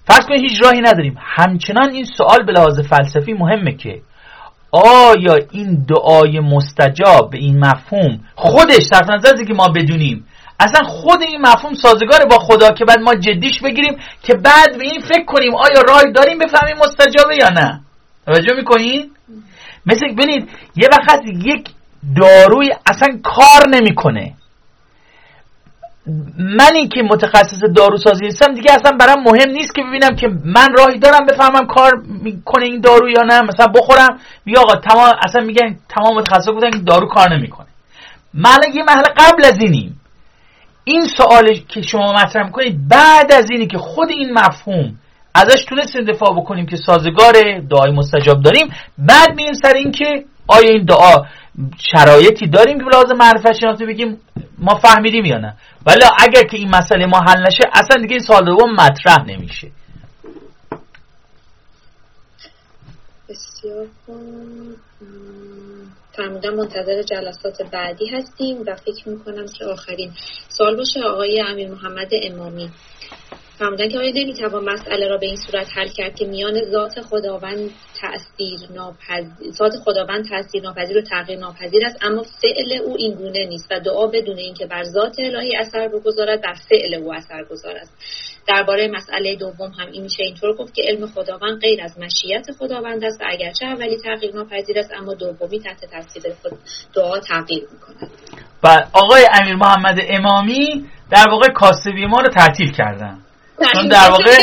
فرض 0.08 0.26
کنید 0.28 0.42
هیچ 0.42 0.64
راهی 0.64 0.82
نداریم. 0.82 1.18
همچنان 1.20 1.90
این 1.90 2.06
سوال 2.18 2.46
به 2.46 2.52
لحاظ 2.52 2.80
فلسفی 2.80 3.34
مهمه 3.34 3.72
که 3.72 4.02
آیا 4.72 5.36
این 5.52 5.86
دعای 5.90 6.40
مستجاب 6.40 7.30
به 7.32 7.38
این 7.38 7.60
مفهوم 7.60 8.20
خودش 8.36 8.84
صرف 8.84 9.10
نظر 9.10 9.44
که 9.48 9.54
ما 9.54 9.68
بدونیم؟ 9.68 10.26
اصلا 10.60 10.88
خود 10.88 11.22
این 11.22 11.42
مفهوم 11.42 11.74
سازگار 11.74 12.26
با 12.30 12.38
خدا 12.40 12.72
که 12.72 12.86
بعد 12.86 13.00
ما 13.00 13.16
جدیش 13.16 13.60
بگیریم 13.60 13.98
که 14.24 14.34
بعد 14.34 14.78
به 14.78 14.84
این 14.84 15.02
فکر 15.02 15.26
کنیم 15.26 15.56
آیا 15.56 15.82
راه 15.90 16.04
داریم 16.04 16.38
بفهمیم 16.38 16.78
مستجابه 16.78 17.36
یا 17.36 17.50
نه. 17.50 17.82
توجه 18.26 18.56
می‌کنین؟ 18.56 19.12
مثل 19.86 20.08
ببینید 20.14 20.50
یه 20.76 20.90
وقت 20.92 21.22
یک 21.26 21.70
داروی 22.22 22.76
اصلا 22.86 23.20
کار 23.24 23.70
نمی‌کنه. 23.70 24.34
منی 26.38 26.88
که 26.88 27.04
متخصص 27.04 27.64
داروسازی 27.76 28.28
هستم 28.28 28.54
دیگه 28.54 28.74
اصلا 28.74 28.98
برام 28.98 29.24
مهم 29.24 29.50
نیست 29.50 29.76
که 29.76 29.84
ببینم 29.84 30.16
که 30.16 30.28
من 30.46 30.68
راهی 30.78 31.00
دارم 31.00 31.26
بفهمم 31.26 31.68
کار 31.68 31.92
می‌کنه 32.08 32.66
این 32.66 32.82
دارو 32.82 33.10
یا 33.10 33.22
نه. 33.22 33.42
مثلا 33.42 33.68
بخورم 33.68 34.20
یا 34.46 34.62
آقا 34.62 34.76
تمام 34.76 35.14
اصلا 35.24 35.46
میگن 35.46 35.78
تمام 35.90 36.18
متخصص 36.18 36.50
بودن 36.50 36.72
که 36.72 36.78
دارو 36.78 37.08
کار 37.08 37.36
نمی‌کنه. 37.38 37.68
من 38.34 38.58
یه 38.74 38.84
مرحله 38.84 39.14
قبل 39.18 39.46
از 39.46 39.58
اینیم. 39.60 39.97
این 40.88 41.06
سوال 41.18 41.54
که 41.68 41.82
شما 41.82 42.14
مطرح 42.14 42.46
می‌کنید 42.46 42.88
بعد 42.88 43.32
از 43.32 43.46
اینی 43.52 43.68
که 43.68 43.78
خود 43.78 44.10
این 44.10 44.34
مفهوم 44.34 45.00
ازش 45.36 45.66
تونستیم 45.66 46.06
دفاع 46.06 46.36
بکنیم 46.42 46.66
که 46.66 46.78
سازگار 46.78 47.60
دعای 47.70 47.92
مستجاب 47.92 48.42
داریم 48.42 48.68
بعد 48.98 49.36
میریم 49.36 49.54
سر 49.54 49.74
این 49.74 49.92
که 49.92 50.26
آیا 50.48 50.70
این 50.70 50.86
دعا 50.86 51.26
شرایطی 51.78 52.48
داریم 52.48 52.78
که 52.78 52.86
لازم 52.94 53.16
معرفت 53.18 53.54
شناختی 53.54 53.86
بگیم 53.86 54.20
ما 54.58 54.76
فهمیدیم 54.76 55.26
یا 55.26 55.38
نه؟ 55.38 55.54
ولی 55.86 56.04
اگر 56.20 56.44
که 56.44 56.58
این 56.58 56.70
مسئله 56.70 57.06
ما 57.06 57.20
حل 57.20 57.42
نشه 57.48 57.64
اصلا 57.74 58.02
دیگه 58.02 58.14
این 58.14 58.24
سال 58.24 58.46
دوم 58.46 58.72
مطرح 58.74 59.26
نمیشه. 59.28 59.72
بسیار 63.30 63.88
فرمودن 66.18 66.54
منتظر 66.54 67.02
جلسات 67.02 67.62
بعدی 67.72 68.08
هستیم 68.08 68.64
و 68.68 68.76
فکر 68.76 69.10
می‌کنم 69.10 69.46
که 69.58 69.66
آخرین 69.66 70.12
سال 70.48 70.76
باشه 70.76 71.00
آقای 71.02 71.42
امیر 71.42 71.70
محمد 71.70 72.10
امامی. 72.12 72.70
فرمودن 73.60 73.90
که 73.90 73.98
آیا 73.98 74.12
نمی‌توان 74.16 74.64
مسئله 74.64 75.08
را 75.08 75.18
به 75.18 75.26
این 75.26 75.36
صورت 75.36 75.68
حل 75.76 75.88
کرد 75.88 76.16
که 76.16 76.26
میان 76.26 76.72
ذات 76.72 77.02
خداوند 77.02 77.72
تأثیر 78.02 78.60
ناپذیر 78.76 79.52
ذات 79.52 79.74
خداوند 79.86 80.30
تأثیر 80.30 80.64
ناپذیر 80.64 80.98
و 80.98 81.02
تغییر 81.02 81.40
ناپذیر 81.40 81.86
است 81.86 81.98
اما 82.02 82.24
فعل 82.24 82.82
او 82.86 82.96
این 82.98 83.14
گونه 83.14 83.46
نیست 83.46 83.68
و 83.72 83.80
دعا 83.80 84.08
بدون 84.08 84.38
اینکه 84.38 84.66
بر 84.66 84.84
ذات 84.84 85.16
الهی 85.20 85.56
اثر 85.56 85.88
بگذارد 85.88 86.42
بر 86.42 86.54
فعل 86.54 86.94
او 86.94 87.14
اثر 87.14 87.44
گذار 87.44 87.78
است. 87.78 87.94
درباره 88.48 88.88
مسئله 88.88 89.36
دوم 89.36 89.72
هم 89.80 89.88
این 89.92 90.04
میشه 90.04 90.24
اینطور 90.24 90.56
گفت 90.56 90.74
که 90.74 90.82
علم 90.88 91.08
خداوند 91.08 91.62
غیر 91.62 91.84
از 91.84 92.00
مشیت 92.00 92.48
خداوند 92.60 93.04
است 93.04 93.22
و 93.22 93.24
اگرچه 93.28 93.66
اولی 93.66 93.98
تغییر 93.98 94.36
ناپذیر 94.36 94.80
است 94.80 94.92
اما 94.98 95.14
دومی 95.14 95.60
تحت 95.60 95.86
تاثیر 95.86 96.24
خود 96.42 96.52
دعا 96.96 97.20
تغییر 97.20 97.64
می‌کند. 97.72 98.12
و 98.64 98.84
آقای 98.94 99.28
امیر 99.42 99.56
محمد 99.56 100.00
امامی 100.10 100.86
در 101.12 101.30
واقع 101.32 101.48
کاسبی 101.48 102.06
ما 102.06 102.20
رو 102.20 102.30
تعطیل 102.30 102.72
کردن. 102.72 103.18
چون 103.74 103.88
در 103.88 104.10
واقع 104.12 104.38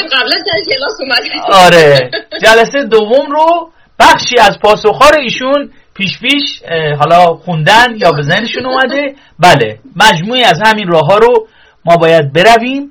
آره. 1.53 2.11
جلسه 2.45 2.85
دوم 2.85 3.31
رو 3.31 3.71
بخشی 3.99 4.39
از 4.41 4.59
پاسخار 4.59 5.19
ایشون 5.19 5.71
پیش 5.95 6.19
پیش 6.19 6.63
حالا 6.99 7.27
خوندن 7.27 7.97
یا 7.97 8.13
به 8.13 8.23
ذهنشون 8.23 8.67
اومده. 8.67 9.15
بله 9.39 9.79
مجموعی 9.97 10.43
از 10.43 10.61
همین 10.67 10.89
راه 10.89 11.07
ها 11.07 11.19
رو 11.19 11.49
ما 11.85 11.97
باید 11.97 12.33
برویم. 12.33 12.91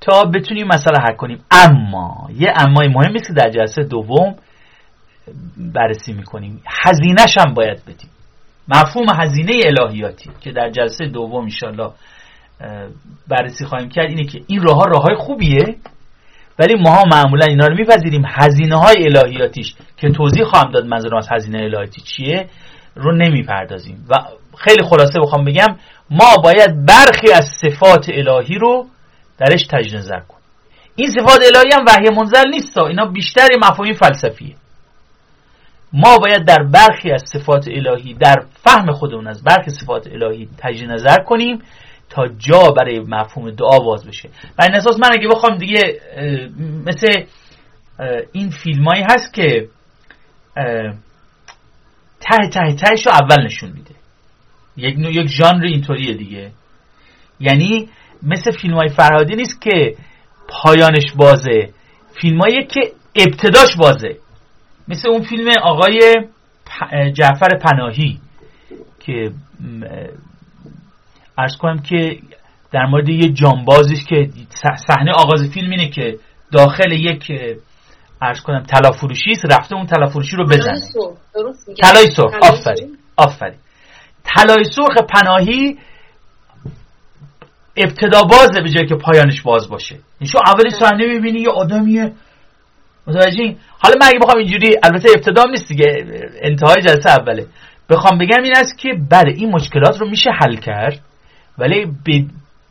تا 0.00 0.24
بتونیم 0.24 0.66
مسئله 0.66 0.98
حل 1.08 1.16
کنیم. 1.16 1.44
اما 1.50 2.28
یه 2.38 2.52
امای 2.56 2.88
مهمی 2.88 3.16
است 3.16 3.26
که 3.26 3.32
در 3.32 3.50
جلسه 3.50 3.82
دوم 3.82 4.34
بررسی 5.56 6.12
می‌کنیم. 6.12 6.62
هزینهش 6.84 7.38
هم 7.38 7.54
باید 7.54 7.82
بدیم. 7.84 8.10
مفهوم 8.68 9.06
هزینه 9.14 9.52
الهیاتی 9.64 10.30
که 10.40 10.52
در 10.52 10.70
جلسه 10.70 11.06
دوم 11.06 11.42
انشالله 11.42 11.90
بررسی 13.28 13.64
خواهیم 13.64 13.88
کرد 13.88 14.08
اینه 14.08 14.24
که 14.24 14.40
این 14.46 14.62
راه 14.62 14.76
ها 14.76 15.16
خوبیه 15.16 15.76
ولی 16.58 16.74
ما 16.74 17.04
معمولا 17.12 17.46
اینا 17.46 17.66
رو 17.66 17.74
میپذیریم. 17.74 18.22
هزینه 18.26 18.76
های 18.76 18.96
الهیاتیش 19.04 19.74
که 19.96 20.10
توضیح 20.10 20.44
خواهم 20.44 20.70
داد 20.70 20.86
منظورم 20.86 21.16
از 21.16 21.28
هزینه 21.32 21.58
الهیاتی 21.58 22.00
چیه 22.00 22.48
رو 22.94 23.16
نمی‌پردازیم. 23.16 24.06
و 24.08 24.14
خیلی 24.58 24.82
خلاصه 24.82 25.20
بخوام 25.22 25.44
بگم 25.44 25.76
ما 26.10 26.36
باید 26.44 26.86
برخی 26.86 27.32
از 27.34 27.44
صفات 27.62 28.06
الهی 28.08 28.58
رو 28.58 28.86
درش 29.40 29.66
تجدید 29.70 29.96
نظر 29.96 30.20
کنیم 30.20 30.42
این 30.96 31.10
صفات 31.10 31.40
الهی 31.42 31.70
هم 31.72 31.84
وحی 31.86 32.16
منزل 32.16 32.48
نیست 32.50 32.78
اینا 32.78 33.04
بیشتر 33.04 33.48
مفاهیم 33.62 33.94
فلسفیه. 33.94 34.54
ما 35.92 36.18
باید 36.18 36.44
در 36.44 36.62
برخی 36.62 37.12
از 37.12 37.22
صفات 37.26 37.68
الهی 37.68 38.14
در 38.14 38.36
فهم 38.64 38.92
خودمون 38.92 39.26
از 39.26 39.44
برخی 39.44 39.70
صفات 39.70 40.06
الهی 40.06 40.48
تجدید 40.58 40.90
نظر 40.90 41.16
کنیم 41.16 41.62
تا 42.10 42.28
جا 42.38 42.70
برای 42.70 43.00
مفهوم 43.00 43.50
دعا 43.50 43.78
باز 43.78 44.06
بشه. 44.06 44.28
و 44.58 44.62
این 44.62 44.74
اساس 44.74 44.96
من 44.98 45.08
اگه 45.12 45.28
بخوام 45.28 45.58
دیگه 45.58 46.00
مثل 46.86 47.24
این 48.32 48.50
فیلمایی 48.50 49.02
هست 49.02 49.34
که 49.34 49.68
ته 52.20 52.48
ته 52.52 52.74
تهش 52.74 53.06
رو 53.06 53.12
اول 53.12 53.44
نشون 53.44 53.70
میده. 53.70 53.94
یک 54.76 54.98
یک 54.98 55.26
ژانر 55.26 55.64
اینطوریه 55.64 56.14
دیگه. 56.14 56.50
یعنی 57.40 57.88
مثل 58.22 58.50
فیلم 58.50 58.74
های 58.74 58.88
فرهادی 58.88 59.36
نیست 59.36 59.60
که 59.60 59.94
پایانش 60.48 61.12
بازه. 61.16 61.70
فیلم 62.20 62.40
که 62.68 62.80
ابتداش 63.14 63.76
بازه. 63.76 64.16
مثل 64.88 65.08
اون 65.08 65.22
فیلم 65.22 65.48
آقای 65.62 66.14
جعفر 67.12 67.58
پناهی 67.58 68.20
که 69.00 69.30
ارز 71.38 71.56
کنم 71.56 71.82
که 71.82 72.18
در 72.72 72.86
مورد 72.86 73.08
یه 73.08 73.28
جانبازی 73.28 73.96
که 73.96 74.30
صحنه 74.86 75.12
آغاز 75.12 75.50
فیلم 75.54 75.70
اینه 75.70 75.88
که 75.88 76.18
داخل 76.52 76.92
یک 76.92 77.32
ارز 78.22 78.40
کنم 78.40 78.62
تلافروشی 78.62 79.30
است 79.30 79.44
رفته 79.52 79.74
اون 79.74 79.86
تلافروشی 79.86 80.36
رو 80.36 80.44
بزنه. 80.44 80.80
طلای 81.82 82.06
سرخ 82.16 82.34
آفرین. 82.42 82.98
آفرین. 83.16 83.58
طلای 84.24 84.64
سرخ 84.64 84.96
پناهی 85.14 85.78
ابتدا 87.76 88.22
بازه 88.22 88.60
به 88.62 88.68
جای 88.68 88.86
که 88.86 88.94
پایانش 88.94 89.42
باز 89.42 89.68
باشه. 89.68 89.98
این 90.20 90.30
شو 90.30 90.38
اول 90.46 90.70
صحنه 90.70 91.06
می‌بینی 91.06 91.40
یه 91.40 91.48
آدمیه. 91.48 92.12
متوجه 93.06 93.56
حالا 93.78 93.94
من 94.00 94.06
اگه 94.06 94.18
بخوام 94.18 94.38
اینجوری 94.38 94.76
البته 94.82 95.08
ابتدا 95.16 95.44
نیست 95.44 95.68
دیگه 95.68 96.04
انتهای 96.42 96.82
جلسه 96.82 97.10
اوله. 97.10 97.46
بخوام 97.90 98.18
بگم 98.18 98.42
این 98.42 98.56
است 98.56 98.78
که 98.78 98.88
بله 99.10 99.32
این 99.32 99.50
مشکلات 99.50 100.00
رو 100.00 100.08
میشه 100.08 100.30
حل 100.30 100.56
کرد 100.56 101.00
ولی 101.58 101.86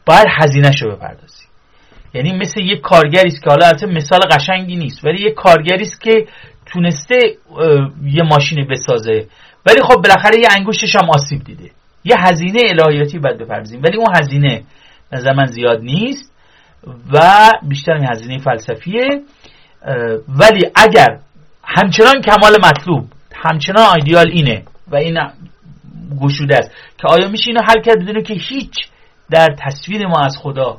باید 0.05 0.27
هزینهش 0.39 0.81
رو 0.81 0.95
بپردازی. 0.95 1.43
یعنی 2.13 2.37
مثل 2.37 2.61
یک 2.61 2.81
کارگری 2.81 3.27
است 3.27 3.43
که 3.43 3.49
حالا 3.49 3.67
البته 3.67 3.85
مثال 3.85 4.19
قشنگی 4.19 4.75
نیست 4.75 5.05
ولی 5.05 5.21
یک 5.21 5.33
کارگری 5.33 5.81
است 5.81 6.01
که 6.01 6.27
تونسته 6.65 7.15
یه 8.03 8.23
ماشین 8.23 8.67
بسازه. 8.67 9.27
ولی 9.65 9.81
خب 9.81 9.95
بالاخره 9.95 10.39
یه 10.39 10.47
انگشتش 10.57 10.95
هم 10.95 11.09
آسیب 11.09 11.43
دیده. 11.43 11.71
یه 12.03 12.15
هزینه 12.19 12.59
الهیاتی 12.65 13.19
باید 13.19 13.37
بپردازیم 13.37 13.81
ولی 13.83 13.97
اون 13.97 14.15
هزینه 14.17 14.63
نظر 15.11 15.33
من 15.33 15.45
زیاد 15.45 15.81
نیست 15.81 16.31
و 17.13 17.19
بیشتر 17.63 17.93
این 17.93 18.07
هزینه 18.11 18.37
فلسفیه. 18.37 19.21
ولی 20.27 20.65
اگر 20.75 21.19
همچنان 21.63 22.21
کمال 22.21 22.57
مطلوب 22.63 23.05
همچنان 23.35 23.85
آیدیال 23.85 24.29
اینه 24.31 24.63
و 24.87 24.95
این 24.95 25.17
گشوده 26.21 26.57
است 26.57 26.71
که 26.97 27.07
آیا 27.07 27.27
میشه 27.27 27.43
اینو 27.47 27.61
حل 27.61 27.81
کرد 27.81 28.01
بدونه 28.01 28.21
که 28.21 28.33
هیچ 28.33 28.73
در 29.31 29.55
تصویر 29.65 30.07
ما 30.07 30.19
از 30.19 30.37
خدا 30.41 30.77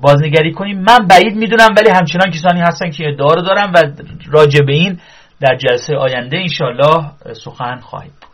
بازنگری 0.00 0.52
کنیم؟ 0.52 0.78
من 0.78 0.98
بعید 1.10 1.36
می‌دونم 1.36 1.68
ولی 1.76 1.90
همچنان 1.90 2.30
کسانی 2.30 2.60
هستن 2.60 2.90
که 2.90 3.08
ادعا 3.08 3.34
رو 3.34 3.42
دارم 3.42 3.72
و 3.74 3.82
راجع 4.26 4.60
به 4.60 4.72
این 4.72 5.00
در 5.40 5.56
جلسه 5.56 5.96
آینده 5.96 6.36
انشالله 6.36 7.10
سخن 7.44 7.76
خواهید 7.80 8.27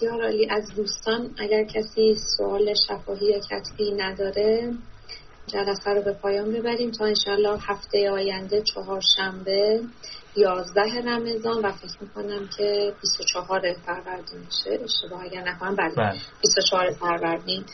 بسیار 0.00 0.22
عالی. 0.22 0.50
از 0.50 0.74
دوستان 0.76 1.30
اگر 1.38 1.64
کسی 1.64 2.16
سوال 2.36 2.74
شفاهی 2.74 3.26
یا 3.26 3.38
کتبی 3.38 3.92
نداره 3.92 4.74
جلسه 5.46 5.90
رو 5.90 6.02
به 6.02 6.12
پایان 6.12 6.52
ببریم 6.52 6.90
تا 6.90 7.04
انشالله 7.04 7.58
هفته 7.60 8.10
آینده 8.10 8.62
چهارشنبه 8.62 9.80
یازده 10.36 11.00
رمضان 11.04 11.64
و 11.64 11.72
فکر 11.72 11.96
می‌کنم 12.00 12.48
که 12.56 12.92
24 13.00 13.60
فروردین 13.86 14.38
میشه. 14.38 14.84
اشتباه 14.84 15.24
اگر 15.24 15.42
نکنم 15.42 15.76
بله. 15.76 16.20
24 16.40 16.86
بله. 16.86 16.94
فروردین. 16.94 17.64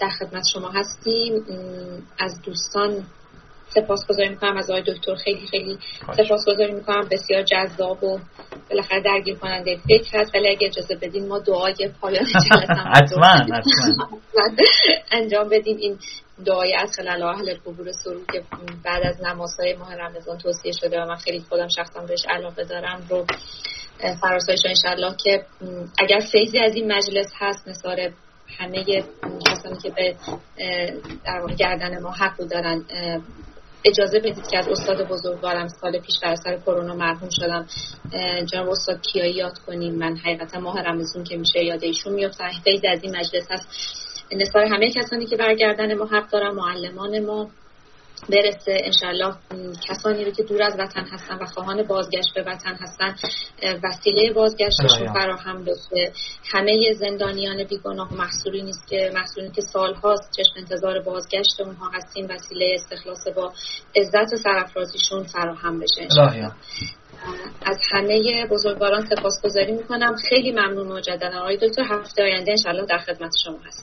در 0.00 0.08
خدمت 0.08 0.42
شما 0.52 0.70
هستیم. 0.70 1.44
از 2.18 2.42
دوستان 2.42 3.04
سپاس 3.74 4.06
گذاری 4.08 4.28
می‌کنم 4.28 4.56
از 4.56 4.70
آقای 4.70 4.82
دکتر. 4.82 5.14
خیلی 5.14 5.46
خیلی 5.46 5.78
سپاس 6.16 6.44
گذاری 6.48 6.72
می‌کنم. 6.72 7.08
بسیار 7.10 7.42
جذاب 7.42 8.04
و 8.04 8.18
بالاخره 8.70 9.00
درگیر 9.00 9.34
کننده 9.34 9.76
فکر 9.76 10.18
هست. 10.18 10.34
ولی 10.34 10.48
اگه 10.48 10.66
اجازه 10.66 10.94
بدین 10.94 11.28
ما 11.28 11.38
دعای 11.38 11.90
پایان 12.00 12.24
حتما 12.94 13.46
انجام 15.12 15.48
بدیم. 15.48 15.76
این 15.84 15.98
دعای 16.46 16.74
از 16.74 16.96
خلال 16.96 17.22
اهل 17.22 17.54
قبور 17.54 17.92
سرود 17.92 18.26
که 18.32 18.42
بعد 18.84 19.02
از 19.06 19.22
نمازهای 19.22 19.74
ماه 19.74 19.94
رمضان 19.94 20.38
توصیه 20.38 20.72
شده 20.72 21.02
و 21.02 21.06
من 21.06 21.16
خیلی 21.16 21.44
خودم 21.48 21.68
شخصا 21.68 22.00
بهش 22.00 22.26
علاقه 22.28 22.64
دارم 22.64 23.06
رو 23.10 23.26
فراسایش 24.20 24.60
انشالله 24.66 25.16
که 25.24 25.44
اگر 25.98 26.18
فیضی 26.32 26.58
از 26.58 26.74
این 26.74 26.92
مجلس 26.92 27.32
هست 27.38 27.68
مثال 27.68 28.10
همه 28.58 28.84
کسانی 29.46 29.76
که 29.82 29.90
به 29.90 30.16
در 31.24 31.54
گردن 31.58 32.02
ما 32.02 32.10
حق 32.10 32.36
دارن 32.36 32.84
اجازه 33.84 34.18
بدید 34.18 34.46
که 34.50 34.58
از 34.58 34.68
استاد 34.68 35.08
بزرگوارم 35.08 35.68
سال 35.68 36.00
پیش 36.00 36.14
بر 36.22 36.34
سر 36.34 36.56
کرونا 36.56 36.94
مرحوم 36.94 37.28
شدم. 37.30 37.66
جناب 38.44 38.68
استاد 38.68 39.00
کیایی 39.00 39.34
یاد 39.34 39.58
کنیم. 39.58 39.94
من 39.94 40.16
حقیقتا 40.16 40.60
ماه 40.60 40.82
رمضان 40.82 41.24
که 41.24 41.36
میشه 41.36 41.64
یاد 41.64 41.84
ایشون 41.84 42.12
میفتم 42.12 42.44
از 42.92 43.02
این 43.02 43.16
مجلس 43.16 43.46
هست. 43.50 43.68
نثار 44.32 44.64
همه 44.64 44.90
کسانی 44.90 45.26
که 45.26 45.36
برگردن 45.36 45.94
ما 45.94 46.04
حق 46.04 46.30
دارن 46.30 46.54
معلمان 46.54 47.24
ما. 47.24 47.50
برسه. 48.28 48.80
انشالله 48.84 49.34
کسانی 49.88 50.24
رو 50.24 50.30
که 50.30 50.42
دور 50.42 50.62
از 50.62 50.74
وطن 50.78 51.04
هستن 51.12 51.34
و 51.34 51.46
خواهان 51.46 51.82
بازگشت 51.82 52.34
به 52.34 52.42
وطن 52.42 52.74
هستن 52.80 53.14
وسیله 53.82 54.32
بازگشتشون 54.32 55.12
فراهم 55.12 55.64
بشه. 55.64 56.12
همه 56.52 56.92
زندانیان 56.92 57.64
بیگناه 57.64 58.12
و 58.12 58.16
محصولی 58.16 58.62
نیست 58.62 58.88
که 58.88 59.10
محصولی 59.14 59.50
که 59.50 59.62
سالهاست 59.62 60.30
چشم 60.36 60.52
انتظار 60.56 61.00
بازگشت 61.00 61.60
اونها 61.60 61.90
هستیم 61.94 62.26
وسیله 62.30 62.74
استخلاص 62.74 63.28
با 63.36 63.52
عزت 63.96 64.32
و 64.32 64.36
سرافرازیشون 64.36 65.22
فراهم 65.22 65.80
بشه 65.80 66.08
از 67.66 67.78
همه 67.92 68.46
بزرگواران 68.50 69.06
سپاسگزاری 69.06 69.72
می‌کنم. 69.72 70.16
خیلی 70.28 70.52
ممنون 70.52 70.92
مجددا. 70.92 71.40
آقای 71.40 71.56
دکتر 71.56 71.82
هفته 71.82 72.22
آینده 72.22 72.50
انشالله 72.50 72.86
در 72.86 72.98
خدمت 72.98 73.32
شما 73.44 73.58
هستیم. 73.66 73.82